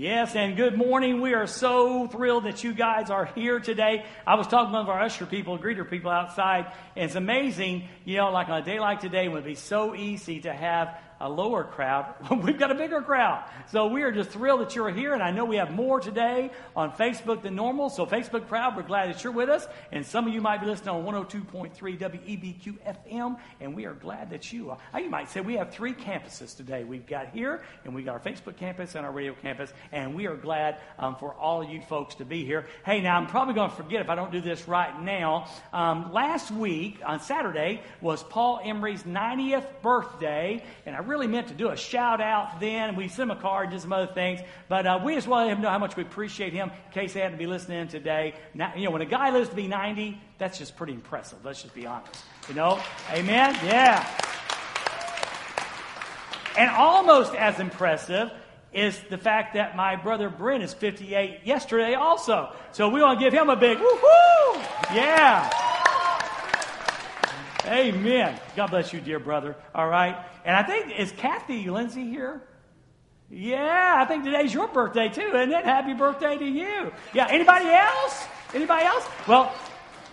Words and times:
Yes, 0.00 0.36
and 0.36 0.56
good 0.56 0.78
morning. 0.78 1.20
We 1.20 1.34
are 1.34 1.48
so 1.48 2.06
thrilled 2.06 2.44
that 2.44 2.62
you 2.62 2.72
guys 2.72 3.10
are 3.10 3.24
here 3.24 3.58
today. 3.58 4.04
I 4.24 4.36
was 4.36 4.46
talking 4.46 4.68
to 4.68 4.72
one 4.74 4.82
of 4.82 4.88
our 4.88 5.02
usher 5.02 5.26
people, 5.26 5.58
greeter 5.58 5.90
people 5.90 6.12
outside, 6.12 6.66
and 6.94 7.06
it's 7.06 7.16
amazing, 7.16 7.88
you 8.04 8.18
know, 8.18 8.30
like 8.30 8.48
on 8.48 8.62
a 8.62 8.64
day 8.64 8.78
like 8.78 9.00
today, 9.00 9.24
it 9.24 9.32
would 9.32 9.44
be 9.44 9.56
so 9.56 9.96
easy 9.96 10.42
to 10.42 10.52
have 10.52 10.96
a 11.20 11.28
lower 11.28 11.64
crowd. 11.64 12.14
We've 12.42 12.58
got 12.58 12.70
a 12.70 12.74
bigger 12.74 13.02
crowd. 13.02 13.44
So 13.70 13.88
we 13.88 14.02
are 14.02 14.12
just 14.12 14.30
thrilled 14.30 14.60
that 14.60 14.74
you're 14.74 14.90
here. 14.90 15.14
And 15.14 15.22
I 15.22 15.30
know 15.30 15.44
we 15.44 15.56
have 15.56 15.72
more 15.72 16.00
today 16.00 16.50
on 16.76 16.92
Facebook 16.92 17.42
than 17.42 17.54
normal. 17.54 17.90
So, 17.90 18.06
Facebook 18.06 18.48
crowd, 18.48 18.76
we're 18.76 18.82
glad 18.82 19.08
that 19.08 19.24
you're 19.24 19.32
with 19.32 19.48
us. 19.48 19.66
And 19.92 20.04
some 20.06 20.26
of 20.26 20.34
you 20.34 20.40
might 20.40 20.60
be 20.60 20.66
listening 20.66 20.90
on 20.90 21.04
102.3 21.04 21.72
WEBQ 21.76 22.96
FM. 23.10 23.38
And 23.60 23.74
we 23.74 23.86
are 23.86 23.94
glad 23.94 24.30
that 24.30 24.52
you 24.52 24.70
are. 24.70 24.78
You 25.00 25.10
might 25.10 25.30
say 25.30 25.40
we 25.40 25.54
have 25.54 25.70
three 25.70 25.92
campuses 25.92 26.56
today. 26.56 26.84
We've 26.84 27.06
got 27.06 27.28
here, 27.30 27.62
and 27.84 27.94
we 27.94 28.02
got 28.02 28.14
our 28.14 28.20
Facebook 28.20 28.56
campus 28.56 28.94
and 28.94 29.04
our 29.04 29.12
radio 29.12 29.34
campus. 29.34 29.72
And 29.92 30.14
we 30.14 30.26
are 30.26 30.36
glad 30.36 30.78
um, 30.98 31.16
for 31.16 31.34
all 31.34 31.62
of 31.62 31.70
you 31.70 31.80
folks 31.82 32.16
to 32.16 32.24
be 32.24 32.44
here. 32.44 32.66
Hey, 32.84 33.00
now 33.00 33.16
I'm 33.16 33.26
probably 33.26 33.54
going 33.54 33.70
to 33.70 33.76
forget 33.76 34.00
if 34.00 34.08
I 34.08 34.14
don't 34.14 34.32
do 34.32 34.40
this 34.40 34.68
right 34.68 35.00
now. 35.00 35.48
Um, 35.72 36.12
last 36.12 36.50
week, 36.50 37.00
on 37.04 37.20
Saturday, 37.20 37.82
was 38.00 38.22
Paul 38.22 38.60
Emery's 38.62 39.02
90th 39.02 39.66
birthday. 39.82 40.62
And 40.86 40.94
I 40.94 41.00
really 41.08 41.26
meant 41.26 41.48
to 41.48 41.54
do 41.54 41.70
a 41.70 41.76
shout 41.76 42.20
out 42.20 42.60
then. 42.60 42.94
We 42.94 43.08
sent 43.08 43.30
him 43.30 43.36
a 43.36 43.40
card 43.40 43.64
and 43.64 43.72
did 43.72 43.80
some 43.80 43.92
other 43.92 44.12
things. 44.12 44.40
But 44.68 44.86
uh, 44.86 45.00
we 45.02 45.14
just 45.14 45.26
want 45.26 45.44
to 45.44 45.48
let 45.48 45.56
him 45.56 45.62
know 45.62 45.70
how 45.70 45.78
much 45.78 45.96
we 45.96 46.02
appreciate 46.02 46.52
him 46.52 46.70
in 46.70 46.92
case 46.92 47.14
they 47.14 47.20
had 47.20 47.32
to 47.32 47.38
be 47.38 47.46
listening 47.46 47.88
today. 47.88 48.34
Now, 48.54 48.72
you 48.76 48.84
know, 48.84 48.90
when 48.90 49.02
a 49.02 49.06
guy 49.06 49.30
lives 49.30 49.48
to 49.48 49.56
be 49.56 49.66
90, 49.66 50.20
that's 50.38 50.58
just 50.58 50.76
pretty 50.76 50.92
impressive. 50.92 51.44
Let's 51.44 51.62
just 51.62 51.74
be 51.74 51.86
honest. 51.86 52.22
You 52.48 52.54
know? 52.54 52.80
Amen? 53.10 53.56
Yeah. 53.64 54.06
And 56.56 56.70
almost 56.70 57.34
as 57.34 57.60
impressive 57.60 58.30
is 58.72 59.00
the 59.10 59.18
fact 59.18 59.54
that 59.54 59.76
my 59.76 59.96
brother 59.96 60.28
Brent 60.28 60.62
is 60.62 60.74
58 60.74 61.40
yesterday 61.44 61.94
also. 61.94 62.52
So 62.72 62.88
we 62.88 63.00
want 63.00 63.18
to 63.18 63.24
give 63.24 63.32
him 63.32 63.48
a 63.48 63.56
big 63.56 63.78
woohoo! 63.78 64.94
Yeah. 64.94 65.77
Amen. 67.68 68.40
God 68.56 68.70
bless 68.70 68.92
you, 68.92 69.00
dear 69.00 69.18
brother. 69.18 69.56
All 69.74 69.88
right. 69.88 70.16
And 70.44 70.56
I 70.56 70.62
think, 70.62 70.98
is 70.98 71.12
Kathy 71.12 71.68
Lindsay 71.70 72.04
here? 72.04 72.42
Yeah, 73.30 73.94
I 73.98 74.06
think 74.06 74.24
today's 74.24 74.54
your 74.54 74.68
birthday 74.68 75.10
too, 75.10 75.20
isn't 75.34 75.52
it? 75.52 75.64
Happy 75.64 75.92
birthday 75.92 76.38
to 76.38 76.46
you. 76.46 76.90
Yeah, 77.12 77.26
anybody 77.28 77.66
else? 77.66 78.26
Anybody 78.54 78.86
else? 78.86 79.06
Well, 79.26 79.54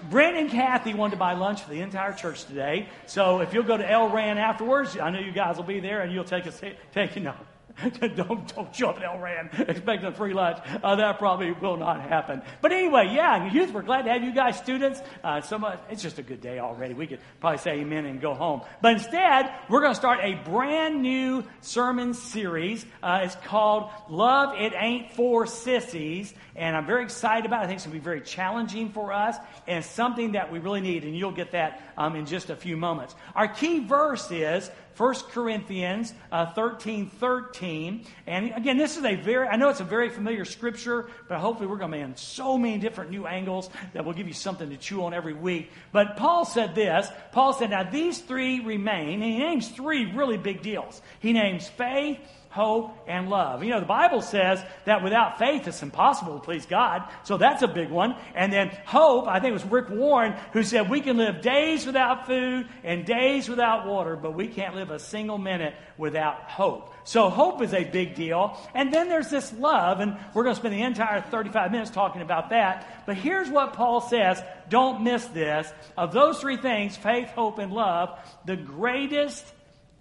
Brent 0.09 0.35
and 0.35 0.49
Kathy 0.49 0.93
wanted 0.93 1.11
to 1.11 1.17
buy 1.17 1.33
lunch 1.33 1.61
for 1.63 1.69
the 1.69 1.79
entire 1.79 2.11
church 2.11 2.43
today. 2.43 2.89
So 3.05 3.39
if 3.39 3.53
you'll 3.53 3.63
go 3.63 3.77
to 3.77 3.89
El 3.89 4.09
Ran 4.09 4.37
afterwards, 4.37 4.97
I 4.97 5.09
know 5.09 5.19
you 5.19 5.31
guys 5.31 5.55
will 5.55 5.63
be 5.63 5.79
there 5.79 6.01
and 6.01 6.11
you'll 6.11 6.25
take 6.25 6.45
a 6.45 6.53
take 6.93 7.15
you 7.15 7.21
know 7.21 7.35
don't, 8.15 8.55
don't 8.55 8.73
jump 8.73 9.01
El 9.01 9.19
Ran 9.19 9.49
expecting 9.67 10.07
a 10.07 10.11
free 10.11 10.33
lunch. 10.33 10.59
Uh, 10.83 10.95
that 10.95 11.19
probably 11.19 11.51
will 11.51 11.77
not 11.77 12.01
happen. 12.01 12.41
But 12.61 12.71
anyway, 12.71 13.11
yeah, 13.13 13.51
youth, 13.51 13.71
we're 13.73 13.81
glad 13.81 14.03
to 14.03 14.11
have 14.11 14.23
you 14.23 14.33
guys, 14.33 14.57
students. 14.57 15.01
Uh, 15.23 15.41
so 15.41 15.57
much, 15.57 15.79
it's 15.89 16.01
just 16.01 16.17
a 16.17 16.23
good 16.23 16.41
day 16.41 16.59
already. 16.59 16.93
We 16.93 17.07
could 17.07 17.19
probably 17.41 17.57
say 17.57 17.79
amen 17.79 18.05
and 18.05 18.21
go 18.21 18.33
home. 18.33 18.61
But 18.81 18.93
instead, 18.93 19.51
we're 19.69 19.81
going 19.81 19.91
to 19.91 19.99
start 19.99 20.19
a 20.21 20.35
brand 20.49 21.01
new 21.01 21.43
sermon 21.61 22.13
series. 22.13 22.85
Uh, 23.03 23.21
it's 23.23 23.35
called 23.35 23.89
Love 24.09 24.57
It 24.57 24.73
Ain't 24.75 25.11
For 25.11 25.45
Sissies. 25.45 26.33
And 26.55 26.77
I'm 26.77 26.85
very 26.85 27.03
excited 27.03 27.45
about 27.45 27.61
it. 27.61 27.63
I 27.65 27.67
think 27.67 27.77
it's 27.77 27.85
going 27.85 27.97
to 27.97 27.99
be 27.99 28.03
very 28.03 28.21
challenging 28.21 28.91
for 28.91 29.11
us 29.11 29.35
and 29.67 29.83
something 29.83 30.33
that 30.33 30.51
we 30.51 30.59
really 30.59 30.81
need. 30.81 31.03
And 31.03 31.15
you'll 31.15 31.31
get 31.31 31.51
that 31.51 31.81
um, 31.97 32.15
in 32.15 32.25
just 32.25 32.49
a 32.49 32.55
few 32.55 32.77
moments. 32.77 33.15
Our 33.35 33.49
key 33.49 33.85
verse 33.85 34.31
is 34.31 34.71
1 34.97 35.15
Corinthians 35.31 36.13
uh, 36.31 36.53
13 36.53 37.09
13. 37.09 38.05
And 38.27 38.53
again, 38.53 38.77
this 38.77 38.97
is 38.97 39.03
a 39.03 39.15
very, 39.15 39.47
I 39.47 39.57
know 39.57 39.69
it's 39.69 39.81
a 39.81 39.85
very 39.85 40.09
familiar 40.09 40.45
scripture, 40.45 41.07
but 41.27 41.39
hopefully 41.39 41.67
we're 41.67 41.77
going 41.77 41.91
to 41.91 41.97
be 41.97 42.01
in 42.03 42.15
so 42.15 42.57
many 42.57 42.77
different 42.77 43.11
new 43.11 43.27
angles 43.27 43.69
that 43.93 44.05
will 44.05 44.13
give 44.13 44.27
you 44.27 44.33
something 44.33 44.69
to 44.69 44.77
chew 44.77 45.03
on 45.03 45.13
every 45.13 45.33
week. 45.33 45.71
But 45.91 46.17
Paul 46.17 46.45
said 46.45 46.75
this 46.75 47.09
Paul 47.31 47.53
said, 47.53 47.71
Now 47.71 47.83
these 47.83 48.19
three 48.19 48.61
remain, 48.61 49.21
and 49.21 49.31
he 49.31 49.39
names 49.39 49.69
three 49.69 50.11
really 50.13 50.37
big 50.37 50.61
deals. 50.61 51.01
He 51.19 51.33
names 51.33 51.67
faith, 51.67 52.19
hope, 52.55 52.97
and 53.05 53.29
love. 53.29 53.65
You 53.65 53.71
know, 53.71 53.81
the 53.81 53.85
Bible 53.85 54.21
says 54.21 54.63
that 54.85 55.03
without 55.03 55.37
faith 55.37 55.67
it's 55.67 55.83
impossible 55.83 56.39
to 56.39 56.39
please 56.39 56.65
God. 56.65 57.03
So 57.23 57.37
that's 57.37 57.61
a 57.63 57.67
big 57.67 57.89
one. 57.89 58.15
And 58.33 58.51
then 58.51 58.69
hope, 58.85 59.27
I 59.27 59.41
think 59.41 59.49
it 59.49 59.53
was 59.53 59.65
Rick 59.65 59.89
Warren 59.89 60.35
who 60.53 60.63
said 60.63 60.89
we 60.89 61.01
can 61.01 61.17
live 61.17 61.41
days 61.41 61.85
without 61.85 62.27
food 62.27 62.69
and 62.85 63.05
days 63.05 63.49
without 63.49 63.85
water, 63.85 64.15
but 64.15 64.35
we 64.35 64.47
can't 64.47 64.73
live 64.73 64.89
a 64.89 64.99
single 64.99 65.37
minute 65.37 65.75
without 65.97 66.43
hope. 66.43 66.93
So 67.03 67.29
hope 67.29 67.61
is 67.61 67.73
a 67.73 67.83
big 67.83 68.15
deal. 68.15 68.57
And 68.73 68.93
then 68.93 69.09
there's 69.09 69.29
this 69.29 69.51
love, 69.51 69.99
and 69.99 70.17
we're 70.33 70.43
going 70.43 70.55
to 70.55 70.59
spend 70.59 70.73
the 70.73 70.81
entire 70.81 71.21
35 71.21 71.71
minutes 71.71 71.91
talking 71.91 72.21
about 72.21 72.51
that. 72.51 73.03
But 73.05 73.17
here's 73.17 73.49
what 73.49 73.73
Paul 73.73 73.99
says. 73.99 74.41
Don't 74.69 75.03
miss 75.03 75.25
this. 75.25 75.71
Of 75.97 76.13
those 76.13 76.39
three 76.39 76.57
things, 76.57 76.95
faith, 76.95 77.27
hope, 77.31 77.59
and 77.59 77.73
love, 77.73 78.17
the 78.45 78.55
greatest 78.55 79.45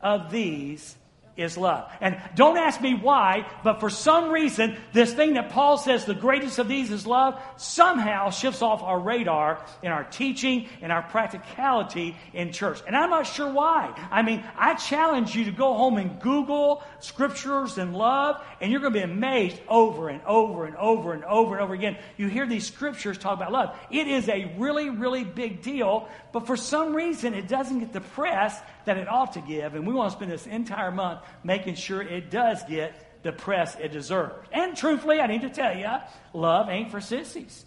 of 0.00 0.30
these 0.30 0.94
is 1.36 1.56
love. 1.56 1.90
And 2.00 2.20
don't 2.34 2.56
ask 2.56 2.80
me 2.80 2.94
why, 2.94 3.46
but 3.64 3.80
for 3.80 3.90
some 3.90 4.30
reason, 4.30 4.76
this 4.92 5.12
thing 5.12 5.34
that 5.34 5.50
Paul 5.50 5.78
says 5.78 6.04
the 6.04 6.14
greatest 6.14 6.58
of 6.58 6.68
these 6.68 6.90
is 6.90 7.06
love 7.06 7.40
somehow 7.56 8.30
shifts 8.30 8.62
off 8.62 8.82
our 8.82 8.98
radar 8.98 9.64
in 9.82 9.90
our 9.90 10.04
teaching 10.04 10.68
and 10.80 10.92
our 10.92 11.02
practicality 11.02 12.16
in 12.32 12.52
church. 12.52 12.80
And 12.86 12.96
I'm 12.96 13.10
not 13.10 13.26
sure 13.26 13.50
why. 13.50 13.94
I 14.10 14.22
mean, 14.22 14.44
I 14.56 14.74
challenge 14.74 15.34
you 15.34 15.44
to 15.46 15.52
go 15.52 15.74
home 15.74 15.96
and 15.96 16.20
Google 16.20 16.82
scriptures 17.00 17.78
and 17.78 17.94
love, 17.94 18.40
and 18.60 18.70
you're 18.70 18.80
going 18.80 18.92
to 18.92 18.98
be 18.98 19.04
amazed 19.04 19.60
over 19.68 20.08
and 20.08 20.22
over 20.22 20.66
and 20.66 20.76
over 20.76 21.12
and 21.12 21.24
over 21.24 21.54
and 21.54 21.62
over 21.62 21.74
again. 21.74 21.96
You 22.16 22.28
hear 22.28 22.46
these 22.46 22.66
scriptures 22.66 23.18
talk 23.18 23.36
about 23.36 23.52
love. 23.52 23.76
It 23.90 24.06
is 24.06 24.28
a 24.28 24.54
really, 24.56 24.90
really 24.90 25.24
big 25.24 25.62
deal, 25.62 26.08
but 26.32 26.46
for 26.46 26.56
some 26.56 26.94
reason, 26.94 27.34
it 27.34 27.48
doesn't 27.48 27.80
get 27.80 27.92
the 27.92 28.00
press 28.00 28.60
that 28.84 28.96
it 28.96 29.08
ought 29.08 29.32
to 29.34 29.40
give. 29.40 29.74
And 29.74 29.86
we 29.86 29.92
want 29.92 30.10
to 30.10 30.16
spend 30.16 30.30
this 30.30 30.46
entire 30.46 30.90
month 30.90 31.20
making 31.42 31.74
sure 31.74 32.02
it 32.02 32.30
does 32.30 32.62
get 32.64 33.22
the 33.22 33.32
press 33.32 33.76
it 33.80 33.92
deserves. 33.92 34.34
And 34.52 34.76
truthfully, 34.76 35.20
I 35.20 35.26
need 35.26 35.42
to 35.42 35.50
tell 35.50 35.76
you, 35.76 35.88
love 36.32 36.68
ain't 36.68 36.90
for 36.90 37.00
sissies. 37.00 37.64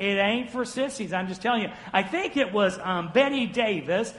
It 0.00 0.16
ain't 0.16 0.48
for 0.48 0.64
sissies. 0.64 1.12
I'm 1.12 1.28
just 1.28 1.42
telling 1.42 1.60
you. 1.60 1.68
I 1.92 2.02
think 2.02 2.38
it 2.38 2.54
was 2.54 2.78
um, 2.78 3.10
Bette 3.12 3.46
Davis. 3.46 4.14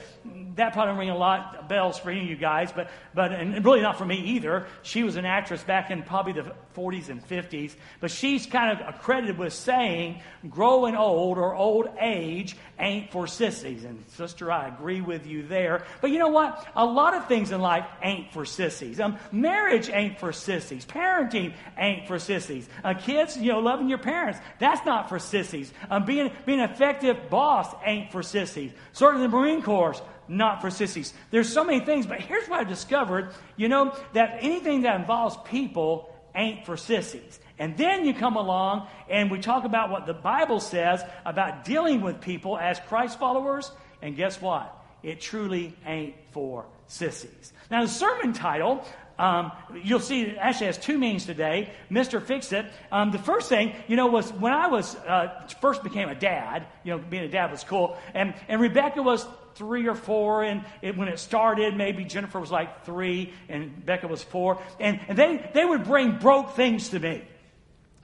That 0.54 0.74
probably 0.74 0.94
ring 0.96 1.10
a 1.10 1.16
lot 1.16 1.56
of 1.58 1.68
bells 1.68 1.98
for 1.98 2.10
any 2.10 2.20
of 2.20 2.28
you 2.28 2.36
guys, 2.36 2.70
but 2.70 2.88
but 3.14 3.32
and 3.32 3.64
really 3.64 3.80
not 3.80 3.98
for 3.98 4.04
me 4.04 4.16
either. 4.16 4.66
She 4.82 5.02
was 5.02 5.16
an 5.16 5.24
actress 5.24 5.62
back 5.64 5.90
in 5.90 6.02
probably 6.02 6.34
the 6.34 6.52
40s 6.76 7.08
and 7.08 7.26
50s, 7.26 7.74
but 8.00 8.10
she's 8.10 8.46
kind 8.46 8.78
of 8.78 8.86
accredited 8.86 9.38
with 9.38 9.54
saying, 9.54 10.20
"Growing 10.48 10.94
old 10.94 11.36
or 11.36 11.54
old 11.54 11.88
age 11.98 12.54
ain't 12.78 13.10
for 13.10 13.26
sissies." 13.26 13.84
And 13.84 14.04
sister, 14.10 14.52
I 14.52 14.68
agree 14.68 15.00
with 15.00 15.26
you 15.26 15.42
there. 15.42 15.84
But 16.00 16.10
you 16.10 16.20
know 16.20 16.28
what? 16.28 16.64
A 16.76 16.84
lot 16.84 17.14
of 17.14 17.26
things 17.26 17.50
in 17.50 17.60
life 17.60 17.86
ain't 18.02 18.32
for 18.32 18.44
sissies. 18.44 19.00
Um, 19.00 19.18
marriage 19.32 19.88
ain't 19.88 20.20
for 20.20 20.32
sissies. 20.32 20.84
Parenting 20.84 21.54
ain't 21.76 22.06
for 22.06 22.20
sissies. 22.20 22.68
Uh, 22.84 22.94
kids, 22.94 23.36
you 23.36 23.50
know, 23.50 23.58
loving 23.58 23.88
your 23.88 23.98
parents, 23.98 24.38
that's 24.60 24.84
not 24.86 25.08
for 25.08 25.18
sissies. 25.18 25.71
Um, 25.90 26.04
being, 26.04 26.30
being 26.46 26.60
an 26.60 26.70
effective 26.70 27.30
boss 27.30 27.74
ain't 27.84 28.12
for 28.12 28.22
sissies. 28.22 28.72
Serving 28.92 29.22
the 29.22 29.28
Marine 29.28 29.62
Corps, 29.62 30.00
not 30.28 30.60
for 30.60 30.70
sissies. 30.70 31.12
There's 31.30 31.52
so 31.52 31.64
many 31.64 31.84
things, 31.84 32.06
but 32.06 32.20
here's 32.20 32.48
what 32.48 32.60
I've 32.60 32.68
discovered. 32.68 33.32
You 33.56 33.68
know, 33.68 33.96
that 34.14 34.38
anything 34.40 34.82
that 34.82 35.00
involves 35.00 35.36
people 35.44 36.14
ain't 36.34 36.64
for 36.64 36.76
sissies. 36.76 37.40
And 37.58 37.76
then 37.76 38.04
you 38.04 38.14
come 38.14 38.36
along 38.36 38.88
and 39.08 39.30
we 39.30 39.38
talk 39.38 39.64
about 39.64 39.90
what 39.90 40.06
the 40.06 40.14
Bible 40.14 40.60
says 40.60 41.02
about 41.24 41.64
dealing 41.64 42.00
with 42.00 42.20
people 42.20 42.58
as 42.58 42.80
Christ 42.88 43.18
followers. 43.18 43.70
And 44.00 44.16
guess 44.16 44.40
what? 44.40 44.76
It 45.02 45.20
truly 45.20 45.76
ain't 45.84 46.14
for 46.30 46.66
sissies. 46.86 47.52
Now, 47.70 47.82
the 47.82 47.88
sermon 47.88 48.32
title 48.32 48.84
um, 49.18 49.52
you'll 49.82 50.00
see 50.00 50.22
it 50.22 50.36
actually 50.38 50.66
has 50.66 50.78
two 50.78 50.98
meanings 50.98 51.26
today. 51.26 51.72
Mr. 51.90 52.22
Fix 52.22 52.52
It. 52.52 52.66
Um, 52.90 53.10
the 53.10 53.18
first 53.18 53.48
thing, 53.48 53.74
you 53.88 53.96
know, 53.96 54.06
was 54.06 54.32
when 54.32 54.52
I 54.52 54.68
was 54.68 54.96
uh, 54.96 55.46
first 55.60 55.82
became 55.82 56.08
a 56.08 56.14
dad, 56.14 56.66
you 56.84 56.92
know, 56.92 56.98
being 56.98 57.24
a 57.24 57.28
dad 57.28 57.50
was 57.50 57.64
cool. 57.64 57.96
And, 58.14 58.34
and 58.48 58.60
Rebecca 58.60 59.02
was 59.02 59.26
three 59.54 59.86
or 59.86 59.94
four. 59.94 60.42
And 60.42 60.64
it, 60.80 60.96
when 60.96 61.08
it 61.08 61.18
started, 61.18 61.76
maybe 61.76 62.04
Jennifer 62.04 62.40
was 62.40 62.50
like 62.50 62.84
three 62.84 63.32
and 63.48 63.84
Becca 63.84 64.08
was 64.08 64.22
four. 64.22 64.60
And, 64.80 65.00
and 65.08 65.16
they, 65.16 65.50
they 65.54 65.64
would 65.64 65.84
bring 65.84 66.18
broke 66.18 66.56
things 66.56 66.90
to 66.90 66.98
me. 66.98 67.22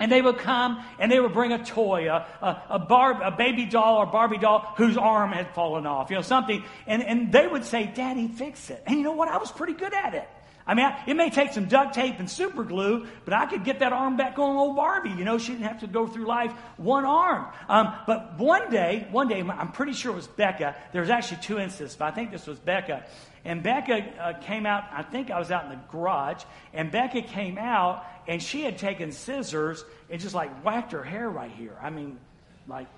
And 0.01 0.13
they 0.13 0.23
would 0.23 0.39
come 0.39 0.85
and 1.01 1.11
they 1.11 1.19
would 1.19 1.33
bring 1.33 1.53
a 1.53 1.65
toy, 1.65 2.09
a, 2.09 2.25
a, 2.41 2.63
a, 2.71 2.79
bar, 2.79 3.21
a 3.21 3.33
baby 3.33 3.65
doll 3.65 3.97
or 3.97 4.07
Barbie 4.07 4.39
doll 4.39 4.61
whose 4.77 4.97
arm 4.97 5.33
had 5.33 5.53
fallen 5.55 5.87
off, 5.87 6.11
you 6.11 6.17
know, 6.17 6.23
something. 6.23 6.63
And, 6.87 7.03
and 7.03 7.33
they 7.33 7.49
would 7.49 7.65
say, 7.65 7.91
Daddy, 7.93 8.29
fix 8.29 8.71
it. 8.71 8.81
And 8.87 8.97
you 8.97 9.03
know 9.03 9.13
what? 9.13 9.29
I 9.29 9.39
was 9.39 9.51
pretty 9.51 9.73
good 9.73 9.93
at 9.93 10.15
it. 10.15 10.29
I 10.69 10.75
mean, 10.75 10.95
it 11.07 11.15
may 11.15 11.31
take 11.31 11.55
some 11.55 11.65
duct 11.65 11.95
tape 11.95 12.19
and 12.19 12.31
super 12.31 12.63
glue, 12.63 13.07
but 13.25 13.33
I 13.33 13.47
could 13.47 13.65
get 13.65 13.79
that 13.79 13.95
arm 13.95 14.19
back 14.19 14.39
on 14.39 14.55
old 14.55 14.77
Barbie. 14.77 15.09
You 15.09 15.25
know, 15.25 15.39
she 15.39 15.53
didn't 15.53 15.65
have 15.65 15.81
to 15.81 15.87
go 15.87 16.07
through 16.07 16.27
life 16.27 16.53
one 16.77 17.07
arm. 17.07 17.47
Um, 17.71 17.95
but 18.07 18.39
one 18.39 18.71
day, 18.71 19.09
one 19.11 19.29
day, 19.29 19.41
I'm 19.41 19.73
pretty 19.73 19.95
sure 19.95 20.13
it 20.13 20.17
was 20.17 20.27
Becca. 20.27 20.77
There 20.93 21.01
was 21.01 21.09
actually 21.09 21.39
two 21.41 21.59
instances, 21.59 21.97
but 21.97 22.05
I 22.05 22.11
think 22.11 22.31
this 22.31 22.47
was 22.47 22.59
Becca. 22.59 23.07
And 23.47 23.63
Becca 23.63 24.05
uh, 24.21 24.33
came 24.43 24.67
out, 24.67 24.85
I 24.93 25.03
think 25.03 25.31
I 25.31 25.39
was 25.39 25.51
out 25.51 25.65
in 25.65 25.71
the 25.71 25.81
garage, 25.91 26.45
and 26.75 26.91
Becca 26.91 27.23
came 27.23 27.57
out, 27.57 28.05
and 28.27 28.43
she 28.43 28.63
had 28.63 28.77
taken 28.77 29.11
scissors 29.11 29.87
and 30.11 30.21
just 30.21 30.35
like 30.35 30.51
whacked 30.63 30.93
her 30.93 31.03
hair 31.03 31.31
right 31.31 31.51
here. 31.51 31.79
I 31.81 31.89
mean, 31.89 32.19
like, 32.67 32.89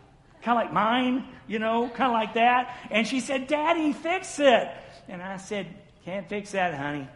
kind 0.43 0.58
of 0.58 0.64
like 0.64 0.72
mine, 0.72 1.25
you 1.46 1.61
know, 1.61 1.88
kind 1.88 2.11
of 2.11 2.14
like 2.14 2.34
that. 2.34 2.76
And 2.90 3.06
she 3.06 3.20
said, 3.20 3.46
Daddy, 3.46 3.93
fix 3.93 4.40
it. 4.40 4.69
And 5.08 5.22
I 5.22 5.37
said, 5.37 5.69
Can't 6.05 6.28
fix 6.28 6.50
that, 6.50 6.75
honey. 6.75 7.06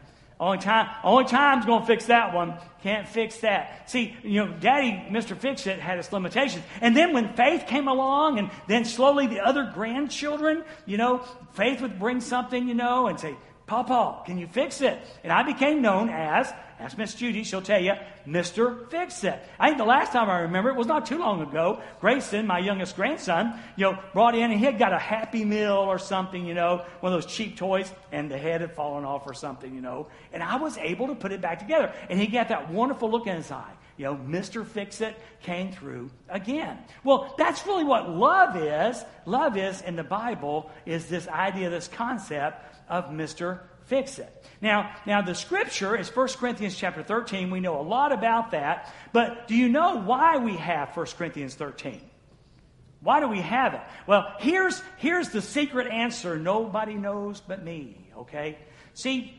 Only 0.40 0.58
time, 0.58 0.88
only 1.04 1.24
time's 1.24 1.64
going 1.64 1.80
to 1.80 1.86
fix 1.86 2.06
that 2.06 2.34
one. 2.34 2.54
Can't 2.82 3.08
fix 3.08 3.38
that. 3.38 3.88
See, 3.88 4.16
you 4.22 4.44
know, 4.44 4.52
Daddy, 4.52 4.90
Mr. 5.10 5.36
Fix 5.36 5.66
It, 5.66 5.78
had 5.78 5.98
its 5.98 6.12
limitations. 6.12 6.64
And 6.80 6.96
then 6.96 7.12
when 7.12 7.34
Faith 7.34 7.66
came 7.66 7.86
along, 7.86 8.38
and 8.38 8.50
then 8.66 8.84
slowly 8.84 9.26
the 9.28 9.40
other 9.40 9.70
grandchildren, 9.72 10.64
you 10.86 10.96
know, 10.96 11.18
Faith 11.52 11.80
would 11.80 11.98
bring 11.98 12.20
something, 12.20 12.66
you 12.66 12.74
know, 12.74 13.06
and 13.06 13.18
say, 13.18 13.36
Papa, 13.66 14.22
can 14.26 14.36
you 14.36 14.46
fix 14.46 14.80
it? 14.80 14.98
And 15.22 15.32
I 15.32 15.44
became 15.44 15.80
known 15.80 16.10
as 16.10 16.52
Ask 16.84 16.98
Miss 16.98 17.14
Judy, 17.14 17.44
she'll 17.44 17.62
tell 17.62 17.80
you, 17.80 17.94
Mr. 18.26 18.90
Fix 18.90 19.24
It. 19.24 19.42
I 19.58 19.68
think 19.68 19.78
the 19.78 19.86
last 19.86 20.12
time 20.12 20.28
I 20.28 20.40
remember, 20.40 20.68
it 20.68 20.76
was 20.76 20.86
not 20.86 21.06
too 21.06 21.16
long 21.16 21.40
ago. 21.40 21.80
Grayson, 21.98 22.46
my 22.46 22.58
youngest 22.58 22.94
grandson, 22.94 23.58
you 23.74 23.84
know, 23.84 23.98
brought 24.12 24.34
in 24.34 24.50
and 24.50 24.60
he 24.60 24.66
had 24.66 24.78
got 24.78 24.92
a 24.92 24.98
Happy 24.98 25.46
Meal 25.46 25.72
or 25.72 25.98
something, 25.98 26.44
you 26.44 26.52
know, 26.52 26.84
one 27.00 27.10
of 27.10 27.22
those 27.22 27.32
cheap 27.32 27.56
toys, 27.56 27.90
and 28.12 28.30
the 28.30 28.36
head 28.36 28.60
had 28.60 28.74
fallen 28.74 29.06
off 29.06 29.22
or 29.26 29.32
something, 29.32 29.74
you 29.74 29.80
know. 29.80 30.08
And 30.30 30.42
I 30.42 30.56
was 30.56 30.76
able 30.76 31.06
to 31.06 31.14
put 31.14 31.32
it 31.32 31.40
back 31.40 31.58
together. 31.58 31.90
And 32.10 32.20
he 32.20 32.26
got 32.26 32.48
that 32.48 32.70
wonderful 32.70 33.10
look 33.10 33.26
in 33.26 33.36
his 33.36 33.50
eye. 33.50 33.72
You 33.96 34.04
know, 34.04 34.16
Mr. 34.16 34.66
Fix 34.66 35.00
It 35.00 35.18
came 35.40 35.72
through 35.72 36.10
again. 36.28 36.76
Well, 37.02 37.34
that's 37.38 37.66
really 37.66 37.84
what 37.84 38.10
love 38.10 38.58
is. 38.58 39.02
Love 39.24 39.56
is, 39.56 39.80
in 39.80 39.96
the 39.96 40.04
Bible, 40.04 40.70
is 40.84 41.06
this 41.06 41.28
idea, 41.28 41.70
this 41.70 41.88
concept 41.88 42.62
of 42.90 43.06
Mr. 43.06 43.60
Fix 43.86 44.18
It. 44.18 44.44
Now, 44.60 44.94
now 45.06 45.20
the 45.22 45.34
scripture 45.34 45.96
is 45.96 46.08
1 46.08 46.28
Corinthians 46.38 46.76
chapter 46.76 47.02
13. 47.02 47.50
We 47.50 47.60
know 47.60 47.80
a 47.80 47.82
lot 47.82 48.12
about 48.12 48.52
that. 48.52 48.92
But 49.12 49.46
do 49.46 49.54
you 49.54 49.68
know 49.68 49.96
why 49.96 50.38
we 50.38 50.56
have 50.56 50.96
1 50.96 51.06
Corinthians 51.18 51.54
13? 51.54 52.00
Why 53.00 53.20
do 53.20 53.28
we 53.28 53.42
have 53.42 53.74
it? 53.74 53.82
Well, 54.06 54.34
here's, 54.38 54.82
here's 54.96 55.28
the 55.28 55.42
secret 55.42 55.88
answer 55.88 56.38
nobody 56.38 56.94
knows 56.94 57.40
but 57.40 57.62
me, 57.62 57.98
okay? 58.16 58.56
See, 58.94 59.38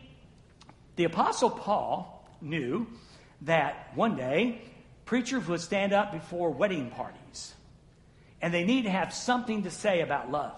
the 0.95 1.05
Apostle 1.05 1.49
Paul 1.49 2.29
knew 2.41 2.85
that 3.41 3.91
one 3.95 4.15
day 4.15 4.61
preachers 5.05 5.47
would 5.47 5.61
stand 5.61 5.93
up 5.93 6.11
before 6.11 6.51
wedding 6.51 6.91
parties 6.91 7.55
and 8.41 8.53
they 8.53 8.63
need 8.63 8.83
to 8.83 8.91
have 8.91 9.11
something 9.11 9.63
to 9.63 9.71
say 9.71 10.01
about 10.01 10.31
love. 10.31 10.53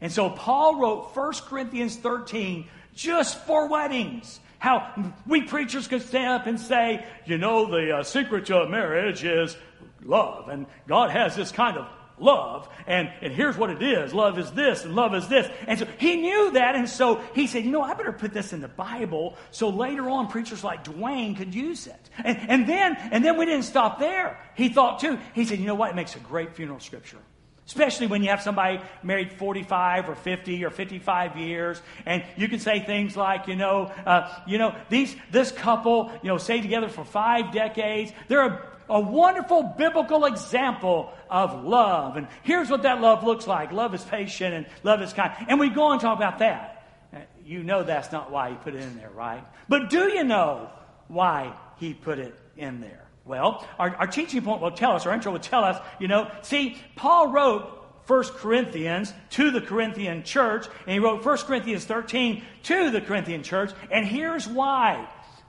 And 0.00 0.12
so 0.12 0.30
Paul 0.30 0.76
wrote 0.80 1.14
1 1.14 1.32
Corinthians 1.46 1.96
13 1.96 2.68
just 2.96 3.38
for 3.44 3.68
weddings. 3.68 4.40
How 4.58 5.12
we 5.26 5.42
preachers 5.42 5.86
could 5.86 6.02
stand 6.02 6.28
up 6.28 6.46
and 6.46 6.58
say, 6.58 7.06
you 7.26 7.38
know, 7.38 7.70
the 7.70 7.98
uh, 7.98 8.02
secret 8.02 8.46
to 8.46 8.66
marriage 8.66 9.22
is 9.22 9.56
love, 10.02 10.48
and 10.48 10.66
God 10.88 11.10
has 11.10 11.36
this 11.36 11.52
kind 11.52 11.76
of 11.76 11.86
love, 12.18 12.66
and, 12.86 13.10
and 13.20 13.32
here's 13.32 13.58
what 13.58 13.68
it 13.68 13.82
is 13.82 14.14
love 14.14 14.38
is 14.38 14.50
this, 14.52 14.84
and 14.84 14.96
love 14.96 15.14
is 15.14 15.28
this. 15.28 15.46
And 15.66 15.78
so 15.78 15.86
he 15.98 16.16
knew 16.16 16.52
that, 16.52 16.74
and 16.74 16.88
so 16.88 17.20
he 17.34 17.46
said, 17.46 17.64
you 17.64 17.70
know, 17.70 17.82
I 17.82 17.92
better 17.92 18.12
put 18.12 18.32
this 18.32 18.54
in 18.54 18.62
the 18.62 18.68
Bible 18.68 19.36
so 19.50 19.68
later 19.68 20.08
on 20.08 20.28
preachers 20.28 20.64
like 20.64 20.84
Dwayne 20.84 21.36
could 21.36 21.54
use 21.54 21.86
it. 21.86 22.10
And, 22.24 22.38
and, 22.48 22.68
then, 22.68 22.96
and 23.12 23.22
then 23.22 23.36
we 23.36 23.44
didn't 23.44 23.64
stop 23.64 23.98
there. 23.98 24.40
He 24.54 24.70
thought 24.70 25.00
too, 25.00 25.18
he 25.34 25.44
said, 25.44 25.58
you 25.58 25.66
know 25.66 25.74
what, 25.74 25.90
it 25.90 25.96
makes 25.96 26.16
a 26.16 26.20
great 26.20 26.56
funeral 26.56 26.80
scripture. 26.80 27.18
Especially 27.66 28.06
when 28.06 28.22
you 28.22 28.30
have 28.30 28.42
somebody 28.42 28.80
married 29.02 29.32
45 29.32 30.08
or 30.08 30.14
50 30.14 30.64
or 30.64 30.70
55 30.70 31.36
years, 31.36 31.82
and 32.04 32.24
you 32.36 32.48
can 32.48 32.60
say 32.60 32.78
things 32.78 33.16
like, 33.16 33.48
you 33.48 33.56
know, 33.56 33.92
uh, 34.06 34.32
you 34.46 34.58
know, 34.58 34.74
these, 34.88 35.16
this 35.32 35.50
couple, 35.50 36.12
you 36.22 36.28
know, 36.28 36.38
stayed 36.38 36.62
together 36.62 36.88
for 36.88 37.04
five 37.04 37.52
decades. 37.52 38.12
They're 38.28 38.46
a, 38.46 38.72
a 38.88 39.00
wonderful 39.00 39.74
biblical 39.76 40.26
example 40.26 41.12
of 41.28 41.64
love. 41.64 42.16
And 42.16 42.28
here's 42.44 42.70
what 42.70 42.82
that 42.82 43.00
love 43.00 43.24
looks 43.24 43.48
like. 43.48 43.72
Love 43.72 43.94
is 43.94 44.04
patient 44.04 44.54
and 44.54 44.66
love 44.84 45.02
is 45.02 45.12
kind. 45.12 45.32
And 45.48 45.58
we 45.58 45.68
go 45.68 45.90
and 45.90 46.00
talk 46.00 46.16
about 46.16 46.38
that. 46.38 46.86
Uh, 47.12 47.18
you 47.44 47.64
know 47.64 47.82
that's 47.82 48.12
not 48.12 48.30
why 48.30 48.50
he 48.50 48.56
put 48.56 48.74
it 48.74 48.82
in 48.82 48.96
there, 48.96 49.10
right? 49.10 49.44
But 49.68 49.90
do 49.90 50.04
you 50.04 50.22
know 50.22 50.70
why 51.08 51.52
he 51.78 51.94
put 51.94 52.20
it 52.20 52.38
in 52.56 52.80
there? 52.80 53.05
Well, 53.26 53.66
our, 53.78 53.94
our 53.96 54.06
teaching 54.06 54.42
point 54.42 54.62
will 54.62 54.70
tell 54.70 54.92
us, 54.92 55.04
our 55.04 55.12
intro 55.12 55.32
will 55.32 55.40
tell 55.40 55.64
us, 55.64 55.84
you 55.98 56.06
know, 56.06 56.30
see, 56.42 56.78
Paul 56.94 57.28
wrote 57.28 57.72
1 58.06 58.24
Corinthians 58.36 59.12
to 59.30 59.50
the 59.50 59.60
Corinthian 59.60 60.22
church, 60.22 60.66
and 60.86 60.92
he 60.92 61.00
wrote 61.00 61.24
1 61.24 61.38
Corinthians 61.38 61.84
13 61.84 62.42
to 62.64 62.90
the 62.90 63.00
Corinthian 63.00 63.42
church, 63.42 63.72
and 63.90 64.06
here's 64.06 64.46
why. 64.46 65.08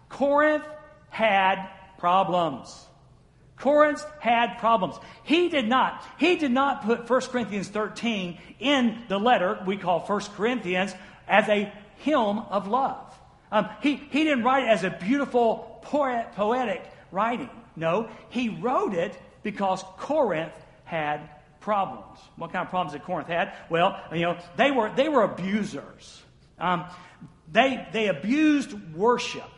Corinth 0.10 0.66
had 1.10 1.70
problems. 2.00 2.86
Corinth 3.58 4.04
had 4.20 4.58
problems. 4.58 4.96
He 5.24 5.50
did 5.50 5.68
not. 5.68 6.04
He 6.20 6.36
did 6.36 6.52
not 6.52 6.84
put 6.84 7.08
1 7.08 7.22
Corinthians 7.22 7.68
13 7.68 8.40
in 8.60 9.04
the 9.08 9.20
letter 9.20 9.62
we 9.68 9.78
call 9.78 10.00
1 10.00 10.22
Corinthians 10.36 10.96
as 11.28 11.48
a 11.48 11.72
hymn 11.98 12.40
of 12.40 12.68
love. 12.68 13.14
Um, 13.52 13.70
he, 13.82 13.96
he 13.96 14.24
didn't 14.24 14.44
write 14.44 14.64
it 14.64 14.70
as 14.70 14.84
a 14.84 14.90
beautiful 14.90 15.80
poet, 15.84 16.32
poetic 16.36 16.84
writing. 17.12 17.50
No, 17.76 18.10
he 18.30 18.50
wrote 18.50 18.94
it 18.94 19.18
because 19.44 19.84
Corinth 19.98 20.54
had 20.84 21.30
problems. 21.60 22.20
What 22.38 22.52
kind 22.52 22.64
of 22.64 22.70
problems 22.70 22.94
did 22.94 23.04
Corinth 23.04 23.28
had? 23.28 23.54
Well, 23.70 24.02
you 24.14 24.22
know, 24.22 24.38
they 24.56 24.72
were 24.72 24.92
they 24.96 25.10
were 25.10 25.24
abusers. 25.24 26.22
Um, 26.60 26.86
they 27.52 27.88
they 27.92 28.08
abused 28.08 28.74
worship. 28.96 29.50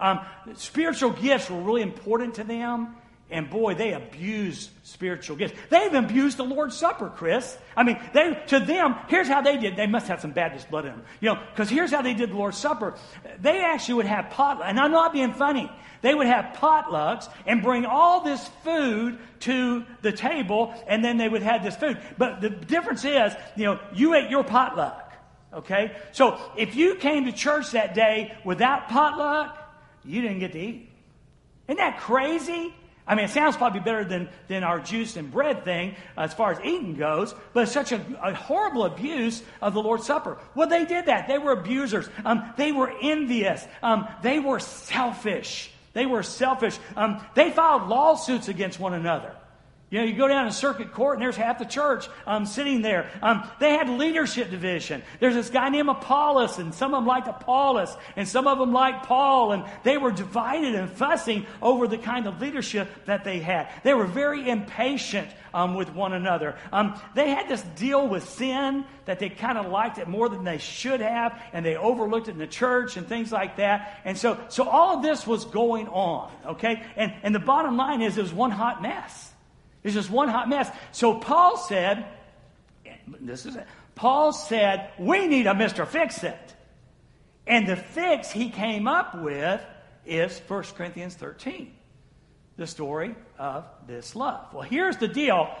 Um, 0.00 0.20
spiritual 0.54 1.10
gifts 1.10 1.48
were 1.50 1.60
really 1.60 1.82
important 1.82 2.34
to 2.34 2.44
them, 2.44 2.96
and 3.30 3.48
boy, 3.48 3.74
they 3.74 3.94
abuse 3.94 4.70
spiritual 4.82 5.36
gifts. 5.36 5.58
They've 5.70 5.94
abused 5.94 6.36
the 6.36 6.44
Lord's 6.44 6.76
Supper, 6.76 7.08
Chris. 7.08 7.56
I 7.76 7.82
mean, 7.82 7.98
they 8.12 8.38
to 8.48 8.60
them, 8.60 8.96
here's 9.08 9.28
how 9.28 9.40
they 9.40 9.56
did. 9.56 9.76
They 9.76 9.86
must 9.86 10.08
have 10.08 10.20
some 10.20 10.32
Baptist 10.32 10.70
blood 10.70 10.84
in 10.84 10.92
them, 10.92 11.02
you 11.20 11.30
know, 11.30 11.40
because 11.50 11.70
here's 11.70 11.90
how 11.90 12.02
they 12.02 12.14
did 12.14 12.30
the 12.30 12.36
Lord's 12.36 12.58
Supper. 12.58 12.94
They 13.40 13.60
actually 13.60 13.94
would 13.94 14.06
have 14.06 14.30
potluck, 14.30 14.68
and 14.68 14.78
I'm 14.78 14.92
not 14.92 15.12
being 15.12 15.32
funny. 15.32 15.70
They 16.02 16.14
would 16.14 16.26
have 16.26 16.56
potlucks 16.56 17.32
and 17.46 17.62
bring 17.62 17.86
all 17.86 18.20
this 18.20 18.46
food 18.62 19.18
to 19.40 19.84
the 20.02 20.12
table, 20.12 20.74
and 20.86 21.02
then 21.02 21.16
they 21.16 21.28
would 21.28 21.42
have 21.42 21.64
this 21.64 21.76
food. 21.76 21.98
But 22.18 22.42
the 22.42 22.50
difference 22.50 23.06
is, 23.06 23.32
you 23.56 23.64
know, 23.64 23.80
you 23.94 24.14
ate 24.14 24.30
your 24.30 24.44
potluck. 24.44 25.12
Okay? 25.54 25.96
So 26.12 26.38
if 26.58 26.76
you 26.76 26.96
came 26.96 27.24
to 27.24 27.32
church 27.32 27.70
that 27.70 27.94
day 27.94 28.36
without 28.44 28.88
potluck, 28.88 29.56
you 30.04 30.20
didn't 30.20 30.40
get 30.40 30.52
to 30.52 30.58
eat. 30.58 30.90
Isn't 31.68 31.78
that 31.78 32.00
crazy? 32.00 32.74
I 33.06 33.14
mean, 33.14 33.26
it 33.26 33.30
sounds 33.30 33.56
probably 33.56 33.80
better 33.80 34.04
than, 34.04 34.28
than 34.48 34.64
our 34.64 34.80
juice 34.80 35.16
and 35.16 35.30
bread 35.30 35.64
thing 35.64 35.94
as 36.16 36.32
far 36.32 36.52
as 36.52 36.60
eating 36.60 36.94
goes, 36.94 37.34
but 37.52 37.64
it's 37.64 37.72
such 37.72 37.92
a, 37.92 38.00
a 38.22 38.34
horrible 38.34 38.84
abuse 38.84 39.42
of 39.60 39.74
the 39.74 39.82
Lord's 39.82 40.06
Supper. 40.06 40.38
Well, 40.54 40.68
they 40.68 40.86
did 40.86 41.06
that. 41.06 41.28
They 41.28 41.38
were 41.38 41.52
abusers. 41.52 42.08
Um, 42.24 42.52
they 42.56 42.72
were 42.72 42.92
envious. 43.02 43.66
Um, 43.82 44.08
they 44.22 44.38
were 44.38 44.58
selfish. 44.58 45.70
They 45.92 46.06
were 46.06 46.22
selfish. 46.22 46.78
Um, 46.96 47.24
they 47.34 47.50
filed 47.50 47.88
lawsuits 47.88 48.48
against 48.48 48.80
one 48.80 48.94
another. 48.94 49.34
You 49.94 50.00
know, 50.00 50.06
you 50.06 50.16
go 50.16 50.26
down 50.26 50.46
to 50.46 50.50
circuit 50.50 50.90
court 50.90 51.14
and 51.14 51.22
there's 51.22 51.36
half 51.36 51.60
the 51.60 51.64
church 51.64 52.08
um, 52.26 52.46
sitting 52.46 52.82
there. 52.82 53.08
Um, 53.22 53.48
they 53.60 53.74
had 53.74 53.88
leadership 53.88 54.50
division. 54.50 55.04
There's 55.20 55.34
this 55.34 55.50
guy 55.50 55.68
named 55.68 55.88
Apollos, 55.88 56.58
and 56.58 56.74
some 56.74 56.92
of 56.94 56.98
them 56.98 57.06
liked 57.06 57.28
Apollos, 57.28 57.96
and 58.16 58.26
some 58.26 58.48
of 58.48 58.58
them 58.58 58.72
liked 58.72 59.06
Paul, 59.06 59.52
and 59.52 59.64
they 59.84 59.96
were 59.96 60.10
divided 60.10 60.74
and 60.74 60.90
fussing 60.90 61.46
over 61.62 61.86
the 61.86 61.96
kind 61.96 62.26
of 62.26 62.40
leadership 62.40 62.88
that 63.04 63.22
they 63.22 63.38
had. 63.38 63.68
They 63.84 63.94
were 63.94 64.06
very 64.06 64.50
impatient 64.50 65.28
um, 65.54 65.76
with 65.76 65.94
one 65.94 66.12
another. 66.12 66.56
Um, 66.72 67.00
they 67.14 67.30
had 67.30 67.48
this 67.48 67.62
deal 67.76 68.08
with 68.08 68.28
sin 68.28 68.84
that 69.04 69.20
they 69.20 69.28
kind 69.28 69.58
of 69.58 69.66
liked 69.66 69.98
it 69.98 70.08
more 70.08 70.28
than 70.28 70.42
they 70.42 70.58
should 70.58 71.02
have, 71.02 71.40
and 71.52 71.64
they 71.64 71.76
overlooked 71.76 72.26
it 72.26 72.32
in 72.32 72.38
the 72.38 72.48
church 72.48 72.96
and 72.96 73.06
things 73.06 73.30
like 73.30 73.58
that. 73.58 74.00
And 74.04 74.18
so, 74.18 74.40
so 74.48 74.68
all 74.68 74.96
of 74.96 75.04
this 75.04 75.24
was 75.24 75.44
going 75.44 75.86
on, 75.86 76.32
okay? 76.44 76.82
And, 76.96 77.14
and 77.22 77.32
the 77.32 77.38
bottom 77.38 77.76
line 77.76 78.02
is 78.02 78.18
it 78.18 78.22
was 78.22 78.32
one 78.32 78.50
hot 78.50 78.82
mess. 78.82 79.30
It's 79.84 79.94
just 79.94 80.10
one 80.10 80.28
hot 80.28 80.48
mess. 80.48 80.68
So 80.92 81.14
Paul 81.14 81.56
said, 81.58 82.06
this 83.20 83.46
is 83.46 83.54
it. 83.54 83.66
Paul 83.94 84.32
said, 84.32 84.90
we 84.98 85.26
need 85.28 85.46
a 85.46 85.52
Mr. 85.52 85.86
Fix 85.86 86.24
It. 86.24 86.54
And 87.46 87.68
the 87.68 87.76
fix 87.76 88.30
he 88.30 88.48
came 88.48 88.88
up 88.88 89.14
with 89.14 89.60
is 90.06 90.40
1 90.48 90.62
Corinthians 90.76 91.14
13, 91.14 91.72
the 92.56 92.66
story 92.66 93.14
of 93.38 93.64
this 93.86 94.16
love. 94.16 94.52
Well, 94.52 94.62
here's 94.62 94.96
the 94.96 95.08
deal 95.08 95.54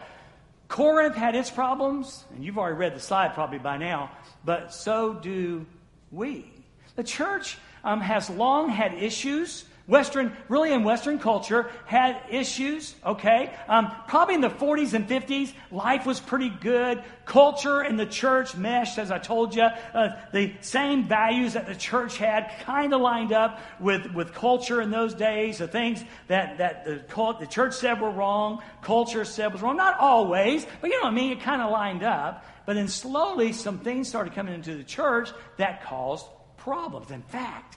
Corinth 0.68 1.14
had 1.14 1.34
its 1.34 1.50
problems, 1.50 2.24
and 2.34 2.42
you've 2.42 2.58
already 2.58 2.76
read 2.76 2.94
the 2.94 3.00
slide 3.00 3.34
probably 3.34 3.58
by 3.58 3.76
now, 3.76 4.10
but 4.44 4.72
so 4.72 5.12
do 5.12 5.66
we. 6.10 6.50
The 6.96 7.04
church 7.04 7.58
um, 7.82 8.00
has 8.00 8.30
long 8.30 8.70
had 8.70 8.94
issues 8.94 9.64
Western, 9.86 10.34
really 10.48 10.72
in 10.72 10.82
Western 10.82 11.18
culture, 11.18 11.70
had 11.84 12.18
issues, 12.30 12.94
okay? 13.04 13.54
Um, 13.68 13.92
probably 14.08 14.34
in 14.34 14.40
the 14.40 14.48
40s 14.48 14.94
and 14.94 15.06
50s, 15.06 15.52
life 15.70 16.06
was 16.06 16.20
pretty 16.20 16.48
good. 16.48 17.04
Culture 17.26 17.82
and 17.82 18.00
the 18.00 18.06
church 18.06 18.56
meshed, 18.56 18.98
as 18.98 19.10
I 19.10 19.18
told 19.18 19.54
you. 19.54 19.64
Uh, 19.64 20.16
the 20.32 20.54
same 20.62 21.04
values 21.04 21.52
that 21.52 21.66
the 21.66 21.74
church 21.74 22.16
had 22.16 22.50
kind 22.60 22.94
of 22.94 23.02
lined 23.02 23.32
up 23.32 23.60
with, 23.78 24.10
with 24.14 24.32
culture 24.32 24.80
in 24.80 24.90
those 24.90 25.12
days. 25.12 25.58
The 25.58 25.68
things 25.68 26.02
that, 26.28 26.56
that 26.58 26.86
the, 26.86 27.36
the 27.40 27.46
church 27.46 27.74
said 27.74 28.00
were 28.00 28.10
wrong, 28.10 28.62
culture 28.80 29.26
said 29.26 29.52
was 29.52 29.60
wrong. 29.60 29.76
Not 29.76 29.98
always, 29.98 30.66
but 30.80 30.88
you 30.88 30.96
know 30.96 31.04
what 31.04 31.12
I 31.12 31.16
mean? 31.16 31.32
It 31.32 31.42
kind 31.42 31.60
of 31.60 31.70
lined 31.70 32.02
up. 32.02 32.46
But 32.64 32.74
then 32.74 32.88
slowly, 32.88 33.52
some 33.52 33.80
things 33.80 34.08
started 34.08 34.34
coming 34.34 34.54
into 34.54 34.76
the 34.76 34.84
church 34.84 35.30
that 35.58 35.84
caused 35.84 36.24
problems. 36.56 37.10
In 37.10 37.20
fact, 37.20 37.76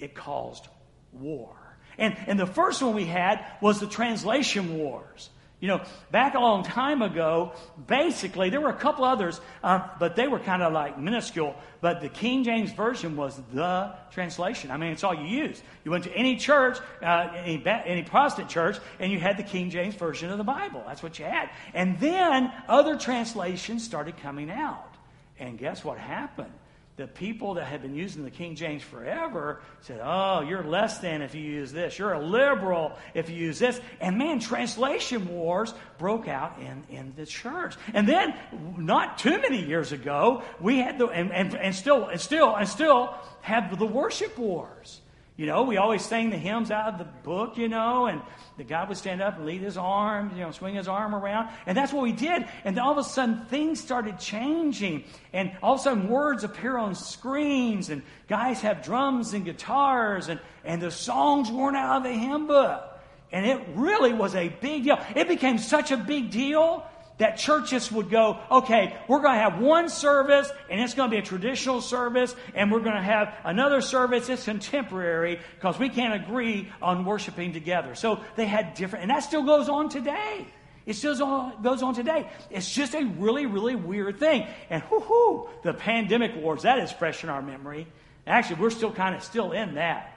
it 0.00 0.16
caused 0.16 0.66
war. 1.12 1.56
And, 1.98 2.16
and 2.26 2.38
the 2.38 2.46
first 2.46 2.82
one 2.82 2.94
we 2.94 3.06
had 3.06 3.44
was 3.60 3.80
the 3.80 3.86
translation 3.86 4.76
wars. 4.78 5.30
You 5.58 5.68
know, 5.68 5.80
back 6.10 6.34
a 6.34 6.38
long 6.38 6.64
time 6.64 7.00
ago, 7.00 7.52
basically, 7.86 8.50
there 8.50 8.60
were 8.60 8.68
a 8.68 8.76
couple 8.76 9.06
others, 9.06 9.40
uh, 9.64 9.88
but 9.98 10.14
they 10.14 10.28
were 10.28 10.38
kind 10.38 10.62
of 10.62 10.74
like 10.74 10.98
minuscule. 10.98 11.56
But 11.80 12.02
the 12.02 12.10
King 12.10 12.44
James 12.44 12.72
Version 12.72 13.16
was 13.16 13.40
the 13.54 13.94
translation. 14.10 14.70
I 14.70 14.76
mean, 14.76 14.92
it's 14.92 15.02
all 15.02 15.14
you 15.14 15.24
used. 15.24 15.62
You 15.82 15.90
went 15.90 16.04
to 16.04 16.12
any 16.12 16.36
church, 16.36 16.76
uh, 17.02 17.30
any, 17.36 17.62
any 17.66 18.02
Protestant 18.02 18.50
church, 18.50 18.76
and 19.00 19.10
you 19.10 19.18
had 19.18 19.38
the 19.38 19.42
King 19.42 19.70
James 19.70 19.94
Version 19.94 20.30
of 20.30 20.36
the 20.36 20.44
Bible. 20.44 20.84
That's 20.86 21.02
what 21.02 21.18
you 21.18 21.24
had. 21.24 21.48
And 21.72 21.98
then 22.00 22.52
other 22.68 22.96
translations 22.96 23.82
started 23.82 24.18
coming 24.18 24.50
out. 24.50 24.94
And 25.38 25.58
guess 25.58 25.82
what 25.82 25.96
happened? 25.96 26.52
The 26.96 27.06
people 27.06 27.54
that 27.54 27.66
had 27.66 27.82
been 27.82 27.94
using 27.94 28.24
the 28.24 28.30
King 28.30 28.54
James 28.54 28.82
forever 28.82 29.60
said, 29.82 30.00
Oh, 30.02 30.40
you're 30.40 30.64
less 30.64 30.98
than 30.98 31.20
if 31.20 31.34
you 31.34 31.42
use 31.42 31.70
this. 31.70 31.98
You're 31.98 32.14
a 32.14 32.24
liberal 32.24 32.96
if 33.12 33.28
you 33.28 33.36
use 33.36 33.58
this. 33.58 33.78
And 34.00 34.16
man, 34.16 34.40
translation 34.40 35.28
wars 35.28 35.74
broke 35.98 36.26
out 36.26 36.58
in, 36.58 36.84
in 36.88 37.12
the 37.14 37.26
church. 37.26 37.74
And 37.92 38.08
then, 38.08 38.34
not 38.78 39.18
too 39.18 39.38
many 39.42 39.62
years 39.62 39.92
ago, 39.92 40.42
we 40.58 40.78
had 40.78 40.98
the, 40.98 41.08
and, 41.08 41.32
and, 41.32 41.54
and 41.54 41.74
still, 41.74 42.06
and 42.06 42.20
still, 42.20 42.56
and 42.56 42.66
still 42.66 43.14
have 43.42 43.78
the 43.78 43.86
worship 43.86 44.38
wars. 44.38 45.00
You 45.36 45.44
know, 45.44 45.64
we 45.64 45.76
always 45.76 46.02
sang 46.02 46.30
the 46.30 46.38
hymns 46.38 46.70
out 46.70 46.94
of 46.94 46.98
the 46.98 47.04
book, 47.04 47.58
you 47.58 47.68
know, 47.68 48.06
and 48.06 48.22
the 48.56 48.64
guy 48.64 48.88
would 48.88 48.96
stand 48.96 49.20
up 49.20 49.36
and 49.36 49.44
lead 49.44 49.60
his 49.60 49.76
arm, 49.76 50.32
you 50.34 50.40
know, 50.40 50.50
swing 50.50 50.76
his 50.76 50.88
arm 50.88 51.14
around. 51.14 51.50
And 51.66 51.76
that's 51.76 51.92
what 51.92 52.02
we 52.02 52.12
did. 52.12 52.48
And 52.64 52.78
all 52.78 52.92
of 52.92 52.98
a 52.98 53.04
sudden 53.04 53.44
things 53.44 53.78
started 53.78 54.18
changing. 54.18 55.04
And 55.34 55.52
all 55.62 55.74
of 55.74 55.80
a 55.80 55.82
sudden 55.82 56.08
words 56.08 56.42
appear 56.42 56.78
on 56.78 56.94
screens 56.94 57.90
and 57.90 58.02
guys 58.28 58.62
have 58.62 58.82
drums 58.82 59.34
and 59.34 59.44
guitars 59.44 60.28
and, 60.28 60.40
and 60.64 60.80
the 60.80 60.90
songs 60.90 61.50
weren't 61.50 61.76
out 61.76 61.98
of 61.98 62.02
the 62.04 62.12
hymn 62.12 62.46
book. 62.46 62.98
And 63.30 63.44
it 63.44 63.60
really 63.74 64.14
was 64.14 64.34
a 64.34 64.48
big 64.48 64.84
deal. 64.84 64.98
It 65.14 65.28
became 65.28 65.58
such 65.58 65.90
a 65.90 65.98
big 65.98 66.30
deal 66.30 66.86
that 67.18 67.38
churches 67.38 67.90
would 67.90 68.10
go, 68.10 68.38
okay, 68.50 68.96
we're 69.08 69.20
going 69.20 69.34
to 69.34 69.40
have 69.40 69.58
one 69.58 69.88
service 69.88 70.50
and 70.68 70.80
it's 70.80 70.94
going 70.94 71.10
to 71.10 71.14
be 71.14 71.18
a 71.18 71.24
traditional 71.24 71.80
service 71.80 72.34
and 72.54 72.70
we're 72.70 72.80
going 72.80 72.96
to 72.96 73.02
have 73.02 73.34
another 73.44 73.80
service 73.80 74.26
that's 74.26 74.44
contemporary 74.44 75.40
because 75.54 75.78
we 75.78 75.88
can't 75.88 76.14
agree 76.14 76.70
on 76.82 77.04
worshiping 77.04 77.52
together. 77.52 77.94
So 77.94 78.20
they 78.36 78.46
had 78.46 78.74
different, 78.74 79.04
and 79.04 79.10
that 79.10 79.20
still 79.20 79.44
goes 79.44 79.68
on 79.68 79.88
today. 79.88 80.46
It 80.84 80.94
still 80.94 81.52
goes 81.62 81.82
on 81.82 81.94
today. 81.94 82.30
It's 82.48 82.72
just 82.72 82.94
a 82.94 83.04
really, 83.04 83.46
really 83.46 83.74
weird 83.74 84.20
thing. 84.20 84.46
And 84.70 84.82
whoo 84.84 85.00
hoo, 85.00 85.48
the 85.62 85.74
pandemic 85.74 86.36
wars, 86.36 86.62
that 86.62 86.78
is 86.78 86.92
fresh 86.92 87.24
in 87.24 87.30
our 87.30 87.42
memory. 87.42 87.88
Actually, 88.24 88.60
we're 88.60 88.70
still 88.70 88.92
kind 88.92 89.14
of 89.14 89.24
still 89.24 89.52
in 89.52 89.74
that. 89.74 90.12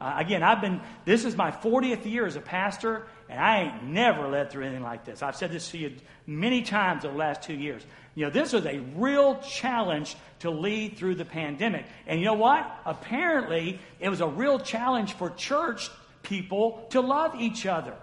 Uh, 0.00 0.14
again, 0.16 0.42
I've 0.42 0.60
been, 0.60 0.80
this 1.04 1.24
is 1.24 1.36
my 1.36 1.50
40th 1.50 2.06
year 2.06 2.26
as 2.26 2.36
a 2.36 2.40
pastor, 2.40 3.06
and 3.30 3.38
I 3.38 3.62
ain't 3.62 3.84
never 3.84 4.28
led 4.28 4.50
through 4.50 4.64
anything 4.64 4.82
like 4.82 5.04
this. 5.04 5.22
I've 5.22 5.36
said 5.36 5.52
this 5.52 5.70
to 5.70 5.78
you 5.78 5.92
many 6.26 6.62
times 6.62 7.04
over 7.04 7.12
the 7.12 7.18
last 7.18 7.42
two 7.42 7.54
years. 7.54 7.82
You 8.14 8.24
know, 8.24 8.30
this 8.30 8.52
was 8.52 8.66
a 8.66 8.80
real 8.96 9.36
challenge 9.40 10.16
to 10.40 10.50
lead 10.50 10.96
through 10.96 11.14
the 11.14 11.24
pandemic. 11.24 11.86
And 12.06 12.18
you 12.18 12.26
know 12.26 12.34
what? 12.34 12.68
Apparently, 12.84 13.78
it 14.00 14.08
was 14.08 14.20
a 14.20 14.26
real 14.26 14.58
challenge 14.58 15.12
for 15.12 15.30
church 15.30 15.88
people 16.22 16.86
to 16.90 17.00
love 17.00 17.36
each 17.36 17.66
other 17.66 17.94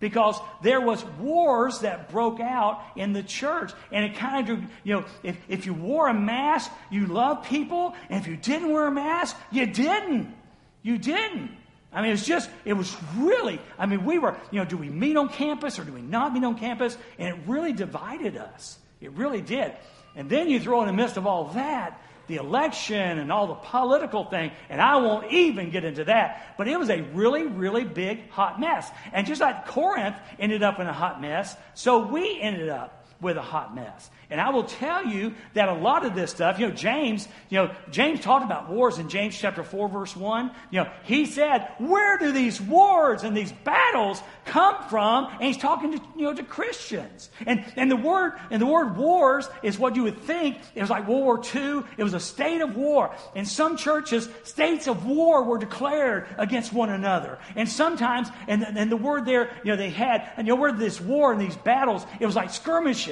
because 0.00 0.38
there 0.62 0.80
was 0.80 1.04
wars 1.20 1.78
that 1.80 2.10
broke 2.10 2.40
out 2.40 2.82
in 2.96 3.12
the 3.12 3.22
church 3.22 3.72
and 3.92 4.04
it 4.04 4.16
kind 4.16 4.50
of 4.50 4.60
you 4.84 4.94
know 4.94 5.04
if, 5.22 5.38
if 5.48 5.64
you 5.64 5.72
wore 5.72 6.08
a 6.08 6.12
mask 6.12 6.70
you 6.90 7.06
loved 7.06 7.46
people 7.46 7.94
and 8.10 8.20
if 8.20 8.26
you 8.26 8.36
didn't 8.36 8.70
wear 8.70 8.88
a 8.88 8.90
mask 8.90 9.34
you 9.50 9.64
didn't 9.64 10.34
you 10.82 10.98
didn't. 10.98 11.50
I 11.92 12.00
mean, 12.00 12.08
it 12.08 12.12
was 12.12 12.26
just, 12.26 12.48
it 12.64 12.72
was 12.72 12.96
really, 13.16 13.60
I 13.78 13.86
mean, 13.86 14.04
we 14.04 14.18
were, 14.18 14.36
you 14.50 14.58
know, 14.58 14.64
do 14.64 14.76
we 14.78 14.88
meet 14.88 15.16
on 15.16 15.28
campus 15.28 15.78
or 15.78 15.84
do 15.84 15.92
we 15.92 16.00
not 16.00 16.32
meet 16.32 16.42
on 16.42 16.58
campus? 16.58 16.96
And 17.18 17.28
it 17.28 17.40
really 17.46 17.72
divided 17.72 18.36
us. 18.36 18.78
It 19.00 19.12
really 19.12 19.42
did. 19.42 19.72
And 20.16 20.30
then 20.30 20.48
you 20.48 20.58
throw 20.58 20.80
in 20.80 20.86
the 20.86 20.92
midst 20.92 21.16
of 21.16 21.26
all 21.26 21.48
that, 21.52 22.00
the 22.28 22.36
election 22.36 23.18
and 23.18 23.30
all 23.30 23.46
the 23.46 23.54
political 23.54 24.24
thing, 24.24 24.52
and 24.70 24.80
I 24.80 24.96
won't 24.96 25.30
even 25.32 25.70
get 25.70 25.84
into 25.84 26.04
that. 26.04 26.54
But 26.56 26.68
it 26.68 26.78
was 26.78 26.88
a 26.88 27.02
really, 27.12 27.46
really 27.46 27.84
big 27.84 28.30
hot 28.30 28.58
mess. 28.58 28.90
And 29.12 29.26
just 29.26 29.40
like 29.40 29.66
Corinth 29.66 30.16
ended 30.38 30.62
up 30.62 30.80
in 30.80 30.86
a 30.86 30.92
hot 30.92 31.20
mess, 31.20 31.56
so 31.74 32.06
we 32.06 32.40
ended 32.40 32.68
up 32.68 33.01
with 33.22 33.36
a 33.36 33.42
hot 33.42 33.74
mess. 33.74 34.10
And 34.28 34.40
I 34.40 34.50
will 34.50 34.64
tell 34.64 35.06
you 35.06 35.34
that 35.54 35.68
a 35.68 35.74
lot 35.74 36.04
of 36.04 36.14
this 36.14 36.30
stuff, 36.30 36.58
you 36.58 36.66
know, 36.66 36.74
James, 36.74 37.28
you 37.50 37.58
know, 37.58 37.74
James 37.90 38.20
talked 38.20 38.44
about 38.44 38.70
wars 38.70 38.98
in 38.98 39.08
James 39.08 39.38
chapter 39.38 39.62
4, 39.62 39.88
verse 39.88 40.16
1. 40.16 40.50
You 40.70 40.80
know, 40.80 40.90
he 41.04 41.26
said, 41.26 41.68
Where 41.78 42.18
do 42.18 42.32
these 42.32 42.60
wars 42.60 43.22
and 43.22 43.36
these 43.36 43.52
battles 43.52 44.22
come 44.46 44.76
from? 44.88 45.26
And 45.26 45.42
he's 45.42 45.58
talking 45.58 45.92
to, 45.92 46.00
you 46.16 46.22
know, 46.22 46.34
to 46.34 46.42
Christians. 46.42 47.30
And, 47.46 47.64
and 47.76 47.90
the 47.90 47.96
word, 47.96 48.32
and 48.50 48.60
the 48.60 48.66
word 48.66 48.96
wars 48.96 49.48
is 49.62 49.78
what 49.78 49.96
you 49.96 50.04
would 50.04 50.20
think. 50.22 50.58
It 50.74 50.80
was 50.80 50.90
like 50.90 51.06
World 51.06 51.24
War 51.24 51.42
II. 51.54 51.82
It 51.96 52.02
was 52.02 52.14
a 52.14 52.20
state 52.20 52.60
of 52.60 52.74
war. 52.74 53.14
In 53.34 53.44
some 53.44 53.76
churches, 53.76 54.28
states 54.44 54.88
of 54.88 55.06
war 55.06 55.44
were 55.44 55.58
declared 55.58 56.26
against 56.38 56.72
one 56.72 56.90
another. 56.90 57.38
And 57.54 57.68
sometimes, 57.68 58.28
and, 58.48 58.62
and 58.62 58.90
the 58.90 58.96
word 58.96 59.26
there, 59.26 59.50
you 59.62 59.72
know, 59.72 59.76
they 59.76 59.90
had, 59.90 60.32
and 60.36 60.46
you 60.46 60.54
know, 60.54 60.60
where 60.60 60.72
this 60.72 61.00
war 61.00 61.32
and 61.32 61.40
these 61.40 61.56
battles, 61.56 62.04
it 62.18 62.26
was 62.26 62.34
like 62.34 62.50
skirmishes. 62.50 63.11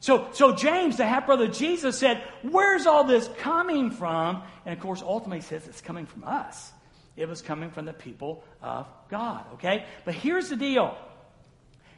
So, 0.00 0.28
so 0.32 0.54
James, 0.54 0.98
the 0.98 1.06
half 1.06 1.26
brother 1.26 1.46
of 1.46 1.52
Jesus, 1.52 1.98
said, 1.98 2.22
Where's 2.42 2.86
all 2.86 3.04
this 3.04 3.28
coming 3.38 3.90
from? 3.90 4.42
And 4.64 4.72
of 4.72 4.80
course, 4.80 5.02
ultimately 5.02 5.40
says 5.40 5.66
it's 5.66 5.80
coming 5.80 6.06
from 6.06 6.24
us. 6.24 6.72
It 7.16 7.28
was 7.28 7.40
coming 7.40 7.70
from 7.70 7.86
the 7.86 7.92
people 7.92 8.44
of 8.62 8.86
God, 9.08 9.44
okay? 9.54 9.86
But 10.04 10.14
here's 10.14 10.50
the 10.50 10.56
deal. 10.56 10.96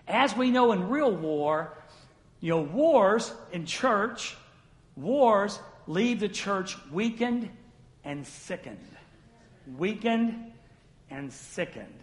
As 0.07 0.35
we 0.37 0.50
know 0.50 0.73
in 0.73 0.88
real 0.88 1.14
war, 1.14 1.76
you 2.40 2.50
know, 2.50 2.62
wars 2.62 3.33
in 3.52 3.66
church, 3.66 4.37
wars 4.97 5.59
leave 5.87 6.21
the 6.21 6.28
church 6.28 6.76
weakened 6.90 7.50
and 8.04 8.26
sickened. 8.26 8.78
Weakened 9.76 10.52
and 11.11 11.33
sickened. 11.33 11.99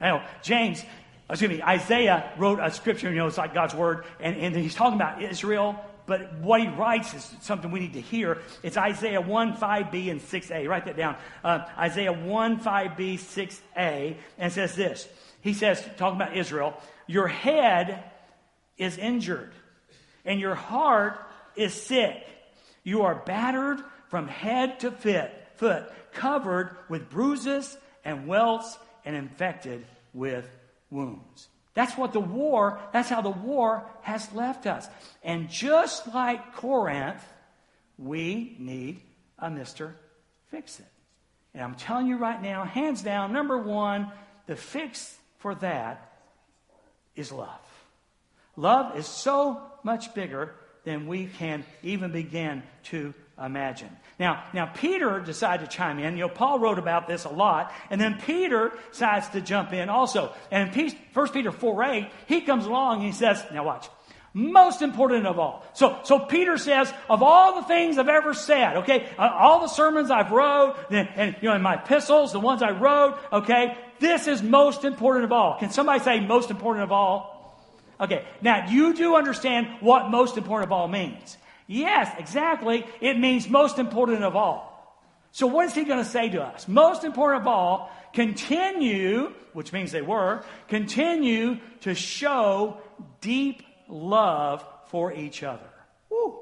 Now, 0.00 0.26
James, 0.42 0.82
excuse 1.30 1.50
me, 1.50 1.62
Isaiah 1.62 2.32
wrote 2.36 2.58
a 2.60 2.70
scripture, 2.70 3.10
you 3.10 3.16
know, 3.16 3.26
it's 3.26 3.38
like 3.38 3.54
God's 3.54 3.74
word, 3.74 4.04
and, 4.20 4.36
and 4.36 4.56
he's 4.56 4.74
talking 4.74 4.96
about 4.96 5.22
Israel, 5.22 5.78
but 6.06 6.34
what 6.38 6.60
he 6.60 6.68
writes 6.68 7.14
is 7.14 7.34
something 7.42 7.70
we 7.70 7.80
need 7.80 7.92
to 7.92 8.00
hear. 8.00 8.38
It's 8.62 8.76
Isaiah 8.76 9.20
1, 9.20 9.56
5b, 9.56 10.10
and 10.10 10.20
6a. 10.20 10.68
Write 10.68 10.86
that 10.86 10.96
down. 10.96 11.16
Uh, 11.44 11.66
Isaiah 11.78 12.12
1, 12.12 12.60
5b, 12.60 13.14
6a, 13.14 14.16
and 14.38 14.52
says 14.52 14.74
this. 14.74 15.08
He 15.40 15.54
says, 15.54 15.86
talking 15.96 16.20
about 16.20 16.36
Israel, 16.36 16.74
your 17.06 17.28
head 17.28 18.04
is 18.76 18.98
injured, 18.98 19.52
and 20.24 20.40
your 20.40 20.54
heart 20.54 21.20
is 21.54 21.74
sick. 21.74 22.26
You 22.82 23.02
are 23.02 23.14
battered 23.14 23.78
from 24.08 24.26
head 24.26 24.80
to 24.80 24.90
foot, 24.90 25.30
foot 25.56 25.92
covered 26.12 26.76
with 26.88 27.08
bruises 27.10 27.76
and 28.04 28.26
welts, 28.26 28.78
and 29.04 29.14
infected 29.14 29.86
with 30.12 30.44
wounds. 30.90 31.48
That's 31.74 31.96
what 31.96 32.12
the 32.12 32.20
war, 32.20 32.80
that's 32.92 33.08
how 33.08 33.20
the 33.20 33.30
war 33.30 33.88
has 34.02 34.32
left 34.32 34.66
us. 34.66 34.88
And 35.22 35.48
just 35.48 36.12
like 36.12 36.54
Corinth, 36.56 37.22
we 37.96 38.56
need 38.58 39.00
a 39.38 39.48
Mr. 39.48 39.92
Fix 40.50 40.80
It. 40.80 40.86
And 41.54 41.62
I'm 41.62 41.74
telling 41.74 42.06
you 42.06 42.16
right 42.16 42.40
now, 42.40 42.64
hands 42.64 43.02
down, 43.02 43.32
number 43.32 43.58
one, 43.58 44.10
the 44.46 44.56
fix 44.56 45.16
for 45.38 45.54
that 45.56 46.12
is 47.16 47.32
love. 47.32 47.60
Love 48.56 48.96
is 48.96 49.06
so 49.06 49.60
much 49.82 50.14
bigger 50.14 50.54
than 50.84 51.06
we 51.06 51.26
can 51.26 51.64
even 51.82 52.12
begin 52.12 52.62
to 52.84 53.14
imagine. 53.40 53.90
Now, 54.18 54.44
now 54.52 54.66
Peter 54.66 55.20
decided 55.20 55.70
to 55.70 55.76
chime 55.76 55.98
in. 55.98 56.16
You 56.16 56.24
know, 56.24 56.28
Paul 56.28 56.58
wrote 56.58 56.78
about 56.78 57.08
this 57.08 57.24
a 57.24 57.30
lot, 57.30 57.72
and 57.88 58.00
then 58.00 58.20
Peter 58.26 58.72
decides 58.90 59.28
to 59.30 59.40
jump 59.40 59.72
in 59.72 59.88
also. 59.88 60.32
And 60.50 60.74
in 60.76 60.92
1 61.12 61.28
Peter 61.28 61.52
4 61.52 61.84
8, 61.84 62.10
he 62.26 62.40
comes 62.42 62.66
along 62.66 62.98
and 62.98 63.06
he 63.06 63.12
says, 63.12 63.44
Now 63.52 63.64
watch. 63.64 63.88
Most 64.32 64.80
important 64.80 65.26
of 65.26 65.40
all. 65.40 65.64
So, 65.72 65.98
so 66.04 66.20
Peter 66.20 66.56
says, 66.56 66.92
of 67.08 67.20
all 67.20 67.60
the 67.60 67.66
things 67.66 67.98
I've 67.98 68.08
ever 68.08 68.32
said, 68.32 68.76
okay, 68.78 69.08
uh, 69.18 69.28
all 69.28 69.60
the 69.60 69.66
sermons 69.66 70.08
I've 70.08 70.30
wrote, 70.30 70.76
and, 70.88 71.08
and, 71.16 71.36
you 71.40 71.48
know, 71.48 71.56
in 71.56 71.62
my 71.62 71.74
epistles, 71.74 72.32
the 72.32 72.38
ones 72.38 72.62
I 72.62 72.70
wrote, 72.70 73.18
okay, 73.32 73.76
this 73.98 74.28
is 74.28 74.40
most 74.40 74.84
important 74.84 75.24
of 75.24 75.32
all. 75.32 75.58
Can 75.58 75.70
somebody 75.70 75.98
say 76.04 76.20
most 76.20 76.50
important 76.50 76.84
of 76.84 76.92
all? 76.92 77.40
Okay, 78.00 78.24
now 78.40 78.70
you 78.70 78.94
do 78.94 79.16
understand 79.16 79.66
what 79.80 80.10
most 80.10 80.38
important 80.38 80.68
of 80.68 80.72
all 80.72 80.86
means. 80.86 81.36
Yes, 81.70 82.12
exactly. 82.18 82.84
It 83.00 83.16
means 83.16 83.48
most 83.48 83.78
important 83.78 84.24
of 84.24 84.34
all. 84.34 84.66
So 85.30 85.46
what 85.46 85.66
is 85.66 85.72
he 85.72 85.84
going 85.84 86.02
to 86.02 86.10
say 86.10 86.28
to 86.30 86.42
us? 86.42 86.66
Most 86.66 87.04
important 87.04 87.42
of 87.42 87.46
all, 87.46 87.92
continue, 88.12 89.32
which 89.52 89.72
means 89.72 89.92
they 89.92 90.02
were, 90.02 90.42
continue 90.66 91.58
to 91.82 91.94
show 91.94 92.78
deep 93.20 93.62
love 93.86 94.64
for 94.88 95.12
each 95.12 95.44
other. 95.44 95.70
Woo. 96.10 96.40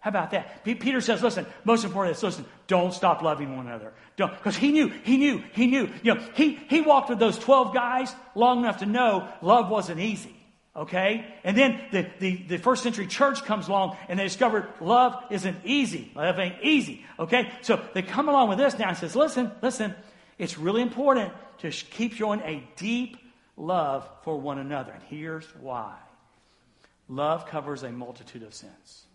How 0.00 0.10
about 0.10 0.32
that? 0.32 0.62
P- 0.66 0.74
Peter 0.74 1.00
says, 1.00 1.22
listen, 1.22 1.46
most 1.64 1.84
important 1.84 2.18
is, 2.18 2.22
listen, 2.22 2.44
don't 2.66 2.92
stop 2.92 3.22
loving 3.22 3.56
one 3.56 3.68
another. 3.68 3.94
Don't, 4.18 4.36
because 4.36 4.58
he 4.58 4.70
knew, 4.70 4.88
he 5.02 5.16
knew, 5.16 5.42
he 5.52 5.66
knew. 5.66 5.88
You 6.02 6.14
know, 6.14 6.20
he, 6.34 6.56
he 6.68 6.82
walked 6.82 7.08
with 7.08 7.18
those 7.18 7.38
12 7.38 7.72
guys 7.72 8.14
long 8.34 8.58
enough 8.58 8.80
to 8.80 8.86
know 8.86 9.26
love 9.40 9.70
wasn't 9.70 10.00
easy. 10.00 10.37
Okay? 10.76 11.24
And 11.44 11.56
then 11.56 11.80
the, 11.90 12.06
the, 12.20 12.36
the, 12.48 12.58
first 12.58 12.82
century 12.82 13.06
church 13.06 13.44
comes 13.44 13.68
along 13.68 13.96
and 14.08 14.18
they 14.18 14.24
discovered 14.24 14.68
love 14.80 15.16
isn't 15.30 15.56
easy. 15.64 16.12
Love 16.14 16.38
ain't 16.38 16.62
easy. 16.62 17.04
Okay? 17.18 17.50
So 17.62 17.82
they 17.94 18.02
come 18.02 18.28
along 18.28 18.48
with 18.48 18.58
this 18.58 18.78
now 18.78 18.88
and 18.88 18.96
says, 18.96 19.16
listen, 19.16 19.50
listen, 19.60 19.94
it's 20.38 20.56
really 20.58 20.82
important 20.82 21.32
to 21.58 21.70
keep 21.70 22.14
showing 22.14 22.40
a 22.40 22.62
deep 22.76 23.16
love 23.56 24.08
for 24.22 24.38
one 24.38 24.58
another. 24.58 24.92
And 24.92 25.02
here's 25.04 25.46
why. 25.56 25.96
Love 27.08 27.46
covers 27.46 27.82
a 27.82 27.90
multitude 27.90 28.42
of 28.42 28.54
sins. 28.54 29.06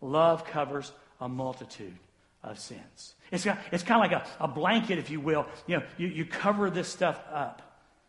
Love 0.00 0.44
covers 0.44 0.92
a 1.20 1.28
multitude 1.28 1.96
of 2.44 2.58
sins. 2.58 3.14
It's, 3.32 3.44
got, 3.44 3.58
it's 3.72 3.82
kind 3.82 4.04
of 4.04 4.10
like 4.10 4.28
a, 4.40 4.44
a 4.44 4.48
blanket, 4.48 4.98
if 4.98 5.10
you 5.10 5.20
will. 5.20 5.46
You 5.66 5.78
know, 5.78 5.82
you, 5.96 6.06
you 6.06 6.24
cover 6.24 6.70
this 6.70 6.88
stuff 6.88 7.20
up. 7.32 7.67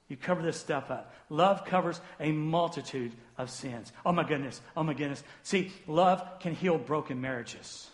You 0.10 0.18
cover 0.18 0.42
this 0.42 0.58
stuff 0.60 0.90
up. 0.90 1.14
Love 1.30 1.66
covers 1.66 2.02
a 2.20 2.32
multitude 2.32 3.14
of 3.38 3.52
sins. 3.52 3.94
Oh 4.04 4.12
my 4.12 4.24
goodness. 4.24 4.60
Oh 4.76 4.82
my 4.82 4.96
goodness. 4.96 5.24
See, 5.44 5.72
love 5.88 6.40
can 6.40 6.56
heal 6.56 6.80
broken 6.80 7.22
marriages. 7.22 7.88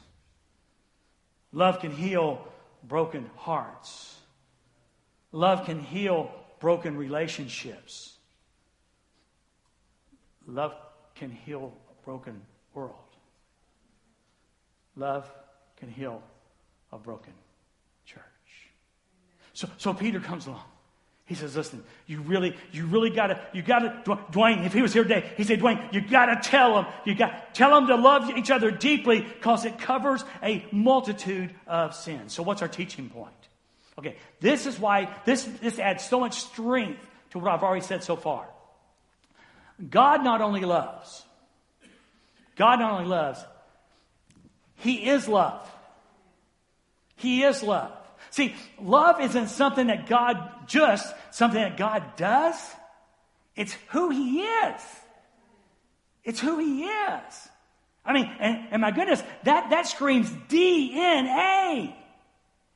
Love 1.51 1.79
can 1.81 1.91
heal 1.91 2.48
broken 2.84 3.29
hearts. 3.36 4.15
Love 5.34 5.65
can 5.65 5.81
heal 5.81 6.31
broken 6.60 6.95
relationships. 6.95 8.13
Love 10.48 10.74
can 11.15 11.29
heal 11.29 11.74
a 11.89 12.05
broken 12.05 12.41
world. 12.74 12.93
Love 14.95 15.29
can 15.75 15.89
heal 15.89 16.24
a 16.93 16.98
broken 16.98 17.34
church. 18.05 18.22
So, 19.51 19.67
so 19.77 19.93
Peter 19.93 20.22
comes 20.22 20.48
along. 20.48 20.63
He 21.27 21.34
says, 21.34 21.55
listen, 21.55 21.84
you 22.05 22.22
really, 22.22 22.55
you 22.72 22.86
really 22.86 23.10
gotta, 23.10 23.39
you 23.51 23.63
gotta, 23.63 24.00
Dwayne, 24.32 24.63
if 24.65 24.74
he 24.74 24.84
was 24.84 24.94
here 24.94 25.01
today, 25.01 25.27
he 25.38 25.44
said, 25.44 25.60
Dwayne, 25.60 25.91
you 25.91 26.01
gotta 26.01 26.39
tell 26.48 26.75
them, 26.75 26.86
you 27.03 27.15
got, 27.15 27.55
tell 27.55 27.72
them 27.72 27.88
to 27.88 27.96
love 27.96 28.29
each 28.38 28.51
other 28.51 28.70
deeply 28.70 29.22
because 29.22 29.65
it 29.65 29.79
covers 29.79 30.24
a 30.44 30.63
multitude 30.72 31.55
of 31.65 31.96
sins. 31.96 32.32
So 32.32 32.44
what's 32.44 32.62
our 32.62 32.67
teaching 32.67 33.10
point? 33.10 33.34
Okay, 33.98 34.17
this 34.39 34.67
is 34.67 34.79
why, 34.79 35.10
this, 35.25 35.46
this 35.62 35.79
adds 35.79 36.03
so 36.03 36.20
much 36.20 36.41
strength 36.41 37.00
to 37.32 37.39
what 37.39 37.51
I've 37.51 37.63
already 37.63 37.86
said 37.86 38.03
so 38.03 38.15
far. 38.15 38.48
God 39.89 40.24
not 40.24 40.41
only 40.41 40.62
loves, 40.62 41.24
God 42.55 42.79
not 42.79 42.91
only 42.91 43.08
loves, 43.08 43.44
He 44.75 45.10
is 45.10 45.27
love. 45.27 45.67
He 47.15 47.44
is 47.44 47.63
love. 47.63 47.98
See, 48.35 48.53
love 48.81 49.21
isn't 49.21 49.47
something 49.47 49.87
that 49.87 50.07
God 50.07 50.67
just, 50.67 51.07
something 51.31 51.61
that 51.61 51.77
God 51.77 52.03
does. 52.17 52.59
It's 53.55 53.71
who 53.91 54.09
He 54.09 54.41
is. 54.41 54.81
It's 56.25 56.41
who 56.41 56.59
He 56.59 56.83
is. 56.83 57.49
I 58.03 58.11
mean, 58.11 58.29
and, 58.41 58.67
and 58.71 58.81
my 58.81 58.91
goodness, 58.91 59.23
that, 59.45 59.69
that 59.69 59.87
screams 59.87 60.29
DNA. 60.49 61.95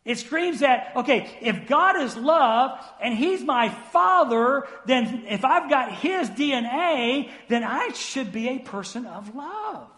It 0.06 0.18
screams 0.18 0.62
that, 0.62 0.94
okay, 0.96 1.30
if 1.42 1.68
God 1.68 2.00
is 2.00 2.16
love 2.16 2.80
and 3.02 3.14
He's 3.14 3.44
my 3.44 3.68
Father, 3.68 4.66
then 4.86 5.26
if 5.28 5.44
I've 5.44 5.70
got 5.70 5.92
His 5.92 6.30
DNA, 6.30 7.32
then 7.50 7.66
I 7.66 7.90
should 7.90 8.32
be 8.32 8.48
a 8.48 8.60
person 8.60 9.06
of 9.06 9.36
love. 9.36 9.90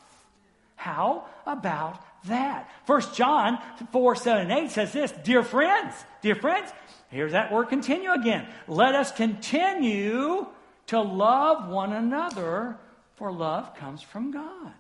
How 0.76 1.26
about 1.46 2.02
that? 2.26 2.70
First 2.86 3.16
John 3.16 3.60
4, 3.92 4.16
7, 4.16 4.42
and 4.44 4.52
8 4.52 4.72
says 4.72 4.94
this, 4.94 5.12
Dear 5.24 5.44
friends, 5.44 5.94
dear 6.22 6.36
friends, 6.36 6.72
here's 7.10 7.32
that 7.32 7.52
word 7.52 7.70
continue 7.70 8.12
again. 8.12 8.48
Let 8.68 8.96
us 8.96 9.12
continue 9.12 10.48
to 10.88 11.02
love 11.02 11.70
one 11.70 11.94
another, 11.94 12.78
for 13.16 13.32
love 13.32 13.76
comes 13.76 14.02
from 14.02 14.32
God. 14.32 14.74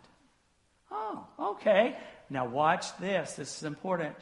Oh, 0.92 1.26
okay. 1.40 1.96
Now 2.30 2.46
watch 2.46 2.98
this. 2.98 3.34
This 3.34 3.58
is 3.58 3.64
important. 3.64 4.16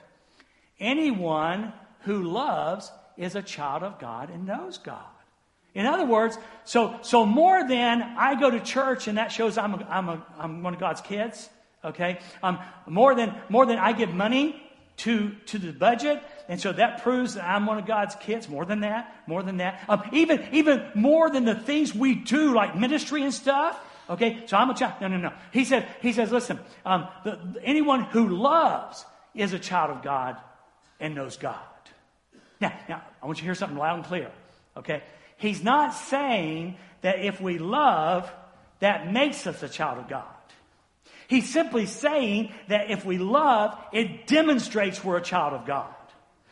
Anyone 0.79 1.73
who 2.01 2.23
loves 2.23 2.91
is 3.17 3.35
a 3.35 3.41
child 3.41 3.83
of 3.83 3.99
God 3.99 4.29
and 4.29 4.45
knows 4.45 4.77
God. 4.77 5.03
In 5.75 5.85
other 5.85 6.05
words, 6.05 6.37
so, 6.63 6.99
so 7.01 7.25
more 7.25 7.67
than 7.67 8.01
I 8.01 8.39
go 8.39 8.49
to 8.49 8.59
church 8.59 9.07
and 9.07 9.17
that 9.17 9.31
shows 9.31 9.57
I'm, 9.57 9.75
a, 9.75 9.87
I'm, 9.89 10.09
a, 10.09 10.25
I'm 10.37 10.63
one 10.63 10.73
of 10.73 10.79
God's 10.79 11.01
kids, 11.01 11.49
okay? 11.83 12.19
Um, 12.43 12.59
more, 12.87 13.15
than, 13.15 13.35
more 13.49 13.65
than 13.65 13.77
I 13.77 13.93
give 13.93 14.13
money 14.13 14.61
to, 14.97 15.31
to 15.47 15.57
the 15.57 15.71
budget, 15.71 16.21
and 16.49 16.59
so 16.59 16.73
that 16.73 17.03
proves 17.03 17.35
that 17.35 17.45
I'm 17.45 17.65
one 17.65 17.77
of 17.77 17.85
God's 17.85 18.15
kids. 18.15 18.49
More 18.49 18.65
than 18.65 18.81
that, 18.81 19.15
more 19.27 19.43
than 19.43 19.57
that. 19.57 19.83
Um, 19.87 20.03
even, 20.11 20.45
even 20.51 20.85
more 20.93 21.29
than 21.29 21.45
the 21.45 21.55
things 21.55 21.95
we 21.95 22.15
do, 22.15 22.53
like 22.53 22.75
ministry 22.75 23.23
and 23.23 23.33
stuff. 23.33 23.79
Okay, 24.09 24.43
so 24.47 24.57
I'm 24.57 24.69
a 24.69 24.73
child. 24.73 24.95
No, 25.01 25.07
no, 25.07 25.17
no. 25.17 25.33
He 25.53 25.63
said, 25.63 25.87
he 26.01 26.11
says, 26.11 26.31
listen, 26.31 26.59
um, 26.85 27.07
the, 27.23 27.39
anyone 27.63 28.03
who 28.05 28.27
loves 28.27 29.05
is 29.35 29.53
a 29.53 29.59
child 29.59 29.91
of 29.91 30.01
God 30.01 30.37
and 30.99 31.15
knows 31.15 31.37
God. 31.37 31.59
Now, 32.59 32.73
now, 32.89 33.03
I 33.21 33.25
want 33.25 33.37
you 33.37 33.41
to 33.41 33.45
hear 33.45 33.55
something 33.55 33.77
loud 33.77 33.95
and 33.97 34.05
clear. 34.05 34.31
Okay? 34.75 35.03
He's 35.37 35.63
not 35.63 35.93
saying 35.93 36.77
that 37.01 37.19
if 37.19 37.39
we 37.39 37.57
love, 37.57 38.29
that 38.79 39.11
makes 39.11 39.47
us 39.47 39.63
a 39.63 39.69
child 39.69 39.99
of 39.99 40.09
God. 40.09 40.27
He's 41.29 41.47
simply 41.47 41.85
saying 41.85 42.51
that 42.69 42.89
if 42.89 43.05
we 43.05 43.19
love, 43.19 43.77
it 43.93 44.25
demonstrates 44.25 45.03
we're 45.03 45.17
a 45.17 45.21
child 45.21 45.53
of 45.53 45.67
God. 45.67 45.93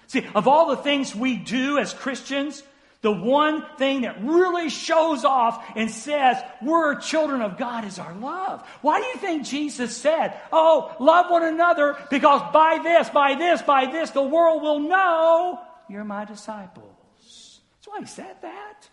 See, 0.05 0.25
of 0.35 0.47
all 0.47 0.69
the 0.69 0.77
things 0.77 1.15
we 1.15 1.35
do 1.35 1.79
as 1.79 1.95
Christians, 1.95 2.61
the 3.01 3.11
one 3.11 3.65
thing 3.79 4.01
that 4.01 4.23
really 4.23 4.69
shows 4.69 5.25
off 5.25 5.65
and 5.75 5.89
says 5.89 6.37
we're 6.61 6.93
children 6.99 7.41
of 7.41 7.57
God 7.57 7.85
is 7.85 7.97
our 7.97 8.13
love. 8.13 8.61
Why 8.81 9.01
do 9.01 9.07
you 9.07 9.15
think 9.15 9.47
Jesus 9.47 9.97
said, 9.97 10.39
Oh, 10.51 10.95
love 10.99 11.31
one 11.31 11.43
another 11.43 11.97
because 12.11 12.41
by 12.53 12.79
this, 12.83 13.09
by 13.09 13.33
this, 13.33 13.63
by 13.63 13.87
this, 13.87 14.11
the 14.11 14.21
world 14.21 14.61
will 14.61 14.79
know 14.79 15.59
you're 15.89 16.03
my 16.03 16.25
disciples? 16.25 17.61
That's 17.75 17.87
why 17.87 17.99
he 17.99 18.05
said 18.05 18.35
that. 18.43 18.89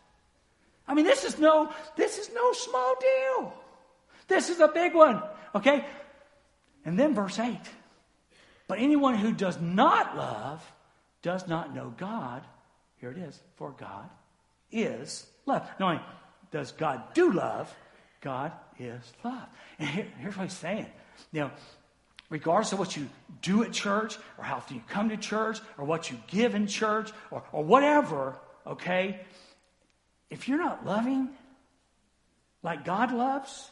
I 0.89 0.95
mean, 0.95 1.05
this 1.05 1.25
is 1.25 1.39
no, 1.39 1.71
this 1.95 2.17
is 2.17 2.31
no 2.35 2.53
small 2.55 2.95
deal. 2.99 3.55
This 4.29 4.49
is 4.49 4.61
a 4.61 4.69
big 4.69 4.95
one. 4.95 5.23
Okay? 5.55 5.85
And 6.85 6.99
then 6.99 7.15
verse 7.15 7.39
8. 7.39 7.59
But 8.67 8.79
anyone 8.79 9.15
who 9.15 9.33
does 9.33 9.61
not 9.61 10.17
love 10.17 10.73
does 11.23 11.47
not 11.47 11.75
know 11.75 11.95
God 11.97 12.43
here 13.05 13.11
it 13.11 13.19
is. 13.19 13.39
For 13.57 13.71
God 13.73 14.09
is 14.73 15.27
love. 15.45 15.69
Not 15.79 15.93
only 15.93 16.03
does 16.51 16.73
God 16.73 17.03
do 17.13 17.33
love, 17.33 17.71
God 18.23 18.51
is 18.79 19.13
love. 19.23 19.47
And 19.79 19.87
here, 19.89 20.07
here's 20.19 20.35
what 20.39 20.45
he's 20.45 20.57
saying. 20.57 20.87
You 21.31 21.43
know, 21.43 21.51
regardless 22.31 22.73
of 22.73 22.79
what 22.79 22.97
you 22.97 23.07
do 23.43 23.63
at 23.63 23.73
church, 23.73 24.17
or 24.39 24.45
how 24.45 24.57
often 24.57 24.77
you 24.77 24.83
come 24.89 25.11
to 25.11 25.19
church, 25.19 25.59
or 25.77 25.85
what 25.85 26.11
you 26.11 26.19
give 26.29 26.55
in 26.55 26.67
church, 26.67 27.13
or, 27.31 27.43
or 27.53 27.63
whatever, 27.63 28.39
okay, 28.67 29.21
if 30.31 30.49
you're 30.49 30.57
not 30.57 30.87
loving 30.87 31.29
like 32.63 32.87
God 32.87 33.13
loves, 33.13 33.71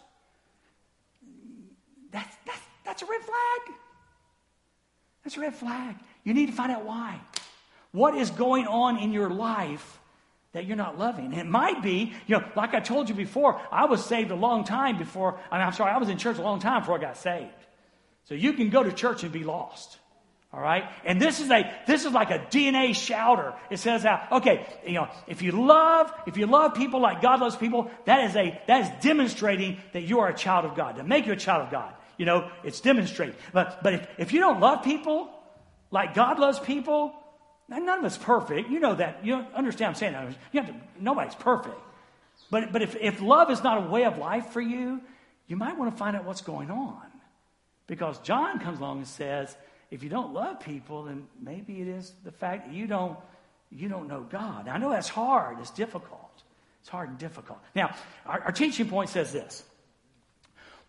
that's, 2.13 2.37
that's, 2.47 2.61
that's 2.85 3.03
a 3.03 3.07
red 3.07 3.21
flag. 3.21 3.77
That's 5.25 5.37
a 5.37 5.41
red 5.41 5.55
flag. 5.55 5.97
You 6.25 6.35
need 6.35 6.47
to 6.47 6.53
find 6.53 6.71
out 6.71 6.85
why. 6.85 7.21
What 7.93 8.17
is 8.17 8.31
going 8.31 8.67
on 8.67 8.99
in 8.99 9.13
your 9.13 9.31
life 9.31 10.01
that 10.53 10.67
you're 10.67 10.77
not 10.77 10.99
loving? 10.99 11.33
It 11.33 11.47
might 11.47 11.83
be, 11.83 12.13
you 12.27 12.39
know, 12.39 12.45
like 12.57 12.75
I 12.75 12.81
told 12.81 13.09
you 13.09 13.15
before, 13.15 13.61
I 13.71 13.87
was 13.87 14.05
saved 14.05 14.31
a 14.31 14.37
long 14.37 14.65
time 14.65 14.99
before, 14.99 15.39
I 15.51 15.59
mean, 15.59 15.67
I'm 15.67 15.73
sorry, 15.73 15.93
I 15.93 15.99
was 15.99 16.09
in 16.09 16.19
church 16.19 16.39
a 16.39 16.43
long 16.43 16.61
time 16.61 16.83
before 16.83 16.99
I 16.99 17.01
got 17.01 17.17
saved. 17.17 17.51
So 18.25 18.35
you 18.35 18.53
can 18.55 18.71
go 18.71 18.83
to 18.83 18.93
church 18.93 19.25
and 19.25 19.33
be 19.33 19.45
lost. 19.45 19.99
All 20.53 20.61
right? 20.61 20.85
And 21.05 21.21
this 21.21 21.41
is 21.41 21.51
a 21.51 21.73
this 21.87 22.05
is 22.05 22.13
like 22.13 22.31
a 22.31 22.39
DNA 22.39 22.95
shouter. 22.95 23.55
It 23.71 23.79
says 23.79 24.05
out, 24.05 24.31
okay, 24.33 24.67
you 24.87 24.95
know, 24.95 25.09
if 25.27 25.41
you 25.41 25.53
love, 25.53 26.13
if 26.27 26.37
you 26.37 26.47
love 26.47 26.75
people 26.75 27.01
like 27.01 27.23
God 27.23 27.41
loves 27.41 27.57
people, 27.57 27.91
that 28.05 28.25
is 28.25 28.37
a 28.37 28.61
that 28.67 28.83
is 28.83 29.03
demonstrating 29.03 29.79
that 29.95 30.03
you 30.03 30.21
are 30.21 30.29
a 30.29 30.35
child 30.35 30.67
of 30.67 30.77
God. 30.77 30.97
To 30.97 31.05
make 31.05 31.27
you 31.27 31.33
a 31.33 31.37
child 31.37 31.63
of 31.63 31.71
God. 31.71 31.95
You 32.23 32.27
know, 32.27 32.53
it's 32.63 32.81
demonstrating. 32.81 33.35
But 33.53 33.83
but 33.83 33.95
if, 33.95 34.09
if 34.17 34.33
you 34.33 34.39
don't 34.39 34.61
love 34.61 34.85
people 34.85 35.29
like 35.91 36.15
God 36.15 36.39
loves 36.39 36.61
people, 36.61 37.13
none 37.69 37.89
of 37.89 38.05
us 38.05 38.17
perfect. 38.17 38.71
You 38.71 38.79
know 38.79 38.95
that. 38.95 39.27
You 39.27 39.45
understand 39.57 39.89
I'm 39.89 39.95
saying. 39.97 40.37
You 40.53 40.61
have 40.61 40.71
to, 40.71 40.77
nobody's 41.01 41.35
perfect. 41.35 41.75
But 42.49 42.71
but 42.71 42.81
if, 42.81 42.95
if 42.95 43.21
love 43.21 43.51
is 43.51 43.65
not 43.65 43.85
a 43.85 43.91
way 43.91 44.05
of 44.05 44.19
life 44.19 44.51
for 44.51 44.61
you, 44.61 45.01
you 45.49 45.57
might 45.57 45.77
want 45.77 45.91
to 45.91 45.97
find 45.97 46.15
out 46.15 46.25
what's 46.25 46.43
going 46.43 46.71
on. 46.71 47.03
Because 47.89 48.21
John 48.21 48.61
comes 48.61 48.79
along 48.79 48.99
and 48.99 49.09
says, 49.09 49.57
if 49.91 50.05
you 50.05 50.09
don't 50.09 50.33
love 50.33 50.61
people, 50.61 51.03
then 51.03 51.27
maybe 51.43 51.81
it 51.81 51.89
is 51.89 52.13
the 52.23 52.31
fact 52.31 52.69
that 52.69 52.73
you 52.73 52.87
don't, 52.87 53.19
you 53.73 53.89
don't 53.89 54.07
know 54.07 54.21
God. 54.21 54.67
Now, 54.67 54.75
I 54.75 54.79
know 54.79 54.91
that's 54.91 55.09
hard, 55.09 55.59
it's 55.59 55.73
difficult. 55.73 56.45
It's 56.83 56.89
hard 56.89 57.09
and 57.09 57.19
difficult. 57.19 57.59
Now, 57.75 57.97
our, 58.27 58.43
our 58.43 58.53
teaching 58.53 58.89
point 58.89 59.11
says 59.11 59.33
this. 59.33 59.65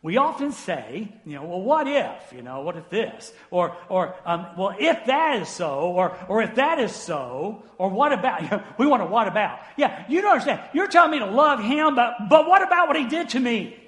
We 0.03 0.17
often 0.17 0.51
say, 0.51 1.07
you 1.25 1.35
know, 1.35 1.45
well, 1.45 1.61
what 1.61 1.87
if? 1.87 2.33
You 2.35 2.41
know, 2.41 2.59
what 2.59 2.75
if 2.75 2.89
this? 2.89 3.31
Or, 3.49 3.77
or 3.87 4.13
um, 4.25 4.47
well, 4.57 4.75
if 4.77 5.05
that 5.05 5.41
is 5.41 5.47
so, 5.47 5.79
or, 5.79 6.17
or 6.27 6.41
if 6.41 6.55
that 6.55 6.77
is 6.77 6.93
so, 6.93 7.63
or 7.77 7.89
what 7.89 8.11
about? 8.11 8.65
We 8.77 8.85
want 8.85 9.01
to 9.01 9.05
what 9.05 9.29
about? 9.29 9.59
Yeah, 9.77 10.03
you 10.09 10.19
don't 10.19 10.31
understand. 10.31 10.59
You're 10.73 10.89
telling 10.89 11.11
me 11.11 11.19
to 11.19 11.25
love 11.25 11.63
him, 11.63 11.95
but, 11.95 12.15
but 12.29 12.49
what 12.49 12.61
about 12.61 12.89
what 12.89 12.97
he 12.97 13.07
did 13.07 13.29
to 13.29 13.39
me? 13.39 13.79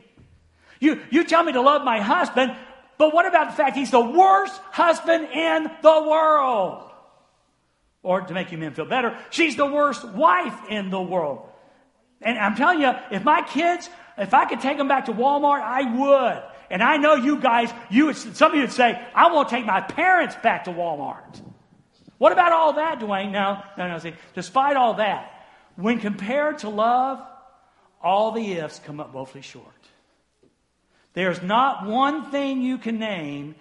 You, 0.80 1.02
you 1.10 1.26
tell 1.26 1.44
me 1.44 1.52
to 1.52 1.62
love 1.62 1.84
my 1.84 2.00
husband, 2.00 2.56
but 2.98 3.14
what 3.14 3.26
about 3.26 3.50
the 3.50 3.58
fact 3.58 3.76
he's 3.76 3.92
the 3.92 4.00
worst 4.00 4.56
husband 4.72 5.28
in 5.34 5.70
the 5.82 6.02
world? 6.02 6.92
Or 8.04 8.22
to 8.22 8.34
make 8.34 8.54
you 8.54 8.58
men 8.58 8.74
feel 8.74 8.86
better, 8.86 9.18
she's 9.32 9.58
the 9.58 9.66
worst 9.66 10.08
wife 10.08 10.70
in 10.70 10.92
the 10.92 11.02
world. 11.02 11.50
And 12.22 12.38
I'm 12.38 12.56
telling 12.56 12.80
you, 12.80 12.94
if 13.12 13.26
my 13.26 13.42
kids, 13.42 13.90
if 14.18 14.34
I 14.34 14.46
could 14.46 14.62
take 14.62 14.78
them 14.78 14.88
back 14.88 15.06
to 15.06 15.14
Walmart, 15.14 15.62
I 15.62 15.84
would. 15.98 16.44
And 16.70 16.82
I 16.82 16.98
know 16.98 17.16
you 17.16 17.40
guys, 17.40 17.72
you 17.90 18.14
some 18.14 18.52
of 18.52 18.56
you 18.56 18.62
would 18.62 18.72
say, 18.72 19.00
I 19.14 19.32
won't 19.32 19.50
take 19.50 19.66
my 19.66 19.82
parents 19.82 20.36
back 20.42 20.66
to 20.66 20.72
Walmart. 20.72 21.42
What 22.18 22.32
about 22.32 22.52
all 22.52 22.74
that, 22.74 23.00
Dwayne? 23.00 23.32
No, 23.32 23.62
no, 23.78 23.88
no. 23.88 24.00
See, 24.00 24.14
despite 24.34 24.78
all 24.78 24.96
that, 24.96 25.32
when 25.76 26.00
compared 26.00 26.60
to 26.60 26.70
love, 26.70 27.22
all 28.02 28.32
the 28.32 28.54
ifs 28.54 28.80
come 28.80 29.00
up 29.00 29.14
woefully 29.14 29.42
short. 29.42 29.66
There's 31.14 31.42
not 31.42 31.86
one 31.86 32.32
thing 32.32 32.62
you 32.62 32.78
can 32.78 33.00
name. 33.00 33.56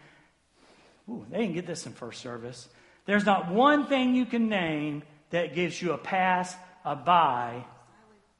Ooh, 1.09 1.27
they 1.31 1.39
didn't 1.39 1.55
get 1.55 1.67
this 1.67 1.87
in 1.87 1.93
first 1.93 2.21
service. 2.21 2.69
There's 3.07 3.27
not 3.27 3.51
one 3.51 3.87
thing 3.87 4.15
you 4.15 4.27
can 4.27 4.49
name 4.49 5.03
that 5.31 5.55
gives 5.55 5.81
you 5.81 5.93
a 5.93 5.99
pass, 5.99 6.55
a 6.85 6.97
buy 6.97 7.65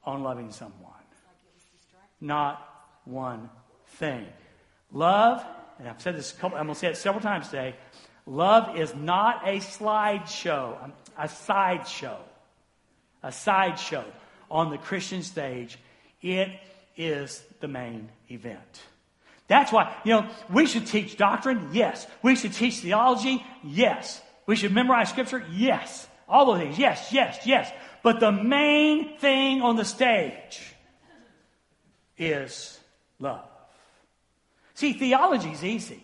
on 0.03 0.23
loving 0.23 0.51
someone. 0.51 0.84
Not 2.21 2.67
one 3.05 3.49
thing. 3.87 4.25
Love, 4.91 5.45
and 5.79 5.87
I've 5.87 6.01
said 6.01 6.15
this 6.15 6.33
a 6.33 6.35
couple, 6.35 6.57
I'm 6.57 6.65
going 6.65 6.75
to 6.75 6.79
say 6.79 6.87
it 6.87 6.97
several 6.97 7.21
times 7.21 7.47
today. 7.47 7.75
Love 8.25 8.77
is 8.77 8.95
not 8.95 9.47
a 9.47 9.57
slideshow, 9.57 10.83
um, 10.83 10.93
a 11.17 11.27
sideshow, 11.27 12.17
a 13.21 13.31
sideshow 13.31 14.03
on 14.49 14.71
the 14.71 14.77
Christian 14.77 15.21
stage. 15.21 15.77
It 16.21 16.49
is 16.97 17.43
the 17.59 17.67
main 17.67 18.09
event. 18.29 18.81
That's 19.47 19.71
why, 19.71 19.95
you 20.03 20.13
know, 20.13 20.27
we 20.49 20.65
should 20.65 20.87
teach 20.87 21.17
doctrine, 21.17 21.69
yes. 21.71 22.07
We 22.23 22.35
should 22.35 22.53
teach 22.53 22.77
theology, 22.77 23.45
yes. 23.63 24.21
We 24.47 24.55
should 24.55 24.73
memorize 24.73 25.09
scripture, 25.09 25.45
yes. 25.51 26.07
All 26.27 26.47
those 26.47 26.59
things, 26.59 26.79
yes, 26.79 27.09
yes, 27.11 27.39
yes. 27.45 27.71
But 28.01 28.19
the 28.19 28.31
main 28.31 29.17
thing 29.19 29.61
on 29.61 29.75
the 29.75 29.85
stage 29.85 30.74
is 32.17 32.79
love. 33.19 33.47
See, 34.73 34.93
theology 34.93 35.51
is 35.51 35.63
easy. 35.63 36.03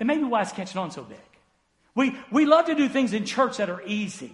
And 0.00 0.06
maybe 0.06 0.24
why 0.24 0.42
it's 0.42 0.52
catching 0.52 0.78
on 0.80 0.90
so 0.90 1.02
big. 1.02 1.18
We, 1.94 2.16
we 2.30 2.46
love 2.46 2.66
to 2.66 2.74
do 2.74 2.88
things 2.88 3.12
in 3.12 3.24
church 3.24 3.56
that 3.56 3.70
are 3.70 3.82
easy. 3.84 4.32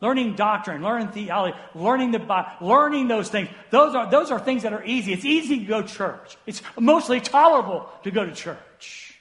Learning 0.00 0.36
doctrine, 0.36 0.82
learning 0.82 1.08
theology, 1.08 1.56
learning 1.74 2.12
the 2.12 2.20
Bible, 2.20 2.66
learning 2.66 3.08
those 3.08 3.28
things. 3.28 3.48
Those 3.70 3.94
are, 3.94 4.10
those 4.10 4.30
are 4.30 4.38
things 4.38 4.62
that 4.62 4.72
are 4.72 4.84
easy. 4.84 5.12
It's 5.12 5.24
easy 5.24 5.58
to 5.58 5.64
go 5.64 5.82
to 5.82 5.88
church. 5.88 6.36
It's 6.46 6.62
mostly 6.78 7.20
tolerable 7.20 7.88
to 8.04 8.10
go 8.10 8.24
to 8.24 8.32
church. 8.32 9.18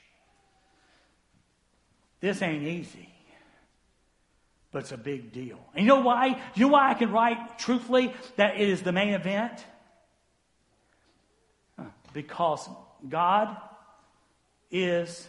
This 2.20 2.42
ain't 2.42 2.64
easy, 2.64 3.10
but 4.72 4.80
it's 4.80 4.92
a 4.92 4.98
big 4.98 5.32
deal. 5.32 5.60
And 5.74 5.84
you 5.84 5.88
know 5.88 6.02
why? 6.02 6.42
You 6.56 6.66
know 6.68 6.74
why 6.74 6.92
I 6.92 6.94
can 6.94 7.12
write 7.12 7.60
truthfully 7.60 8.14
that 8.38 8.56
it 8.56 8.70
is 8.70 8.82
the 8.82 8.92
main 8.92 9.14
event? 9.14 9.64
Because 12.18 12.68
God 13.08 13.56
is 14.72 15.28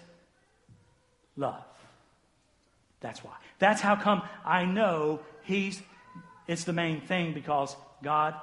love. 1.37 1.62
That's 3.01 3.22
why. 3.22 3.35
That's 3.59 3.83
how 3.83 3.94
come 3.94 4.22
I 4.42 4.64
know 4.64 5.20
He's, 5.42 5.83
it's 6.46 6.64
the 6.64 6.72
main 6.72 7.03
thing 7.03 7.35
because 7.35 7.77
God 8.03 8.37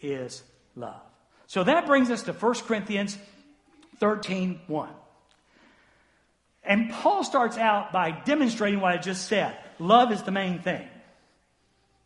is 0.00 0.44
love. 0.76 1.00
So 1.48 1.64
that 1.64 1.86
brings 1.86 2.08
us 2.08 2.22
to 2.22 2.32
1 2.32 2.54
Corinthians 2.68 3.18
13 3.98 4.60
1. 4.68 4.88
And 6.62 6.88
Paul 6.88 7.24
starts 7.24 7.58
out 7.58 7.92
by 7.92 8.12
demonstrating 8.12 8.78
what 8.78 8.92
I 8.92 8.98
just 8.98 9.26
said. 9.26 9.56
Love 9.80 10.12
is 10.12 10.22
the 10.22 10.30
main 10.30 10.60
thing. 10.60 10.86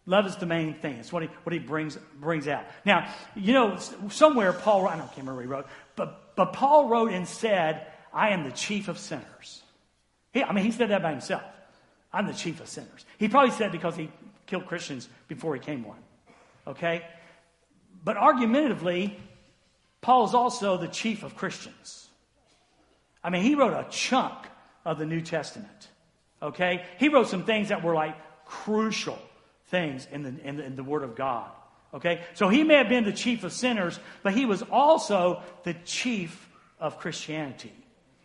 Love 0.07 0.27
is 0.27 0.37
the 0.37 0.47
main 0.47 0.75
thing. 0.75 0.95
It's 0.97 1.13
what 1.13 1.25
he, 1.25 1.29
what 1.43 1.53
he 1.53 1.59
brings, 1.59 1.97
brings 2.21 2.47
out. 2.47 2.65
Now, 2.85 3.13
you 3.35 3.53
know, 3.53 3.77
somewhere 4.09 4.53
Paul, 4.53 4.87
I 4.87 4.97
don't 4.97 5.11
remember 5.17 5.41
he 5.41 5.49
wrote, 5.49 5.67
but, 5.97 6.37
but 6.37 6.53
Paul 6.53 6.89
wrote 6.89 7.11
and 7.11 7.27
said, 7.27 7.87
I 8.15 8.31
am 8.31 8.45
the 8.45 8.53
chief 8.53 8.87
of 8.89 8.99
sinners. 8.99 9.63
He, 10.33 10.45
I 10.45 10.53
mean, 10.53 10.65
he 10.65 10.71
said 10.71 10.91
that 10.91 11.03
by 11.03 11.11
himself. 11.11 11.43
I'm 12.13 12.27
the 12.27 12.33
chief 12.33 12.61
of 12.61 12.69
sinners. 12.69 13.05
He 13.19 13.29
probably 13.29 13.51
said 13.51 13.73
because 13.73 13.97
he 13.97 14.09
killed 14.47 14.67
Christians 14.67 15.09
before 15.27 15.55
he 15.55 15.61
came 15.61 15.83
one. 15.83 15.99
Okay? 16.69 17.05
But 18.05 18.17
argumentatively, 18.17 19.19
Paul 20.01 20.25
is 20.25 20.35
also 20.35 20.77
the 20.77 20.89
chief 20.89 21.25
of 21.25 21.37
Christians. 21.37 22.09
I 23.25 23.31
mean, 23.31 23.43
he 23.43 23.57
wrote 23.57 23.73
a 23.73 23.87
chunk 23.91 24.47
of 24.85 24.99
the 24.99 25.05
New 25.05 25.21
Testament. 25.21 25.89
Okay? 26.41 26.85
He 26.99 27.09
wrote 27.09 27.27
some 27.27 27.43
things 27.43 27.71
that 27.71 27.83
were 27.83 27.95
like 27.95 28.15
crucial 28.45 29.19
things 29.69 30.07
in 30.11 30.23
the, 30.23 30.35
in 30.43 30.57
the, 30.57 30.65
in 30.65 30.77
the 30.77 30.85
Word 30.85 31.03
of 31.03 31.17
God. 31.17 31.51
Okay? 31.95 32.21
So 32.35 32.49
he 32.49 32.63
may 32.63 32.75
have 32.75 32.89
been 32.89 33.05
the 33.05 33.13
chief 33.13 33.45
of 33.45 33.53
sinners, 33.53 33.99
but 34.23 34.35
he 34.35 34.45
was 34.45 34.63
also 34.63 35.43
the 35.65 35.75
chief 35.85 36.49
of 36.79 36.99
Christianity. 36.99 37.73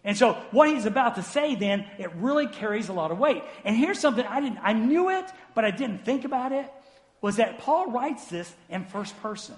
And 0.03 0.17
so 0.17 0.33
what 0.51 0.69
he's 0.69 0.85
about 0.85 1.15
to 1.15 1.23
say 1.23 1.55
then, 1.55 1.85
it 1.99 2.13
really 2.15 2.47
carries 2.47 2.89
a 2.89 2.93
lot 2.93 3.11
of 3.11 3.19
weight. 3.19 3.43
And 3.63 3.75
here's 3.75 3.99
something 3.99 4.25
I 4.25 4.41
didn't 4.41 4.59
I 4.61 4.73
knew 4.73 5.09
it, 5.09 5.25
but 5.53 5.63
I 5.63 5.71
didn't 5.71 6.05
think 6.05 6.25
about 6.25 6.51
it, 6.51 6.71
was 7.21 7.35
that 7.35 7.59
Paul 7.59 7.91
writes 7.91 8.25
this 8.25 8.51
in 8.69 8.85
first 8.85 9.19
person. 9.21 9.55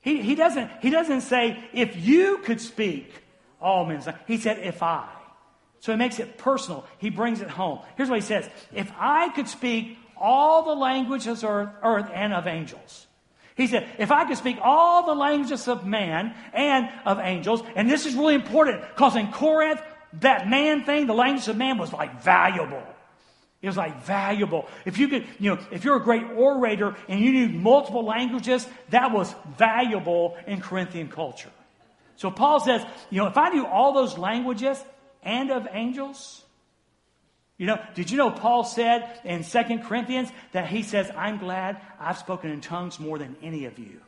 He, 0.00 0.22
he 0.22 0.34
doesn't 0.34 0.70
he 0.80 0.90
doesn't 0.90 1.22
say, 1.22 1.64
if 1.72 1.96
you 1.96 2.38
could 2.38 2.60
speak 2.60 3.12
all 3.60 3.84
men's 3.86 4.06
he 4.26 4.36
said, 4.36 4.58
if 4.58 4.82
I. 4.82 5.08
So 5.80 5.92
he 5.92 5.98
makes 5.98 6.18
it 6.18 6.38
personal. 6.38 6.86
He 6.98 7.10
brings 7.10 7.40
it 7.40 7.48
home. 7.48 7.80
Here's 7.96 8.08
what 8.08 8.20
he 8.20 8.24
says. 8.24 8.48
If 8.72 8.90
I 8.98 9.30
could 9.30 9.48
speak 9.48 9.98
all 10.16 10.62
the 10.64 10.74
languages 10.74 11.44
of 11.44 11.68
earth 11.82 12.10
and 12.12 12.32
of 12.32 12.46
angels. 12.46 13.06
He 13.56 13.68
said, 13.68 13.88
if 13.98 14.10
I 14.10 14.24
could 14.24 14.36
speak 14.36 14.58
all 14.60 15.06
the 15.06 15.14
languages 15.14 15.68
of 15.68 15.86
man 15.86 16.34
and 16.52 16.88
of 17.06 17.20
angels, 17.20 17.62
and 17.76 17.88
this 17.88 18.04
is 18.04 18.14
really 18.14 18.34
important 18.34 18.82
because 18.82 19.14
in 19.14 19.30
Corinth, 19.30 19.80
that 20.20 20.48
man 20.48 20.84
thing, 20.84 21.06
the 21.06 21.14
language 21.14 21.46
of 21.48 21.56
man 21.56 21.78
was 21.78 21.92
like 21.92 22.22
valuable. 22.22 22.82
It 23.62 23.68
was 23.68 23.76
like 23.76 24.02
valuable. 24.02 24.68
If 24.84 24.98
you 24.98 25.08
could, 25.08 25.26
you 25.38 25.54
know, 25.54 25.58
if 25.70 25.84
you're 25.84 25.96
a 25.96 26.02
great 26.02 26.24
orator 26.36 26.96
and 27.08 27.20
you 27.20 27.32
knew 27.32 27.48
multiple 27.48 28.04
languages, 28.04 28.66
that 28.90 29.10
was 29.10 29.34
valuable 29.56 30.36
in 30.46 30.60
Corinthian 30.60 31.08
culture. 31.08 31.50
So 32.16 32.30
Paul 32.30 32.60
says, 32.60 32.84
you 33.10 33.18
know, 33.18 33.26
if 33.26 33.38
I 33.38 33.48
knew 33.48 33.66
all 33.66 33.94
those 33.94 34.18
languages 34.18 34.82
and 35.22 35.50
of 35.50 35.66
angels, 35.72 36.43
you 37.56 37.66
know, 37.66 37.78
did 37.94 38.10
you 38.10 38.16
know 38.16 38.30
Paul 38.30 38.64
said 38.64 39.20
in 39.24 39.44
2 39.44 39.78
Corinthians 39.84 40.30
that 40.52 40.66
he 40.66 40.82
says, 40.82 41.10
I'm 41.16 41.38
glad 41.38 41.80
I've 42.00 42.18
spoken 42.18 42.50
in 42.50 42.60
tongues 42.60 42.98
more 42.98 43.18
than 43.18 43.36
any 43.42 43.66
of 43.66 43.78
you. 43.78 44.00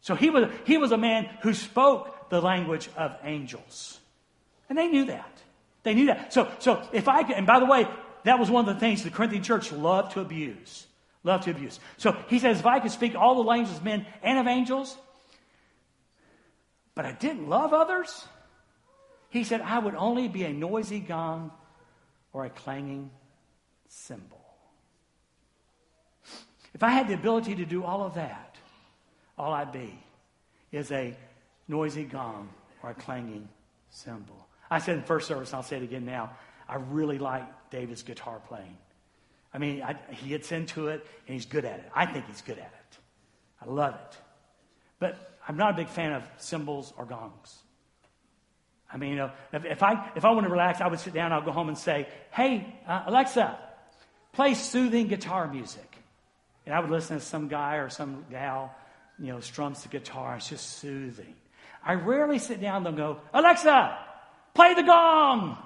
So 0.00 0.14
he 0.14 0.30
was, 0.30 0.50
he 0.64 0.76
was 0.76 0.90
a 0.90 0.96
man 0.96 1.28
who 1.42 1.54
spoke 1.54 2.30
the 2.30 2.40
language 2.40 2.88
of 2.96 3.16
angels. 3.22 4.00
And 4.68 4.76
they 4.76 4.88
knew 4.88 5.04
that. 5.06 5.38
They 5.84 5.94
knew 5.94 6.06
that. 6.06 6.32
So, 6.32 6.50
so 6.58 6.86
if 6.92 7.08
I 7.08 7.22
could, 7.22 7.36
and 7.36 7.46
by 7.46 7.60
the 7.60 7.66
way, 7.66 7.86
that 8.24 8.38
was 8.38 8.50
one 8.50 8.68
of 8.68 8.74
the 8.74 8.80
things 8.80 9.04
the 9.04 9.10
Corinthian 9.10 9.42
church 9.42 9.72
loved 9.72 10.12
to 10.12 10.20
abuse. 10.20 10.86
Loved 11.22 11.44
to 11.44 11.50
abuse. 11.50 11.78
So 11.96 12.16
he 12.28 12.38
says, 12.38 12.60
if 12.60 12.66
I 12.66 12.80
could 12.80 12.90
speak 12.90 13.14
all 13.14 13.36
the 13.36 13.42
languages 13.42 13.78
of 13.78 13.84
men 13.84 14.04
and 14.22 14.38
of 14.38 14.46
angels, 14.46 14.96
but 16.94 17.06
I 17.06 17.12
didn't 17.12 17.48
love 17.48 17.72
others, 17.72 18.26
he 19.30 19.44
said, 19.44 19.60
I 19.60 19.78
would 19.78 19.94
only 19.94 20.26
be 20.26 20.44
a 20.44 20.52
noisy 20.52 21.00
gong 21.00 21.52
or 22.32 22.44
a 22.44 22.50
clanging 22.50 23.10
cymbal. 23.88 24.44
If 26.74 26.82
I 26.82 26.90
had 26.90 27.08
the 27.08 27.14
ability 27.14 27.56
to 27.56 27.64
do 27.64 27.82
all 27.82 28.02
of 28.02 28.14
that, 28.14 28.56
all 29.36 29.52
I'd 29.52 29.72
be 29.72 29.98
is 30.70 30.92
a 30.92 31.16
noisy 31.66 32.04
gong 32.04 32.48
or 32.82 32.90
a 32.90 32.94
clanging 32.94 33.48
cymbal. 33.90 34.46
I 34.70 34.78
said 34.78 34.96
in 34.96 35.02
first 35.02 35.26
service, 35.26 35.54
I'll 35.54 35.62
say 35.62 35.76
it 35.76 35.82
again 35.82 36.04
now. 36.04 36.30
I 36.68 36.76
really 36.76 37.18
like 37.18 37.44
David's 37.70 38.02
guitar 38.02 38.40
playing. 38.46 38.76
I 39.52 39.58
mean, 39.58 39.82
I, 39.82 39.96
he 40.10 40.28
gets 40.28 40.52
into 40.52 40.88
it 40.88 41.06
and 41.26 41.34
he's 41.34 41.46
good 41.46 41.64
at 41.64 41.78
it. 41.80 41.90
I 41.94 42.04
think 42.06 42.26
he's 42.26 42.42
good 42.42 42.58
at 42.58 42.72
it. 42.72 42.98
I 43.62 43.70
love 43.70 43.94
it. 43.94 44.18
But 44.98 45.38
I'm 45.48 45.56
not 45.56 45.70
a 45.70 45.76
big 45.76 45.88
fan 45.88 46.12
of 46.12 46.22
cymbals 46.36 46.92
or 46.98 47.06
gongs. 47.06 47.58
I 48.90 48.96
mean, 48.96 49.10
you 49.10 49.16
know, 49.16 49.30
if, 49.52 49.64
if 49.64 49.82
I 49.82 50.10
if 50.16 50.24
I 50.24 50.30
want 50.30 50.46
to 50.46 50.50
relax, 50.50 50.80
I 50.80 50.86
would 50.86 50.98
sit 50.98 51.12
down. 51.12 51.32
I'll 51.32 51.42
go 51.42 51.52
home 51.52 51.68
and 51.68 51.76
say, 51.76 52.08
"Hey, 52.30 52.74
uh, 52.86 53.04
Alexa, 53.06 53.58
play 54.32 54.54
soothing 54.54 55.08
guitar 55.08 55.46
music," 55.46 55.96
and 56.64 56.74
I 56.74 56.80
would 56.80 56.90
listen 56.90 57.18
to 57.18 57.24
some 57.24 57.48
guy 57.48 57.76
or 57.76 57.90
some 57.90 58.24
gal, 58.30 58.74
you 59.18 59.26
know, 59.26 59.40
strums 59.40 59.82
the 59.82 59.88
guitar. 59.88 60.36
It's 60.36 60.48
just 60.48 60.78
soothing. 60.78 61.34
I 61.84 61.94
rarely 61.94 62.38
sit 62.38 62.60
down 62.60 62.86
and 62.86 62.96
go, 62.96 63.20
"Alexa, 63.34 63.98
play 64.54 64.74
the 64.74 64.82
gong." 64.82 65.58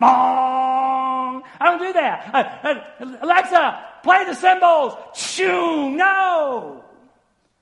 Bong! 0.00 1.42
I 1.60 1.64
don't 1.66 1.78
do 1.78 1.92
that. 1.92 2.34
Uh, 2.34 2.68
uh, 3.04 3.16
Alexa, 3.20 3.84
play 4.02 4.24
the 4.24 4.34
cymbals. 4.34 4.94
Shoo! 5.14 5.90
No. 5.90 6.82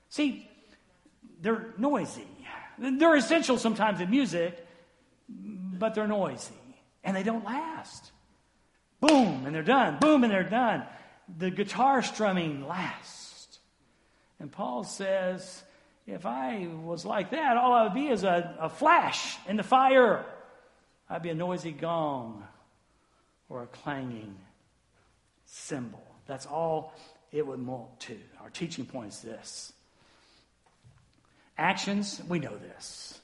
See, 0.07 0.47
they're 1.41 1.73
noisy. 1.77 2.27
They're 2.77 3.15
essential 3.15 3.57
sometimes 3.57 3.99
in 3.99 4.09
music, 4.09 4.65
but 5.79 5.95
they're 5.95 6.07
noisy 6.07 6.53
and 7.03 7.15
they 7.15 7.23
don't 7.23 7.45
last. 7.45 8.11
Boom, 8.99 9.45
and 9.45 9.55
they're 9.55 9.63
done. 9.63 9.97
Boom, 9.99 10.23
and 10.23 10.31
they're 10.31 10.43
done. 10.43 10.83
The 11.37 11.49
guitar 11.49 12.03
strumming 12.03 12.67
lasts. 12.67 13.59
And 14.39 14.51
Paul 14.51 14.83
says, 14.83 15.63
if 16.05 16.25
I 16.25 16.67
was 16.83 17.05
like 17.05 17.31
that, 17.31 17.57
all 17.57 17.73
I 17.73 17.83
would 17.83 17.93
be 17.93 18.07
is 18.07 18.23
a, 18.23 18.55
a 18.59 18.69
flash 18.69 19.37
in 19.47 19.57
the 19.57 19.63
fire. 19.63 20.25
I'd 21.09 21.21
be 21.21 21.29
a 21.29 21.35
noisy 21.35 21.71
gong 21.71 22.43
or 23.47 23.63
a 23.63 23.67
clanging 23.67 24.35
cymbal. 25.45 26.03
That's 26.27 26.45
all 26.45 26.93
it 27.31 27.45
would 27.45 27.59
melt 27.59 27.99
to. 28.01 28.17
Our 28.41 28.49
teaching 28.49 28.85
point 28.85 29.13
is 29.13 29.21
this 29.21 29.73
Actions, 31.57 32.21
we 32.27 32.39
know 32.39 32.57
this. 32.57 33.19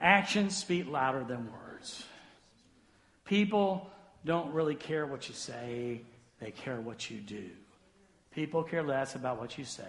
Actions 0.00 0.56
speak 0.56 0.88
louder 0.88 1.24
than 1.24 1.48
words. 1.52 2.04
People 3.24 3.90
don't 4.24 4.52
really 4.52 4.74
care 4.74 5.06
what 5.06 5.28
you 5.28 5.34
say, 5.34 6.00
they 6.40 6.50
care 6.50 6.80
what 6.80 7.10
you 7.10 7.18
do. 7.18 7.50
People 8.34 8.62
care 8.62 8.82
less 8.82 9.14
about 9.14 9.38
what 9.38 9.58
you 9.58 9.64
say 9.64 9.82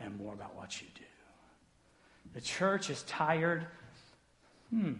and 0.00 0.16
more 0.18 0.32
about 0.32 0.56
what 0.56 0.80
you 0.80 0.86
do. 0.94 1.04
The 2.34 2.40
church 2.40 2.90
is 2.90 3.02
tired. 3.02 3.66
Hmm. 4.70 4.92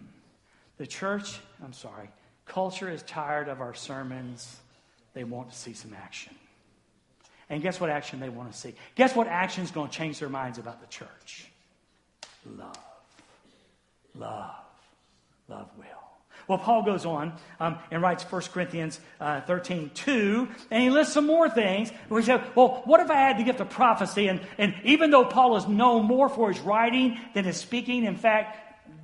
The 0.77 0.87
church, 0.87 1.39
I'm 1.63 1.73
sorry, 1.73 2.09
culture 2.45 2.89
is 2.89 3.03
tired 3.03 3.47
of 3.47 3.61
our 3.61 3.73
sermons. 3.73 4.57
They 5.13 5.23
want 5.23 5.51
to 5.51 5.57
see 5.57 5.73
some 5.73 5.93
action. 5.93 6.35
And 7.49 7.61
guess 7.63 7.79
what 7.79 7.89
action 7.89 8.19
they 8.19 8.29
want 8.29 8.51
to 8.51 8.57
see? 8.57 8.75
Guess 8.95 9.15
what 9.15 9.27
action 9.27 9.63
is 9.63 9.71
going 9.71 9.89
to 9.89 9.95
change 9.95 10.19
their 10.19 10.29
minds 10.29 10.59
about 10.59 10.81
the 10.81 10.87
church? 10.87 11.49
Love. 12.45 12.77
Love. 14.15 14.55
Love 15.47 15.69
will. 15.77 15.85
Well, 16.47 16.57
Paul 16.57 16.83
goes 16.83 17.05
on 17.05 17.33
um, 17.59 17.77
and 17.91 18.01
writes 18.01 18.23
1 18.23 18.41
Corinthians 18.53 18.99
uh, 19.19 19.41
13, 19.41 19.91
2, 19.93 20.47
and 20.71 20.81
he 20.83 20.89
lists 20.89 21.13
some 21.13 21.27
more 21.27 21.47
things. 21.47 21.91
We 22.09 22.23
say, 22.23 22.41
well, 22.55 22.81
what 22.85 22.99
if 23.01 23.11
I 23.11 23.15
had 23.15 23.37
the 23.37 23.43
gift 23.43 23.59
of 23.59 23.69
prophecy? 23.69 24.27
And, 24.27 24.41
and 24.57 24.73
even 24.83 25.11
though 25.11 25.25
Paul 25.25 25.57
is 25.57 25.67
known 25.67 26.05
more 26.05 26.27
for 26.27 26.51
his 26.51 26.59
writing 26.61 27.19
than 27.35 27.45
his 27.45 27.57
speaking, 27.57 28.03
in 28.03 28.15
fact, 28.15 28.57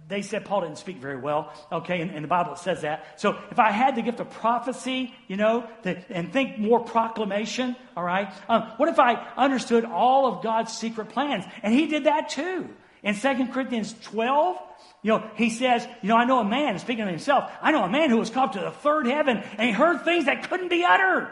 they 0.08 0.22
said 0.22 0.46
Paul 0.46 0.62
didn't 0.62 0.78
speak 0.78 0.98
very 0.98 1.18
well, 1.18 1.52
okay, 1.72 2.02
and, 2.02 2.12
and 2.12 2.24
the 2.24 2.28
Bible 2.28 2.56
says 2.56 2.82
that. 2.82 3.20
So 3.20 3.38
if 3.50 3.60
I 3.60 3.72
had 3.72 3.96
the 3.96 4.02
gift 4.02 4.20
of 4.20 4.30
prophecy, 4.30 5.14
you 5.28 5.36
know, 5.36 5.68
and 6.10 6.32
think 6.32 6.60
more 6.60 6.80
proclamation, 6.80 7.76
all 7.98 8.04
right, 8.04 8.32
um, 8.48 8.72
what 8.78 8.90
if 8.90 9.00
I 9.00 9.16
understood 9.36 9.84
all 9.86 10.28
of 10.28 10.44
God's 10.44 10.74
secret 10.74 11.10
plans? 11.10 11.44
And 11.64 11.74
he 11.74 11.88
did 11.88 12.06
that 12.06 12.30
too. 12.30 12.70
In 13.06 13.16
2 13.16 13.48
Corinthians 13.54 13.94
12, 14.02 14.58
you 15.04 15.12
know, 15.12 15.30
he 15.36 15.52
says, 15.52 15.88
you 16.02 16.10
know, 16.10 16.18
I 16.18 16.26
know 16.26 16.40
a 16.40 16.44
man, 16.44 16.80
speaking 16.80 17.04
of 17.04 17.10
himself, 17.10 17.52
I 17.62 17.72
know 17.72 17.84
a 17.84 17.90
man 17.90 18.10
who 18.10 18.18
was 18.18 18.32
called 18.32 18.54
to 18.54 18.60
the 18.60 18.72
third 18.72 19.06
heaven 19.06 19.38
and 19.38 19.62
he 19.62 19.72
heard 19.72 20.04
things 20.04 20.26
that 20.26 20.50
couldn't 20.50 20.70
be 20.70 20.84
uttered. 20.84 21.32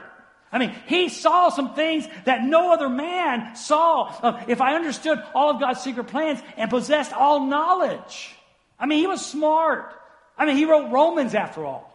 I 0.52 0.60
mean, 0.60 0.76
he 0.86 1.10
saw 1.10 1.50
some 1.50 1.74
things 1.74 2.08
that 2.26 2.44
no 2.44 2.72
other 2.72 2.88
man 2.88 3.56
saw. 3.56 4.04
Uh, 4.22 4.44
if 4.48 4.62
I 4.62 4.76
understood 4.76 5.18
all 5.34 5.50
of 5.50 5.60
God's 5.60 5.82
secret 5.82 6.06
plans 6.06 6.40
and 6.58 6.70
possessed 6.70 7.12
all 7.12 7.48
knowledge, 7.48 8.36
I 8.78 8.86
mean, 8.86 9.00
he 9.00 9.08
was 9.08 9.26
smart. 9.26 9.92
I 10.38 10.46
mean, 10.46 10.58
he 10.58 10.66
wrote 10.66 10.92
Romans 10.92 11.34
after 11.34 11.66
all. 11.66 11.90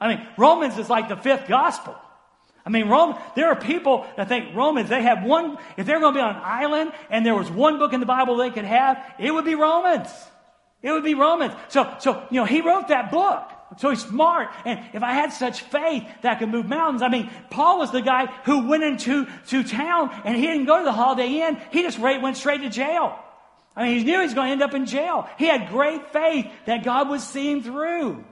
I 0.00 0.08
mean, 0.08 0.26
Romans 0.38 0.78
is 0.78 0.88
like 0.88 1.10
the 1.10 1.16
fifth 1.16 1.46
gospel. 1.48 1.94
I 2.64 2.70
mean, 2.70 2.88
Rome, 2.88 3.16
there 3.34 3.48
are 3.48 3.56
people 3.56 4.06
that 4.16 4.28
think 4.28 4.54
Romans, 4.54 4.88
they 4.88 5.02
have 5.02 5.24
one, 5.24 5.58
if 5.76 5.84
they're 5.84 6.00
going 6.00 6.14
to 6.14 6.18
be 6.18 6.22
on 6.22 6.36
an 6.36 6.42
island 6.42 6.92
and 7.10 7.26
there 7.26 7.34
was 7.34 7.50
one 7.50 7.78
book 7.78 7.92
in 7.92 8.00
the 8.00 8.06
Bible 8.06 8.36
they 8.36 8.50
could 8.50 8.64
have, 8.64 9.04
it 9.18 9.32
would 9.32 9.44
be 9.44 9.56
Romans. 9.56 10.08
It 10.80 10.90
would 10.90 11.04
be 11.04 11.14
Romans. 11.14 11.54
So, 11.68 11.92
so, 11.98 12.26
you 12.30 12.40
know, 12.40 12.44
he 12.44 12.60
wrote 12.60 12.88
that 12.88 13.10
book. 13.10 13.50
So 13.78 13.90
he's 13.90 14.04
smart. 14.04 14.48
And 14.64 14.80
if 14.92 15.02
I 15.02 15.12
had 15.12 15.32
such 15.32 15.62
faith 15.62 16.04
that 16.22 16.38
could 16.38 16.50
move 16.50 16.66
mountains, 16.66 17.02
I 17.02 17.08
mean, 17.08 17.30
Paul 17.50 17.78
was 17.78 17.90
the 17.90 18.02
guy 18.02 18.26
who 18.44 18.68
went 18.68 18.84
into 18.84 19.26
to 19.48 19.64
town 19.64 20.10
and 20.24 20.36
he 20.36 20.46
didn't 20.46 20.66
go 20.66 20.78
to 20.78 20.84
the 20.84 20.92
Holiday 20.92 21.40
Inn. 21.40 21.58
He 21.70 21.82
just 21.82 21.98
went 21.98 22.36
straight 22.36 22.62
to 22.62 22.70
jail. 22.70 23.18
I 23.74 23.84
mean, 23.84 23.98
he 23.98 24.04
knew 24.04 24.18
he 24.18 24.24
was 24.24 24.34
going 24.34 24.48
to 24.48 24.52
end 24.52 24.62
up 24.62 24.74
in 24.74 24.86
jail. 24.86 25.28
He 25.38 25.46
had 25.46 25.68
great 25.70 26.12
faith 26.12 26.46
that 26.66 26.84
God 26.84 27.08
would 27.08 27.22
see 27.22 27.50
him 27.50 27.62
through. 27.62 28.22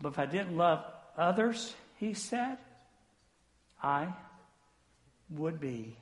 But 0.00 0.10
if 0.10 0.18
I 0.18 0.26
didn't 0.26 0.56
love 0.56 0.84
others, 1.16 1.74
he 2.02 2.14
said, 2.14 2.58
I 3.80 4.12
would 5.30 5.60
be 5.60 5.96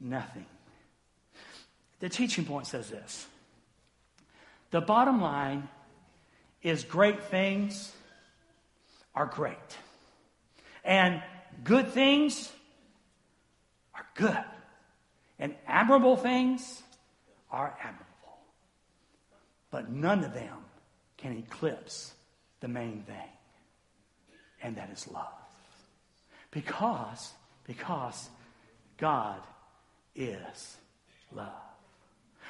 nothing. 0.00 0.46
The 2.00 2.08
teaching 2.08 2.44
point 2.44 2.66
says 2.66 2.90
this 2.90 3.28
the 4.72 4.80
bottom 4.80 5.20
line 5.22 5.68
is 6.64 6.82
great 6.82 7.22
things 7.22 7.92
are 9.14 9.26
great, 9.26 9.78
and 10.84 11.22
good 11.62 11.90
things 11.90 12.50
are 13.94 14.06
good, 14.16 14.44
and 15.38 15.54
admirable 15.68 16.16
things 16.16 16.82
are 17.52 17.72
admirable. 17.78 18.08
But 19.70 19.92
none 19.92 20.24
of 20.24 20.34
them 20.34 20.56
can 21.18 21.38
eclipse 21.38 22.12
the 22.58 22.66
main 22.66 23.04
thing 23.04 23.28
and 24.62 24.76
that 24.76 24.90
is 24.90 25.08
love. 25.08 25.26
Because, 26.50 27.32
because 27.66 28.28
God 28.98 29.40
is 30.14 30.76
love. 31.32 31.48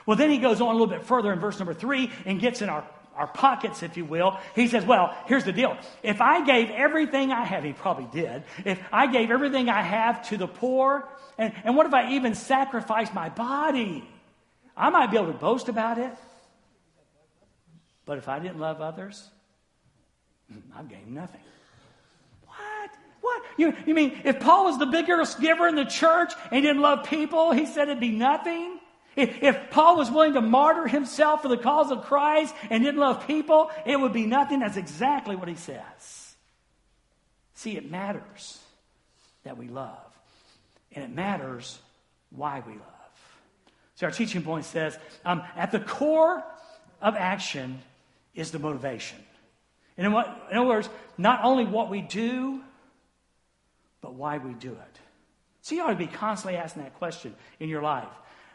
Well, 0.07 0.17
then 0.17 0.31
he 0.31 0.39
goes 0.39 0.61
on 0.61 0.69
a 0.69 0.73
little 0.73 0.87
bit 0.87 1.05
further 1.05 1.33
in 1.33 1.39
verse 1.39 1.59
number 1.59 1.75
three 1.75 2.11
and 2.27 2.41
gets 2.41 2.61
in 2.61 2.69
our, 2.69 2.85
our 3.15 3.29
pockets, 3.29 3.83
if 3.83 3.97
you 3.97 4.05
will. 4.05 4.39
He 4.57 4.67
says, 4.67 4.85
Well, 4.85 5.17
here's 5.27 5.45
the 5.45 5.53
deal. 5.53 5.79
If 6.03 6.21
I 6.21 6.45
gave 6.45 6.71
everything 6.71 7.31
I 7.31 7.45
have, 7.45 7.63
he 7.63 7.73
probably 7.73 8.09
did. 8.13 8.43
If 8.65 8.81
I 8.93 9.07
gave 9.07 9.31
everything 9.31 9.69
I 9.69 9.83
have 9.83 10.29
to 10.31 10.37
the 10.37 10.49
poor, 10.49 11.09
and, 11.39 11.53
and 11.65 11.77
what 11.77 11.87
if 11.87 11.95
I 11.95 12.13
even 12.13 12.35
sacrificed 12.35 13.15
my 13.15 13.29
body? 13.29 14.09
I 14.77 14.91
might 14.91 15.11
be 15.11 15.19
able 15.19 15.33
to 15.33 15.39
boast 15.39 15.69
about 15.69 15.99
it. 15.99 16.13
But 18.05 18.19
if 18.19 18.29
I 18.29 18.41
didn't 18.41 18.59
love 18.59 18.81
others, 18.81 19.29
hmm, 20.51 20.59
I've 20.77 20.89
gained 20.89 21.15
nothing. 21.15 21.41
What? 22.63 22.91
What? 23.21 23.43
You, 23.57 23.75
you 23.87 23.95
mean 23.95 24.21
if 24.25 24.41
Paul 24.41 24.65
was 24.65 24.79
the 24.79 24.87
biggest 24.87 25.41
giver 25.41 25.69
in 25.69 25.75
the 25.75 25.85
church 25.85 26.33
and 26.51 26.63
didn't 26.63 26.83
love 26.83 27.05
people, 27.05 27.53
he 27.53 27.67
said 27.67 27.89
it'd 27.89 28.01
be 28.01 28.11
nothing? 28.11 28.79
If, 29.15 29.43
if 29.43 29.71
Paul 29.71 29.97
was 29.97 30.11
willing 30.11 30.35
to 30.35 30.41
martyr 30.41 30.89
himself 30.89 31.43
for 31.43 31.49
the 31.49 31.59
cause 31.59 31.91
of 31.91 32.05
Christ 32.05 32.55
and 32.71 32.83
didn't 32.83 33.01
love 33.01 33.27
people, 33.27 33.71
it 33.85 34.01
would 34.01 34.13
be 34.13 34.27
nothing. 34.27 34.61
That's 34.61 34.77
exactly 34.77 35.37
what 35.37 35.49
he 35.49 35.55
says. 35.55 36.35
See, 37.55 37.77
it 37.77 37.91
matters 37.91 38.59
that 39.45 39.57
we 39.57 39.69
love, 39.69 39.99
and 40.95 41.05
it 41.05 41.11
matters 41.11 41.79
why 42.31 42.63
we 42.67 42.73
love. 42.73 42.83
So, 43.97 44.07
our 44.07 44.13
teaching 44.13 44.43
point 44.43 44.65
says 44.65 44.99
um, 45.25 45.43
at 45.55 45.71
the 45.71 45.81
core 45.81 46.43
of 47.01 47.15
action 47.15 47.81
is 48.35 48.51
the 48.51 48.59
motivation. 48.59 49.19
In, 49.97 50.13
what, 50.13 50.49
in 50.51 50.59
other 50.59 50.67
words, 50.67 50.89
not 51.19 51.45
only 51.45 51.65
what 51.65 51.91
we 51.91 52.01
do, 52.01 52.61
but 54.01 54.15
why 54.15 54.39
we 54.39 54.53
do 54.55 54.73
it. 54.73 54.99
So 55.63 55.75
you 55.75 55.83
ought 55.83 55.91
to 55.91 55.97
be 55.97 56.07
constantly 56.07 56.59
asking 56.59 56.83
that 56.83 56.99
question 56.99 57.35
in 57.61 57.69
your 57.69 57.83
life. 57.83 58.09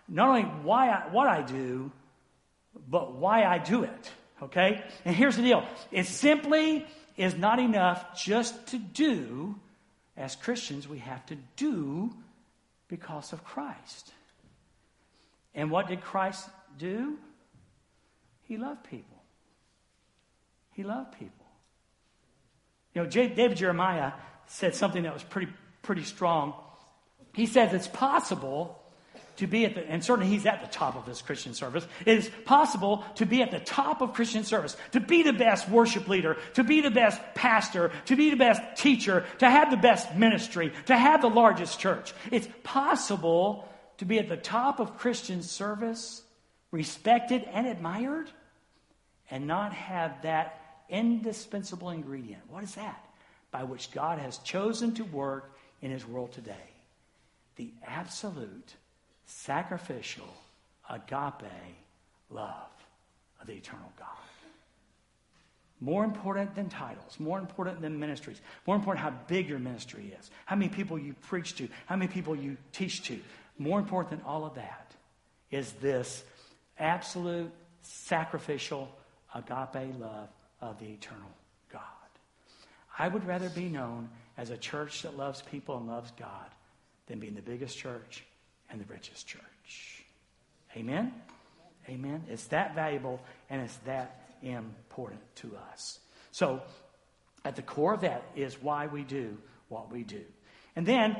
Not 0.08 0.30
only 0.30 0.44
why 0.44 0.90
I, 0.90 1.08
what 1.12 1.28
I 1.28 1.42
do, 1.42 1.92
but 2.90 3.14
why 3.14 3.44
I 3.44 3.58
do 3.58 3.84
it. 3.84 4.12
Okay? 4.42 4.84
And 5.06 5.16
here's 5.16 5.36
the 5.36 5.44
deal. 5.44 5.66
it 5.92 6.06
simply 6.06 6.86
is 7.16 7.36
not 7.36 7.60
enough 7.60 8.22
just 8.22 8.68
to 8.68 8.78
do. 8.78 9.56
As 10.16 10.36
Christians, 10.36 10.88
we 10.88 10.98
have 11.00 11.26
to 11.28 11.38
do 11.56 12.12
because 12.88 13.34
of 13.34 13.44
Christ. 13.44 14.12
And 15.54 15.70
what 15.70 15.88
did 15.88 16.02
Christ 16.02 16.50
do? 16.78 17.18
He 18.44 18.58
loved 18.58 18.84
people. 18.84 19.17
He 20.78 20.84
loved 20.84 21.18
people. 21.18 21.46
You 22.94 23.02
know, 23.02 23.10
David 23.10 23.58
Jeremiah 23.58 24.12
said 24.46 24.76
something 24.76 25.04
that 25.04 25.14
was 25.14 25.24
pretty, 25.24 25.52
pretty 25.82 26.04
strong. 26.04 26.54
He 27.34 27.48
says 27.48 27.74
it's 27.74 27.88
possible 27.88 28.80
to 29.38 29.48
be 29.48 29.66
at 29.66 29.74
the, 29.74 29.90
and 29.90 30.04
certainly 30.04 30.30
he's 30.30 30.46
at 30.46 30.62
the 30.62 30.68
top 30.68 30.96
of 30.96 31.08
his 31.08 31.24
Christian 31.24 31.56
service. 31.56 31.86
It 32.06 32.20
is 32.20 32.30
possible 32.46 33.04
to 33.16 33.26
be 33.26 33.42
at 33.42 33.50
the 33.50 33.60
top 33.60 34.02
of 34.02 34.14
Christian 34.14 34.44
service, 34.44 34.78
to 34.92 35.00
be 35.00 35.24
the 35.24 35.34
best 35.34 35.68
worship 35.68 36.08
leader, 36.08 36.38
to 36.54 36.64
be 36.64 36.82
the 36.82 36.92
best 36.92 37.20
pastor, 37.34 37.92
to 38.06 38.16
be 38.16 38.30
the 38.30 38.36
best 38.36 38.62
teacher, 38.80 39.26
to 39.40 39.50
have 39.50 39.72
the 39.72 39.78
best 39.78 40.16
ministry, 40.16 40.72
to 40.86 40.96
have 40.96 41.22
the 41.24 41.30
largest 41.30 41.80
church. 41.80 42.14
It's 42.32 42.48
possible 42.62 43.68
to 43.98 44.06
be 44.06 44.20
at 44.20 44.30
the 44.30 44.38
top 44.38 44.80
of 44.80 45.00
Christian 45.00 45.42
service, 45.42 46.22
respected 46.70 47.46
and 47.52 47.66
admired, 47.66 48.30
and 49.32 49.48
not 49.48 49.74
have 49.74 50.22
that 50.22 50.62
indispensable 50.90 51.90
ingredient. 51.90 52.42
What 52.50 52.64
is 52.64 52.76
that? 52.76 53.04
By 53.52 53.64
which 53.64 53.92
God 53.92 54.20
has 54.20 54.38
chosen 54.40 54.94
to 54.96 55.04
work 55.04 55.52
in 55.82 55.92
his 55.92 56.06
world 56.06 56.32
today. 56.32 56.70
The 57.56 57.72
absolute, 57.86 58.76
sacrificial, 59.26 60.34
agape 60.90 61.52
love 62.30 62.70
of 63.42 63.48
the 63.48 63.54
eternal 63.54 63.92
God. 63.98 64.08
More 65.80 66.04
important 66.04 66.56
than 66.56 66.70
titles, 66.70 67.20
more 67.20 67.38
important 67.38 67.82
than 67.82 68.00
ministries, 68.00 68.42
more 68.66 68.76
important 68.76 69.04
how 69.04 69.14
big 69.28 69.48
your 69.48 69.60
ministry 69.60 70.14
is, 70.20 70.32
how 70.46 70.56
many 70.56 70.70
people 70.70 70.98
you 70.98 71.14
preach 71.22 71.56
to, 71.58 71.68
how 71.86 71.96
many 71.96 72.12
people 72.12 72.36
you 72.36 72.58
teach 72.72 73.04
to. 73.04 73.20
More 73.60 73.80
important 73.80 74.10
than 74.10 74.22
all 74.28 74.46
of 74.46 74.56
that 74.56 74.92
is 75.52 75.74
this 75.74 76.24
absolute, 76.80 77.52
sacrificial, 77.84 78.90
agape 79.36 80.00
love 80.00 80.30
of 80.62 80.80
the 80.80 80.86
eternal 80.86 81.32
God. 81.72 81.82
I 82.98 83.08
would 83.08 83.26
rather 83.26 83.50
be 83.50 83.66
known 83.70 84.10
as 84.38 84.50
a 84.50 84.58
church 84.58 85.04
that 85.04 85.18
loves 85.18 85.42
people 85.42 85.78
and 85.78 85.88
loves 85.88 86.12
God 86.20 86.50
than 87.08 87.20
being 87.20 87.36
the 87.36 87.42
biggest 87.42 87.78
church 87.78 88.24
and 88.70 88.80
the 88.80 88.86
richest 88.86 89.28
church. 89.28 90.04
Amen? 90.76 91.14
Amen. 91.90 92.24
It's 92.30 92.46
that 92.48 92.76
valuable 92.76 93.20
and 93.50 93.62
it's 93.62 93.78
that 93.86 94.22
important 94.42 95.22
to 95.38 95.52
us. 95.72 96.00
So, 96.32 96.62
at 97.46 97.56
the 97.56 97.62
core 97.62 97.94
of 97.94 98.02
that 98.02 98.24
is 98.36 98.62
why 98.62 98.88
we 98.88 99.04
do 99.04 99.38
what 99.70 99.92
we 99.92 100.04
do. 100.04 100.22
And 100.76 100.86
then, 100.86 101.16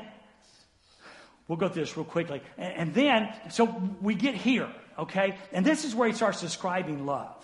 we'll 1.48 1.58
go 1.58 1.68
through 1.68 1.82
this 1.82 1.96
real 1.96 2.04
quickly. 2.04 2.42
And, 2.56 2.94
then, 2.94 3.32
so 3.50 3.64
we 4.00 4.14
get 4.14 4.34
here, 4.34 4.68
okay? 4.98 5.36
And 5.52 5.64
this 5.64 5.84
is 5.84 5.94
where 5.94 6.08
he 6.08 6.14
starts 6.14 6.40
describing 6.40 7.06
love. 7.06 7.37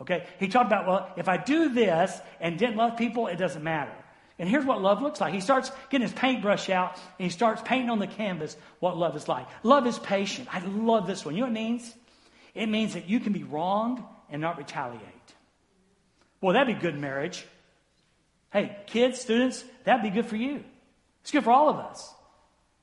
Okay? 0.00 0.26
He 0.38 0.48
talked 0.48 0.66
about, 0.66 0.86
well, 0.86 1.12
if 1.16 1.28
I 1.28 1.36
do 1.36 1.68
this 1.70 2.16
and 2.40 2.58
didn't 2.58 2.76
love 2.76 2.96
people, 2.96 3.26
it 3.26 3.36
doesn't 3.36 3.62
matter. 3.62 3.92
And 4.38 4.48
here's 4.48 4.64
what 4.64 4.80
love 4.80 5.02
looks 5.02 5.20
like. 5.20 5.34
He 5.34 5.40
starts 5.40 5.72
getting 5.90 6.06
his 6.06 6.12
paintbrush 6.12 6.70
out 6.70 6.94
and 7.18 7.24
he 7.24 7.28
starts 7.28 7.60
painting 7.64 7.90
on 7.90 7.98
the 7.98 8.06
canvas 8.06 8.56
what 8.78 8.96
love 8.96 9.16
is 9.16 9.26
like. 9.26 9.46
Love 9.64 9.86
is 9.86 9.98
patient. 9.98 10.48
I 10.54 10.60
love 10.60 11.06
this 11.06 11.24
one. 11.24 11.34
You 11.34 11.40
know 11.40 11.48
what 11.48 11.56
it 11.56 11.60
means? 11.60 11.94
It 12.54 12.68
means 12.68 12.94
that 12.94 13.08
you 13.08 13.18
can 13.18 13.32
be 13.32 13.42
wrong 13.42 14.06
and 14.30 14.40
not 14.40 14.56
retaliate. 14.56 15.02
Well, 16.40 16.52
that'd 16.52 16.72
be 16.72 16.80
good 16.80 16.96
marriage. 16.96 17.44
Hey, 18.52 18.76
kids, 18.86 19.20
students, 19.20 19.64
that'd 19.84 20.02
be 20.02 20.10
good 20.10 20.26
for 20.26 20.36
you. 20.36 20.62
It's 21.22 21.32
good 21.32 21.44
for 21.44 21.50
all 21.50 21.68
of 21.68 21.76
us. 21.76 22.14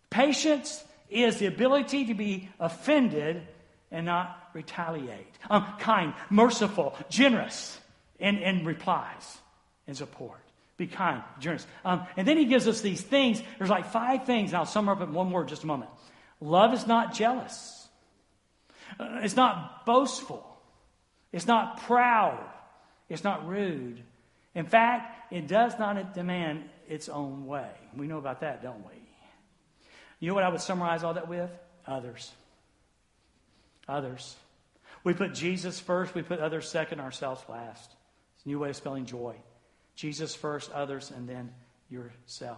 Patience 0.10 0.84
is 1.10 1.38
the 1.38 1.46
ability 1.46 2.06
to 2.08 2.14
be 2.14 2.50
offended 2.60 3.48
and 3.92 4.06
not 4.06 4.45
retaliate. 4.56 5.38
Um, 5.50 5.68
kind, 5.80 6.14
merciful, 6.32 6.98
generous 7.10 7.78
in, 8.18 8.38
in 8.38 8.66
replies 8.66 9.38
and 9.86 9.96
support. 9.96 10.40
Be 10.78 10.88
kind, 10.88 11.22
generous. 11.40 11.68
Um, 11.84 12.06
and 12.18 12.28
then 12.28 12.38
he 12.38 12.46
gives 12.46 12.68
us 12.68 12.82
these 12.82 13.02
things. 13.02 13.42
There's 13.58 13.70
like 13.70 13.92
five 13.92 14.26
things, 14.26 14.52
and 14.52 14.58
I'll 14.58 14.66
sum 14.66 14.90
up 14.90 15.02
in 15.02 15.14
one 15.14 15.30
word 15.32 15.48
just 15.48 15.64
a 15.64 15.68
moment. 15.68 15.92
Love 16.42 16.74
is 16.74 16.88
not 16.88 17.14
jealous. 17.14 17.88
Uh, 19.00 19.20
it's 19.22 19.36
not 19.36 19.86
boastful. 19.86 20.46
It's 21.32 21.48
not 21.48 21.82
proud. 21.84 22.44
It's 23.10 23.24
not 23.24 23.48
rude. 23.48 24.02
In 24.54 24.66
fact, 24.66 25.34
it 25.34 25.48
does 25.48 25.78
not 25.78 26.14
demand 26.14 26.64
its 26.88 27.10
own 27.10 27.46
way. 27.46 27.70
We 27.96 28.08
know 28.08 28.18
about 28.18 28.42
that, 28.42 28.64
don't 28.64 28.86
we? 28.86 28.94
You 30.20 30.30
know 30.30 30.36
what 30.36 30.44
I 30.44 30.50
would 30.50 30.62
summarize 30.62 31.04
all 31.04 31.14
that 31.14 31.28
with? 31.28 31.52
Others. 31.88 32.32
Others. 33.88 34.36
We 35.06 35.14
put 35.14 35.34
Jesus 35.34 35.80
first, 35.80 36.14
we 36.16 36.24
put 36.24 36.40
others 36.40 36.68
second, 36.68 37.00
ourselves 37.00 37.42
last. 37.48 37.96
It's 38.36 38.46
a 38.46 38.50
new 38.50 38.60
way 38.60 38.72
of 38.72 38.76
spelling 38.76 39.06
joy. 39.06 39.36
Jesus 39.96 40.36
first, 40.36 40.72
others, 40.72 41.12
and 41.16 41.30
then 41.30 41.54
yourself. 41.90 42.58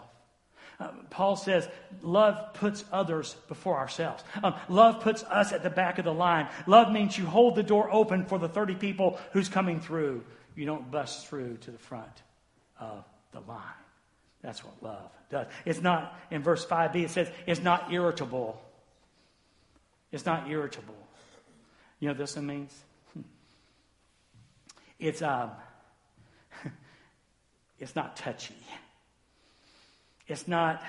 Uh, 0.79 0.89
Paul 1.09 1.35
says, 1.35 1.67
love 2.01 2.53
puts 2.53 2.85
others 2.91 3.35
before 3.47 3.77
ourselves. 3.77 4.23
Um, 4.43 4.55
love 4.69 5.01
puts 5.01 5.23
us 5.23 5.51
at 5.51 5.61
the 5.61 5.69
back 5.69 5.99
of 5.99 6.05
the 6.05 6.13
line. 6.13 6.47
Love 6.67 6.91
means 6.91 7.17
you 7.17 7.25
hold 7.25 7.55
the 7.55 7.63
door 7.63 7.91
open 7.91 8.25
for 8.25 8.39
the 8.39 8.47
30 8.47 8.75
people 8.75 9.19
who's 9.33 9.49
coming 9.49 9.81
through. 9.81 10.23
You 10.55 10.65
don't 10.65 10.89
bust 10.89 11.27
through 11.27 11.57
to 11.57 11.71
the 11.71 11.77
front 11.77 12.23
of 12.79 13.03
the 13.33 13.41
line. 13.41 13.61
That's 14.41 14.63
what 14.63 14.81
love 14.81 15.11
does. 15.29 15.47
It's 15.65 15.81
not, 15.81 16.17
in 16.31 16.43
verse 16.43 16.65
5b, 16.65 16.95
it 16.95 17.11
says, 17.11 17.29
it's 17.45 17.61
not 17.61 17.91
irritable. 17.91 18.61
It's 20.11 20.25
not 20.25 20.49
irritable. 20.49 20.95
You 21.99 22.07
know 22.07 22.11
what 22.13 22.19
this 22.19 22.35
one 22.35 22.47
means? 22.47 22.83
It's, 24.99 25.21
um, 25.21 25.51
it's 27.79 27.95
not 27.95 28.15
touchy. 28.15 28.55
It's 30.27 30.47
not 30.47 30.83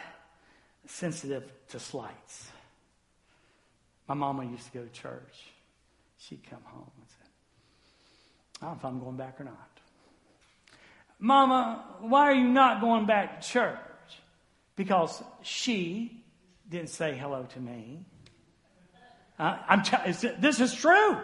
sensitive 0.87 1.51
to 1.69 1.79
slights. 1.79 2.49
My 4.09 4.15
mama 4.15 4.45
used 4.45 4.67
to 4.73 4.79
go 4.79 4.85
to 4.85 4.91
church. 4.91 5.53
She'd 6.19 6.43
come 6.49 6.63
home 6.65 6.91
and 6.97 7.09
say, 7.09 7.31
I 8.61 8.67
don't 8.67 8.73
know 8.73 8.79
if 8.79 8.85
I'm 8.85 9.01
going 9.01 9.17
back 9.17 9.41
or 9.41 9.45
not. 9.45 9.69
Mama, 11.19 11.85
why 12.01 12.31
are 12.31 12.35
you 12.35 12.49
not 12.49 12.81
going 12.81 13.07
back 13.07 13.41
to 13.41 13.49
church? 13.49 13.79
Because 14.77 15.23
she 15.43 16.25
didn't 16.69 16.91
say 16.91 17.17
hello 17.17 17.45
to 17.55 17.61
me. 17.61 18.05
Uh, 19.39 19.83
t- 19.83 20.31
this 20.39 20.61
is 20.61 20.75
true. 20.75 21.17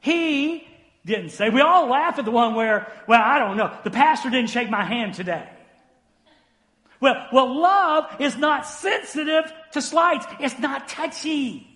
He 0.00 0.66
didn't 1.04 1.30
say. 1.30 1.50
We 1.50 1.60
all 1.60 1.88
laugh 1.88 2.18
at 2.18 2.24
the 2.24 2.30
one 2.30 2.54
where, 2.54 2.92
well, 3.08 3.20
I 3.22 3.38
don't 3.38 3.56
know. 3.56 3.76
The 3.82 3.90
pastor 3.90 4.30
didn't 4.30 4.50
shake 4.50 4.70
my 4.70 4.84
hand 4.84 5.14
today. 5.14 5.48
Well, 7.00 7.28
well, 7.32 7.60
love 7.60 8.16
is 8.20 8.36
not 8.36 8.66
sensitive 8.66 9.52
to 9.72 9.82
slights. 9.82 10.26
It's 10.40 10.58
not 10.58 10.88
touchy. 10.88 11.66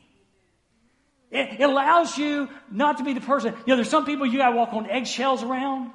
It, 1.31 1.61
it 1.61 1.63
allows 1.63 2.17
you 2.17 2.49
not 2.71 2.99
to 2.99 3.05
be 3.05 3.13
the 3.13 3.21
person. 3.21 3.53
You 3.53 3.73
know, 3.73 3.77
there's 3.77 3.91
some 3.91 4.07
people 4.07 4.27
you 4.27 4.39
got 4.39 4.51
to 4.51 4.57
walk 4.57 4.73
on 4.73 4.89
eggshells 4.89 5.43
around. 5.43 5.91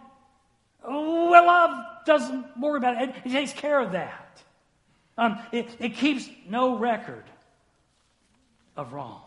Well, 0.87 1.45
love 1.45 1.85
doesn't 2.05 2.57
worry 2.59 2.77
about 2.77 3.01
it. 3.01 3.15
It, 3.25 3.31
takes 3.31 3.53
care 3.53 3.79
of 3.79 3.93
that. 3.93 4.43
Um, 5.17 5.39
it, 5.51 5.67
it 5.79 5.95
keeps 5.95 6.29
no 6.49 6.77
record 6.77 7.23
of 8.75 8.93
wrong. 8.93 9.21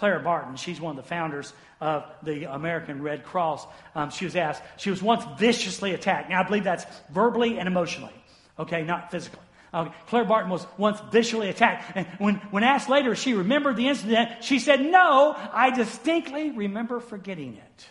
Clara 0.00 0.18
Barton, 0.18 0.56
she's 0.56 0.80
one 0.80 0.96
of 0.98 1.04
the 1.04 1.06
founders 1.06 1.52
of 1.78 2.06
the 2.22 2.44
American 2.44 3.02
Red 3.02 3.22
Cross. 3.22 3.66
Um, 3.94 4.08
she 4.08 4.24
was 4.24 4.34
asked, 4.34 4.62
she 4.78 4.88
was 4.88 5.02
once 5.02 5.22
viciously 5.38 5.92
attacked. 5.92 6.30
Now, 6.30 6.40
I 6.40 6.42
believe 6.44 6.64
that's 6.64 6.86
verbally 7.10 7.58
and 7.58 7.68
emotionally, 7.68 8.14
okay, 8.58 8.82
not 8.82 9.10
physically. 9.10 9.44
Uh, 9.74 9.90
Claire 10.06 10.24
Barton 10.24 10.50
was 10.50 10.66
once 10.78 10.98
viciously 11.12 11.50
attacked. 11.50 11.92
And 11.94 12.06
when, 12.16 12.36
when 12.50 12.64
asked 12.64 12.88
later 12.88 13.14
she 13.14 13.34
remembered 13.34 13.76
the 13.76 13.88
incident, 13.88 14.42
she 14.42 14.58
said, 14.58 14.80
No, 14.80 15.36
I 15.52 15.68
distinctly 15.68 16.50
remember 16.50 17.00
forgetting 17.00 17.58
it. 17.58 17.86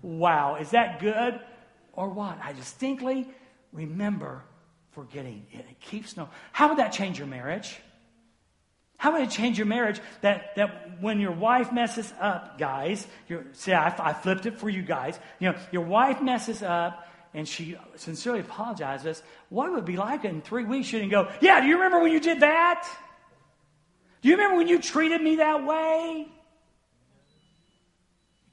Wow, 0.00 0.58
is 0.60 0.70
that 0.70 1.00
good 1.00 1.40
or 1.92 2.08
what? 2.08 2.38
I 2.40 2.52
distinctly 2.52 3.28
remember 3.72 4.44
forgetting 4.92 5.44
it. 5.50 5.66
It 5.68 5.80
keeps 5.80 6.16
no. 6.16 6.28
How 6.52 6.68
would 6.68 6.78
that 6.78 6.92
change 6.92 7.18
your 7.18 7.26
marriage? 7.26 7.76
How 9.02 9.10
would 9.10 9.22
it 9.22 9.30
change 9.30 9.58
your 9.58 9.66
marriage 9.66 10.00
that, 10.20 10.54
that 10.54 11.00
when 11.00 11.18
your 11.18 11.32
wife 11.32 11.72
messes 11.72 12.14
up, 12.20 12.56
guys, 12.56 13.04
say, 13.50 13.74
I, 13.74 13.92
I 13.98 14.12
flipped 14.12 14.46
it 14.46 14.60
for 14.60 14.70
you 14.70 14.82
guys, 14.82 15.18
you 15.40 15.50
know, 15.50 15.58
your 15.72 15.82
wife 15.82 16.22
messes 16.22 16.62
up 16.62 17.04
and 17.34 17.48
she 17.48 17.76
sincerely 17.96 18.38
apologizes, 18.38 19.20
what 19.48 19.72
would 19.72 19.80
it 19.80 19.86
be 19.86 19.96
like 19.96 20.24
in 20.24 20.40
three 20.40 20.62
weeks? 20.62 20.86
She 20.86 21.00
didn't 21.00 21.10
go, 21.10 21.32
yeah, 21.40 21.60
do 21.60 21.66
you 21.66 21.74
remember 21.74 21.98
when 21.98 22.12
you 22.12 22.20
did 22.20 22.38
that? 22.40 22.86
Do 24.20 24.28
you 24.28 24.36
remember 24.36 24.58
when 24.58 24.68
you 24.68 24.78
treated 24.78 25.20
me 25.20 25.34
that 25.34 25.66
way? 25.66 26.28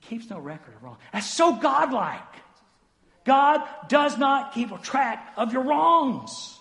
It 0.02 0.08
keeps 0.08 0.32
no 0.32 0.40
record 0.40 0.74
of 0.74 0.82
wrong. 0.82 0.98
That's 1.14 1.30
so 1.30 1.58
godlike. 1.58 2.24
God 3.24 3.62
does 3.88 4.18
not 4.18 4.56
keep 4.56 4.72
a 4.72 4.80
track 4.80 5.32
of 5.38 5.54
your 5.54 5.62
wrongs. 5.62 6.58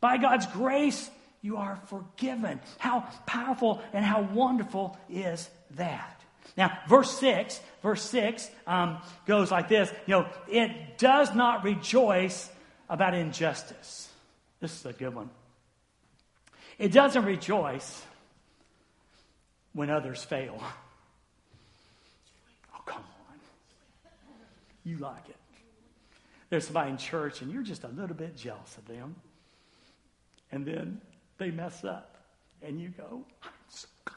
By 0.00 0.16
God's 0.16 0.46
grace, 0.46 1.10
you 1.42 1.56
are 1.56 1.80
forgiven. 1.86 2.60
How 2.78 3.06
powerful 3.26 3.82
and 3.92 4.04
how 4.04 4.22
wonderful 4.22 4.98
is 5.08 5.48
that? 5.72 6.20
Now, 6.56 6.76
verse 6.88 7.10
6, 7.18 7.60
verse 7.82 8.02
6 8.02 8.50
um, 8.66 8.98
goes 9.26 9.50
like 9.50 9.68
this 9.68 9.92
You 10.06 10.18
know, 10.18 10.26
it 10.48 10.98
does 10.98 11.34
not 11.34 11.64
rejoice 11.64 12.50
about 12.88 13.14
injustice. 13.14 14.08
This 14.60 14.74
is 14.74 14.86
a 14.86 14.92
good 14.92 15.14
one. 15.14 15.30
It 16.78 16.92
doesn't 16.92 17.24
rejoice 17.24 18.02
when 19.72 19.90
others 19.90 20.22
fail. 20.24 20.60
Oh, 22.74 22.82
come 22.84 23.02
on. 23.02 23.36
You 24.84 24.98
like 24.98 25.28
it. 25.28 25.36
There's 26.50 26.64
somebody 26.64 26.90
in 26.90 26.96
church 26.96 27.42
and 27.42 27.52
you're 27.52 27.62
just 27.62 27.84
a 27.84 27.88
little 27.88 28.16
bit 28.16 28.36
jealous 28.36 28.76
of 28.78 28.86
them. 28.86 29.16
And 30.50 30.64
then 30.64 31.00
they 31.38 31.50
mess 31.50 31.84
up. 31.84 32.16
And 32.62 32.80
you 32.80 32.88
go, 32.88 33.24
I'm 33.42 33.50
so 33.68 33.86
glad. 34.04 34.16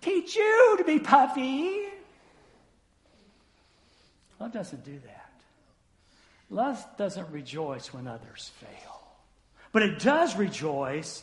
Teach 0.00 0.36
you 0.36 0.74
to 0.78 0.84
be 0.84 0.98
puffy. 0.98 1.84
Love 4.40 4.52
doesn't 4.52 4.84
do 4.84 4.98
that. 5.04 5.32
Love 6.50 6.84
doesn't 6.96 7.30
rejoice 7.30 7.92
when 7.92 8.06
others 8.06 8.50
fail. 8.60 9.00
But 9.72 9.82
it 9.82 9.98
does 9.98 10.36
rejoice 10.36 11.22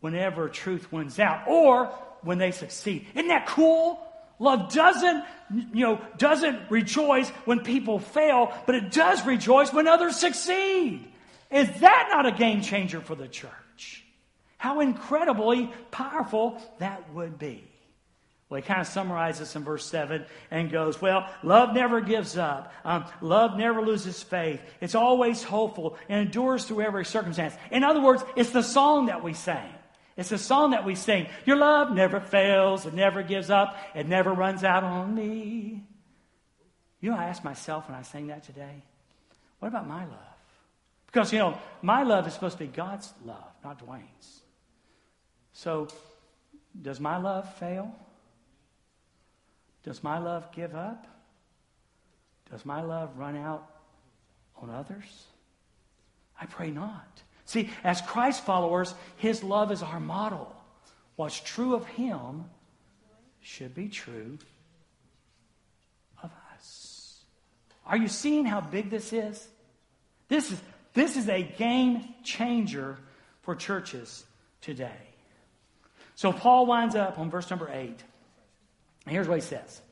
whenever 0.00 0.48
truth 0.48 0.90
wins 0.92 1.18
out 1.18 1.46
or 1.46 1.86
when 2.22 2.38
they 2.38 2.50
succeed. 2.50 3.06
Isn't 3.14 3.28
that 3.28 3.46
cool? 3.46 4.00
Love 4.38 4.72
doesn't, 4.72 5.24
you 5.72 5.86
know, 5.86 6.00
doesn't 6.18 6.70
rejoice 6.70 7.28
when 7.44 7.60
people 7.60 7.98
fail, 7.98 8.52
but 8.66 8.74
it 8.74 8.90
does 8.90 9.24
rejoice 9.24 9.72
when 9.72 9.86
others 9.86 10.16
succeed. 10.16 11.08
Is 11.54 11.70
that 11.80 12.08
not 12.10 12.26
a 12.26 12.32
game 12.32 12.62
changer 12.62 13.00
for 13.00 13.14
the 13.14 13.28
church? 13.28 14.04
How 14.56 14.80
incredibly 14.80 15.72
powerful 15.92 16.60
that 16.78 17.12
would 17.12 17.38
be. 17.38 17.62
Well, 18.48 18.60
he 18.60 18.66
kind 18.66 18.80
of 18.80 18.88
summarizes 18.88 19.54
in 19.54 19.62
verse 19.62 19.86
7 19.86 20.24
and 20.50 20.72
goes, 20.72 21.00
Well, 21.00 21.30
love 21.44 21.72
never 21.72 22.00
gives 22.00 22.36
up. 22.36 22.72
Um, 22.84 23.04
love 23.20 23.56
never 23.56 23.82
loses 23.82 24.20
faith. 24.20 24.60
It's 24.80 24.96
always 24.96 25.44
hopeful 25.44 25.96
and 26.08 26.26
endures 26.26 26.64
through 26.64 26.80
every 26.80 27.04
circumstance. 27.04 27.54
In 27.70 27.84
other 27.84 28.00
words, 28.00 28.24
it's 28.34 28.50
the 28.50 28.62
song 28.62 29.06
that 29.06 29.22
we 29.22 29.32
sang. 29.32 29.72
It's 30.16 30.30
the 30.30 30.38
song 30.38 30.72
that 30.72 30.84
we 30.84 30.96
sing. 30.96 31.28
Your 31.46 31.56
love 31.56 31.92
never 31.92 32.18
fails. 32.20 32.84
It 32.84 32.94
never 32.94 33.22
gives 33.22 33.48
up. 33.48 33.76
It 33.94 34.08
never 34.08 34.32
runs 34.32 34.64
out 34.64 34.82
on 34.82 35.14
me. 35.14 35.84
You 37.00 37.10
know, 37.10 37.16
I 37.16 37.26
asked 37.26 37.44
myself 37.44 37.88
when 37.88 37.96
I 37.96 38.02
sang 38.02 38.26
that 38.26 38.42
today, 38.42 38.82
what 39.60 39.68
about 39.68 39.86
my 39.86 40.04
love? 40.04 40.33
Because, 41.14 41.32
you 41.32 41.38
know, 41.38 41.56
my 41.80 42.02
love 42.02 42.26
is 42.26 42.34
supposed 42.34 42.58
to 42.58 42.64
be 42.64 42.66
God's 42.66 43.12
love, 43.24 43.52
not 43.62 43.86
Dwayne's. 43.86 44.40
So, 45.52 45.86
does 46.82 46.98
my 46.98 47.18
love 47.18 47.54
fail? 47.54 47.94
Does 49.84 50.02
my 50.02 50.18
love 50.18 50.50
give 50.50 50.74
up? 50.74 51.06
Does 52.50 52.66
my 52.66 52.82
love 52.82 53.16
run 53.16 53.36
out 53.36 53.64
on 54.60 54.70
others? 54.70 55.26
I 56.40 56.46
pray 56.46 56.72
not. 56.72 57.22
See, 57.44 57.70
as 57.84 58.00
Christ 58.00 58.44
followers, 58.44 58.92
His 59.18 59.44
love 59.44 59.70
is 59.70 59.84
our 59.84 60.00
model. 60.00 60.52
What's 61.14 61.38
true 61.38 61.76
of 61.76 61.86
Him 61.86 62.46
should 63.40 63.72
be 63.72 63.88
true 63.88 64.36
of 66.20 66.32
us. 66.52 67.20
Are 67.86 67.96
you 67.96 68.08
seeing 68.08 68.46
how 68.46 68.60
big 68.60 68.90
this 68.90 69.12
is? 69.12 69.46
This 70.26 70.50
is 70.50 70.60
this 70.94 71.16
is 71.16 71.28
a 71.28 71.42
game 71.42 72.14
changer 72.22 72.98
for 73.42 73.54
churches 73.54 74.24
today. 74.60 74.96
So 76.14 76.32
Paul 76.32 76.66
winds 76.66 76.94
up 76.94 77.18
on 77.18 77.30
verse 77.30 77.50
number 77.50 77.68
8. 77.70 78.02
Here's 79.06 79.28
what 79.28 79.38
he 79.38 79.44
says 79.44 79.82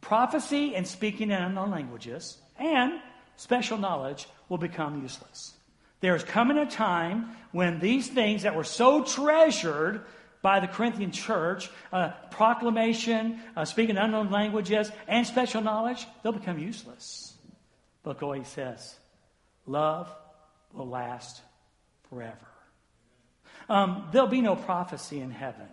Prophecy 0.00 0.74
and 0.74 0.86
speaking 0.86 1.30
in 1.30 1.42
unknown 1.42 1.70
languages 1.70 2.38
and 2.58 3.00
special 3.36 3.78
knowledge 3.78 4.28
will 4.48 4.58
become 4.58 5.02
useless. 5.02 5.54
There 6.00 6.14
is 6.14 6.22
coming 6.22 6.58
a 6.58 6.66
time 6.66 7.30
when 7.52 7.80
these 7.80 8.08
things 8.08 8.42
that 8.42 8.54
were 8.54 8.64
so 8.64 9.02
treasured 9.02 10.04
by 10.42 10.60
the 10.60 10.68
Corinthian 10.68 11.10
church, 11.10 11.70
uh, 11.92 12.10
proclamation, 12.30 13.40
uh, 13.56 13.64
speaking 13.64 13.96
unknown 13.96 14.30
languages, 14.30 14.90
and 15.08 15.26
special 15.26 15.60
knowledge, 15.62 16.06
they'll 16.22 16.32
become 16.32 16.58
useless. 16.58 17.34
Look 18.04 18.22
what 18.22 18.38
he 18.38 18.44
says. 18.44 18.96
Love 19.66 20.08
will 20.72 20.88
last 20.88 21.40
forever. 22.08 22.36
Um, 23.68 24.08
there'll 24.12 24.28
be 24.28 24.40
no 24.40 24.54
prophecy 24.54 25.20
in 25.20 25.30
heaven. 25.30 25.68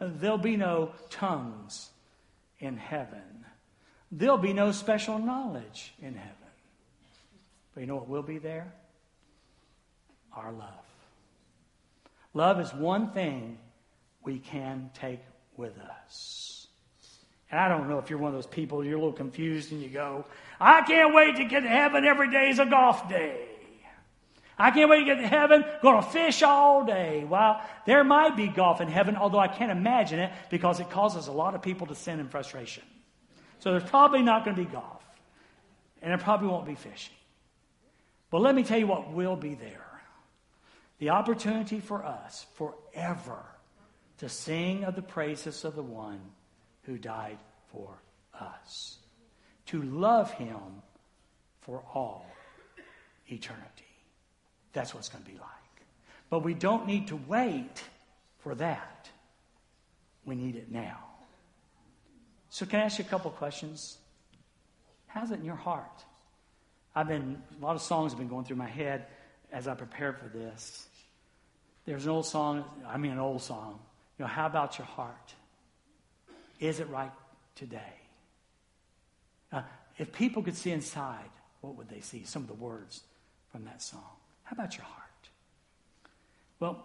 There'll 0.00 0.38
be 0.38 0.56
no 0.56 0.92
tongues 1.10 1.90
in 2.58 2.76
heaven. 2.76 3.44
There'll 4.10 4.38
be 4.38 4.52
no 4.52 4.72
special 4.72 5.18
knowledge 5.18 5.92
in 6.00 6.14
heaven. 6.14 6.34
But 7.74 7.80
you 7.80 7.86
know 7.86 7.96
what 7.96 8.08
will 8.08 8.22
be 8.22 8.38
there? 8.38 8.72
Our 10.34 10.52
love. 10.52 10.68
Love 12.32 12.60
is 12.60 12.72
one 12.72 13.10
thing 13.10 13.58
we 14.22 14.38
can 14.38 14.90
take 14.94 15.20
with 15.56 15.76
us. 15.78 16.57
And 17.50 17.58
I 17.58 17.68
don't 17.68 17.88
know 17.88 17.98
if 17.98 18.10
you're 18.10 18.18
one 18.18 18.28
of 18.28 18.34
those 18.34 18.46
people, 18.46 18.84
you're 18.84 18.96
a 18.96 19.00
little 19.00 19.12
confused 19.12 19.72
and 19.72 19.82
you 19.82 19.88
go, 19.88 20.26
I 20.60 20.82
can't 20.82 21.14
wait 21.14 21.36
to 21.36 21.44
get 21.44 21.60
to 21.60 21.68
heaven. 21.68 22.04
Every 22.04 22.30
day 22.30 22.50
is 22.50 22.58
a 22.58 22.66
golf 22.66 23.08
day. 23.08 23.46
I 24.58 24.72
can't 24.72 24.90
wait 24.90 25.00
to 25.00 25.04
get 25.04 25.20
to 25.20 25.28
heaven. 25.28 25.64
Going 25.82 26.02
to 26.02 26.08
fish 26.08 26.42
all 26.42 26.84
day. 26.84 27.24
Well, 27.24 27.62
there 27.86 28.02
might 28.02 28.36
be 28.36 28.48
golf 28.48 28.80
in 28.80 28.88
heaven, 28.88 29.16
although 29.16 29.38
I 29.38 29.48
can't 29.48 29.70
imagine 29.70 30.18
it 30.18 30.32
because 30.50 30.80
it 30.80 30.90
causes 30.90 31.28
a 31.28 31.32
lot 31.32 31.54
of 31.54 31.62
people 31.62 31.86
to 31.86 31.94
sin 31.94 32.18
in 32.18 32.28
frustration. 32.28 32.82
So 33.60 33.70
there's 33.70 33.88
probably 33.88 34.22
not 34.22 34.44
going 34.44 34.56
to 34.56 34.62
be 34.64 34.70
golf. 34.70 35.02
And 36.02 36.10
there 36.10 36.18
probably 36.18 36.48
won't 36.48 36.66
be 36.66 36.74
fishing. 36.74 37.14
But 38.30 38.40
let 38.40 38.54
me 38.54 38.62
tell 38.62 38.78
you 38.78 38.86
what 38.86 39.12
will 39.12 39.36
be 39.36 39.54
there 39.54 39.84
the 40.98 41.10
opportunity 41.10 41.78
for 41.78 42.04
us 42.04 42.44
forever 42.56 43.38
to 44.18 44.28
sing 44.28 44.82
of 44.82 44.96
the 44.96 45.02
praises 45.02 45.64
of 45.64 45.76
the 45.76 45.82
one 45.82 46.20
who 46.88 46.96
died 46.96 47.36
for 47.70 48.00
us 48.40 48.96
to 49.66 49.82
love 49.82 50.32
him 50.32 50.56
for 51.60 51.82
all 51.94 52.24
eternity. 53.26 53.84
That's 54.72 54.94
what 54.94 55.00
it's 55.00 55.10
going 55.10 55.22
to 55.22 55.30
be 55.30 55.36
like. 55.36 55.42
But 56.30 56.40
we 56.40 56.54
don't 56.54 56.86
need 56.86 57.08
to 57.08 57.16
wait 57.28 57.84
for 58.38 58.54
that. 58.54 59.10
We 60.24 60.34
need 60.34 60.56
it 60.56 60.72
now. 60.72 60.98
So, 62.48 62.64
can 62.64 62.80
I 62.80 62.84
ask 62.84 62.98
you 62.98 63.04
a 63.04 63.08
couple 63.08 63.30
questions? 63.32 63.98
How's 65.08 65.30
it 65.30 65.40
in 65.40 65.44
your 65.44 65.56
heart? 65.56 66.04
I've 66.94 67.08
been, 67.08 67.42
a 67.60 67.64
lot 67.64 67.76
of 67.76 67.82
songs 67.82 68.12
have 68.12 68.18
been 68.18 68.28
going 68.28 68.46
through 68.46 68.56
my 68.56 68.66
head 68.66 69.06
as 69.52 69.68
I 69.68 69.74
prepared 69.74 70.18
for 70.18 70.28
this. 70.28 70.86
There's 71.84 72.06
an 72.06 72.10
old 72.10 72.24
song, 72.24 72.64
I 72.86 72.96
mean, 72.96 73.12
an 73.12 73.18
old 73.18 73.42
song. 73.42 73.78
You 74.18 74.24
know, 74.24 74.30
how 74.30 74.46
about 74.46 74.78
your 74.78 74.86
heart? 74.86 75.34
Is 76.60 76.80
it 76.80 76.88
right 76.88 77.12
today? 77.54 77.94
If 79.98 80.12
people 80.12 80.42
could 80.42 80.56
see 80.56 80.70
inside, 80.70 81.30
what 81.60 81.76
would 81.76 81.88
they 81.88 82.00
see? 82.00 82.24
Some 82.24 82.42
of 82.42 82.48
the 82.48 82.54
words 82.54 83.02
from 83.50 83.64
that 83.64 83.82
song. 83.82 84.04
How 84.44 84.54
about 84.54 84.76
your 84.76 84.84
heart? 84.84 85.08
Well, 86.60 86.84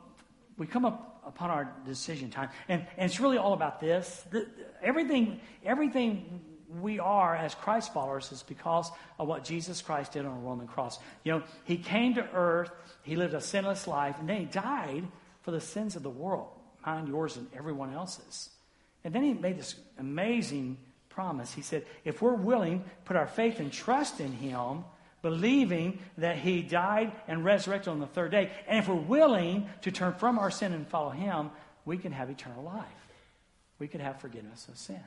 we 0.58 0.66
come 0.66 0.86
up 0.86 1.22
upon 1.26 1.50
our 1.52 1.72
decision 1.86 2.30
time, 2.30 2.50
and, 2.68 2.86
and 2.98 3.10
it's 3.10 3.20
really 3.20 3.38
all 3.38 3.54
about 3.54 3.80
this. 3.80 4.26
The, 4.32 4.48
everything, 4.82 5.40
everything 5.64 6.42
we 6.82 7.00
are 7.00 7.36
as 7.36 7.54
Christ 7.54 7.94
followers 7.94 8.32
is 8.32 8.44
because 8.44 8.92
of 9.20 9.28
what 9.28 9.44
Jesus 9.44 9.82
Christ 9.82 10.14
did 10.14 10.26
on 10.26 10.32
a 10.32 10.40
Roman 10.40 10.68
cross. 10.68 10.98
You 11.24 11.34
know, 11.34 11.44
He 11.66 11.78
came 11.78 12.16
to 12.16 12.28
earth, 12.34 12.72
He 13.04 13.16
lived 13.16 13.36
a 13.36 13.42
sinless 13.42 13.88
life, 13.88 14.16
and 14.20 14.28
then 14.28 14.40
He 14.40 14.46
died 14.46 15.08
for 15.44 15.52
the 15.52 15.62
sins 15.62 15.96
of 15.96 16.04
the 16.04 16.10
world, 16.10 16.50
mine, 16.86 17.08
yours, 17.08 17.38
and 17.38 17.48
everyone 17.56 17.94
else's. 17.94 18.50
And 19.04 19.14
then 19.14 19.24
He 19.24 19.34
made 19.34 19.58
this 19.58 19.76
amazing 19.98 20.78
promise. 21.10 21.54
He 21.54 21.62
said, 21.62 21.86
if 22.04 22.22
we're 22.22 22.34
willing, 22.34 22.84
put 23.06 23.16
our 23.16 23.28
faith 23.28 23.60
and 23.60 23.72
trust 23.72 24.20
in 24.20 24.32
Him, 24.32 24.84
believing 25.22 26.00
that 26.18 26.38
He 26.38 26.62
died 26.62 27.12
and 27.28 27.46
resurrected 27.46 27.90
on 27.90 28.00
the 28.00 28.08
third 28.08 28.32
day, 28.32 28.52
and 28.68 28.80
if 28.80 28.88
we're 28.88 28.96
willing 28.96 29.70
to 29.82 29.92
turn 29.92 30.14
from 30.14 30.40
our 30.40 30.52
sin 30.52 30.74
and 30.74 30.88
follow 30.88 31.12
Him, 31.12 31.50
we 31.86 31.98
can 31.98 32.12
have 32.12 32.30
eternal 32.30 32.64
life. 32.64 32.86
We 33.80 33.88
could 33.88 34.02
have 34.02 34.22
forgiveness 34.22 34.68
of 34.68 34.78
sins. 34.78 35.00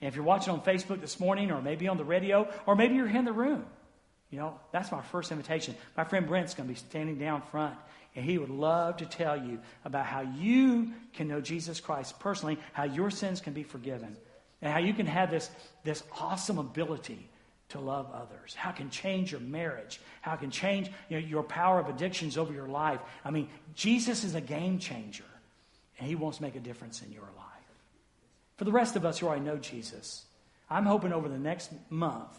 And 0.00 0.08
if 0.08 0.14
you're 0.14 0.24
watching 0.24 0.52
on 0.52 0.60
Facebook 0.60 1.00
this 1.00 1.18
morning, 1.18 1.50
or 1.50 1.62
maybe 1.62 1.88
on 1.88 1.96
the 1.96 2.04
radio, 2.04 2.48
or 2.66 2.76
maybe 2.76 2.96
you're 2.96 3.08
in 3.08 3.24
the 3.24 3.32
room, 3.32 3.64
you 4.30 4.38
know, 4.38 4.58
that's 4.72 4.90
my 4.90 5.02
first 5.02 5.30
invitation. 5.30 5.74
My 5.96 6.04
friend 6.04 6.26
Brent's 6.26 6.54
going 6.54 6.68
to 6.68 6.74
be 6.74 6.78
standing 6.78 7.16
down 7.16 7.42
front, 7.50 7.76
and 8.16 8.24
he 8.24 8.38
would 8.38 8.50
love 8.50 8.96
to 8.96 9.06
tell 9.06 9.36
you 9.36 9.60
about 9.84 10.06
how 10.06 10.22
you 10.22 10.92
can 11.12 11.28
know 11.28 11.40
Jesus 11.42 11.80
Christ 11.80 12.18
personally, 12.18 12.58
how 12.72 12.84
your 12.84 13.10
sins 13.10 13.40
can 13.42 13.52
be 13.52 13.62
forgiven, 13.62 14.16
and 14.62 14.72
how 14.72 14.78
you 14.78 14.94
can 14.94 15.06
have 15.06 15.30
this, 15.30 15.50
this 15.84 16.02
awesome 16.18 16.58
ability 16.58 17.28
to 17.68 17.80
love 17.80 18.10
others, 18.12 18.54
how 18.54 18.70
it 18.70 18.76
can 18.76 18.88
change 18.88 19.32
your 19.32 19.40
marriage, 19.40 20.00
how 20.22 20.32
it 20.32 20.40
can 20.40 20.50
change 20.50 20.90
you 21.10 21.20
know, 21.20 21.26
your 21.26 21.42
power 21.42 21.78
of 21.78 21.88
addictions 21.88 22.38
over 22.38 22.52
your 22.52 22.68
life. 22.68 23.00
I 23.22 23.30
mean, 23.30 23.48
Jesus 23.74 24.24
is 24.24 24.34
a 24.34 24.40
game 24.40 24.78
changer, 24.78 25.24
and 25.98 26.08
he 26.08 26.14
wants 26.14 26.38
to 26.38 26.44
make 26.44 26.56
a 26.56 26.60
difference 26.60 27.02
in 27.02 27.12
your 27.12 27.22
life. 27.22 27.46
For 28.56 28.64
the 28.64 28.72
rest 28.72 28.96
of 28.96 29.04
us 29.04 29.18
who 29.18 29.26
already 29.26 29.44
know 29.44 29.58
Jesus, 29.58 30.24
I'm 30.70 30.86
hoping 30.86 31.12
over 31.12 31.28
the 31.28 31.38
next 31.38 31.70
month 31.90 32.38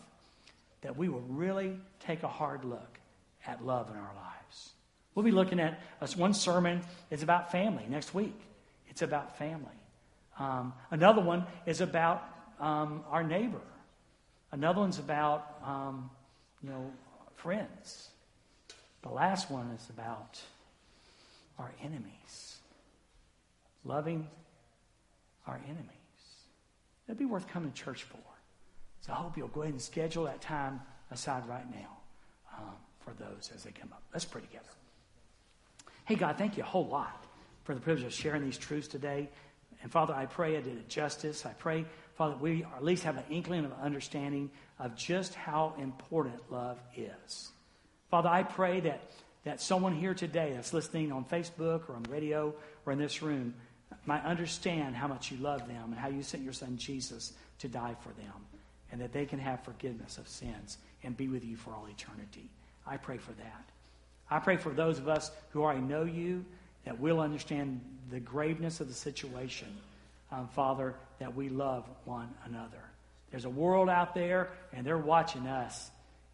that 0.82 0.97
we 0.97 1.07
will 1.07 1.21
really 1.21 1.78
take 1.99 2.23
a 2.23 2.28
hard 2.28 2.65
look 2.65 2.99
at 3.45 3.63
love 3.63 3.91
in 3.91 3.95
our 3.95 4.15
lives. 4.15 4.36
We'll 5.18 5.24
be 5.24 5.32
looking 5.32 5.59
at 5.59 5.82
one 6.15 6.36
sermon 6.36 6.84
is 7.09 7.24
about 7.24 7.51
family 7.51 7.84
next 7.89 8.13
week. 8.13 8.39
It's 8.88 9.01
about 9.01 9.36
family. 9.36 9.65
Um, 10.38 10.74
another 10.91 11.24
one 11.24 11.47
is 11.65 11.82
about 11.82 12.24
um, 12.59 13.03
our 13.09 13.24
neighbor. 13.24 13.63
Another 14.51 14.80
one's 14.80 14.99
about 14.99 15.57
um, 15.65 16.11
you 16.61 16.70
know 16.70 16.91
friends. 17.34 18.09
The 19.01 19.09
last 19.09 19.49
one 19.49 19.72
is 19.72 19.89
about 19.89 20.39
our 21.57 21.72
enemies. 21.82 22.57
Loving 23.86 24.28
our 25.47 25.59
enemies. 25.65 25.88
It'd 27.07 27.18
be 27.18 27.26
worth 27.26 27.47
coming 27.47 27.72
to 27.72 27.76
church 27.76 28.03
for. 28.03 28.20
So 29.01 29.13
I 29.13 29.15
hope 29.15 29.36
you'll 29.36 29.47
go 29.47 29.63
ahead 29.63 29.74
and 29.74 29.82
schedule 29.82 30.26
that 30.26 30.41
time 30.41 30.80
aside 31.09 31.49
right 31.49 31.65
now 31.72 31.97
um, 32.55 32.76
for 32.99 33.13
those 33.13 33.49
as 33.55 33.63
they 33.63 33.72
come 33.72 33.89
up. 33.91 34.03
Let's 34.13 34.24
pray 34.24 34.41
together. 34.41 34.70
Hey, 36.08 36.16
God, 36.16 36.38
thank 36.38 36.55
you 36.55 36.64
a 36.64 36.66
whole 36.66 36.88
lot 36.88 37.26
for 37.66 37.76
the 37.76 37.82
privilege 37.82 38.05
of 38.05 38.14
sharing 38.14 38.41
these 38.41 38.58
truths 38.58 38.88
today. 38.88 39.28
And 39.84 39.91
Father, 39.91 40.14
I 40.14 40.26
pray 40.26 40.55
I 40.55 40.62
did 40.62 40.78
it 40.78 40.88
justice. 40.88 41.45
I 41.45 41.51
pray, 41.51 41.86
Father, 42.16 42.38
we 42.39 42.64
at 42.64 42.82
least 42.82 43.03
have 43.03 43.18
an 43.18 43.26
inkling 43.30 43.66
of 43.66 43.74
understanding 43.74 44.49
of 44.80 44.95
just 44.95 45.36
how 45.36 45.74
important 45.78 46.49
love 46.49 46.80
is. 46.95 47.51
Father, 48.10 48.30
I 48.30 48.43
pray 48.43 48.80
that, 48.80 49.12
that 49.43 49.60
someone 49.60 49.93
here 49.93 50.14
today 50.14 50.53
that's 50.55 50.74
listening 50.74 51.12
on 51.12 51.26
Facebook 51.26 51.89
or 51.89 51.95
on 51.97 52.03
radio 52.03 52.55
or 52.86 52.93
in 52.93 52.99
this 52.99 53.22
room 53.22 53.53
might 54.05 54.24
understand 54.24 54.95
how 54.95 55.10
much 55.10 55.30
you 55.30 55.38
love 55.39 55.68
them 55.68 55.91
and 55.91 55.95
how 55.95 56.08
you 56.08 56.24
sent 56.24 56.41
your 56.41 56.53
son 56.53 56.78
Jesus 56.78 57.34
to 57.60 57.68
die 57.68 57.97
for 57.99 58.14
them 58.14 58.34
and 58.93 59.01
that 59.01 59.12
they 59.12 59.26
can 59.26 59.39
have 59.39 59.62
forgiveness 59.66 60.18
of 60.18 60.30
sins 60.30 60.78
and 61.03 61.18
be 61.18 61.28
with 61.28 61.43
you 61.43 61.58
for 61.58 61.72
all 61.72 61.86
eternity. 61.91 62.49
I 62.86 62.95
pray 62.95 63.18
for 63.18 63.34
that. 63.34 63.66
I 64.30 64.39
pray 64.39 64.57
for 64.57 64.69
those 64.69 64.99
of 64.99 65.07
us 65.07 65.32
who 65.51 65.63
already 65.63 65.82
know 65.82 66.03
you 66.03 66.45
that 66.86 66.99
we'll 66.99 67.19
understand 67.19 67.82
the 68.09 68.19
graveness 68.19 68.80
of 68.80 68.88
the 68.88 68.93
situation, 68.93 69.67
um, 70.32 70.47
Father, 70.49 70.95
that 71.19 71.36
we 71.36 71.49
love 71.49 71.86
one 72.05 72.30
another. 72.45 72.84
There's 73.32 73.45
a 73.45 73.49
world 73.49 73.89
out 73.89 74.13
there, 74.13 74.49
and 74.73 74.86
they're 74.86 74.97
watching 74.97 75.47
us, 75.47 75.89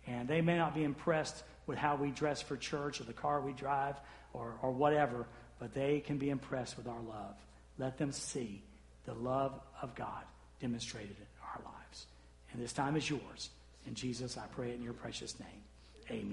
and 0.06 0.28
they 0.28 0.42
may 0.42 0.58
not 0.58 0.76
be 0.76 0.84
impressed 0.84 1.44
with 1.66 1.78
how 1.78 1.96
we 1.96 2.12
dress 2.12 2.42
for 2.42 2.58
church 2.58 3.00
or 3.00 3.06
the 3.06 3.14
car 3.14 3.42
we 3.42 3.54
drive 3.54 3.96
or, 4.34 4.54
or 4.62 4.72
whatever, 4.72 5.26
but 5.60 5.74
they 5.74 6.00
can 6.00 6.18
be 6.18 6.30
impressed 6.30 6.78
with 6.78 6.88
our 6.88 7.02
love. 7.02 7.36
Let 7.78 7.98
them 7.98 8.12
see 8.12 8.62
the 9.06 9.14
love 9.14 9.60
of 9.82 9.96
God 9.96 10.24
demonstrated 10.62 11.16
in 11.18 11.26
our 11.42 11.62
lives. 11.64 12.06
And 12.52 12.62
this 12.62 12.74
time 12.74 12.96
is 12.96 13.10
yours. 13.10 13.50
In 13.88 13.96
Jesus, 13.96 14.38
I 14.38 14.46
pray 14.56 14.70
it 14.70 14.76
in 14.76 14.84
your 14.84 14.94
precious 14.94 15.40
name. 15.40 15.50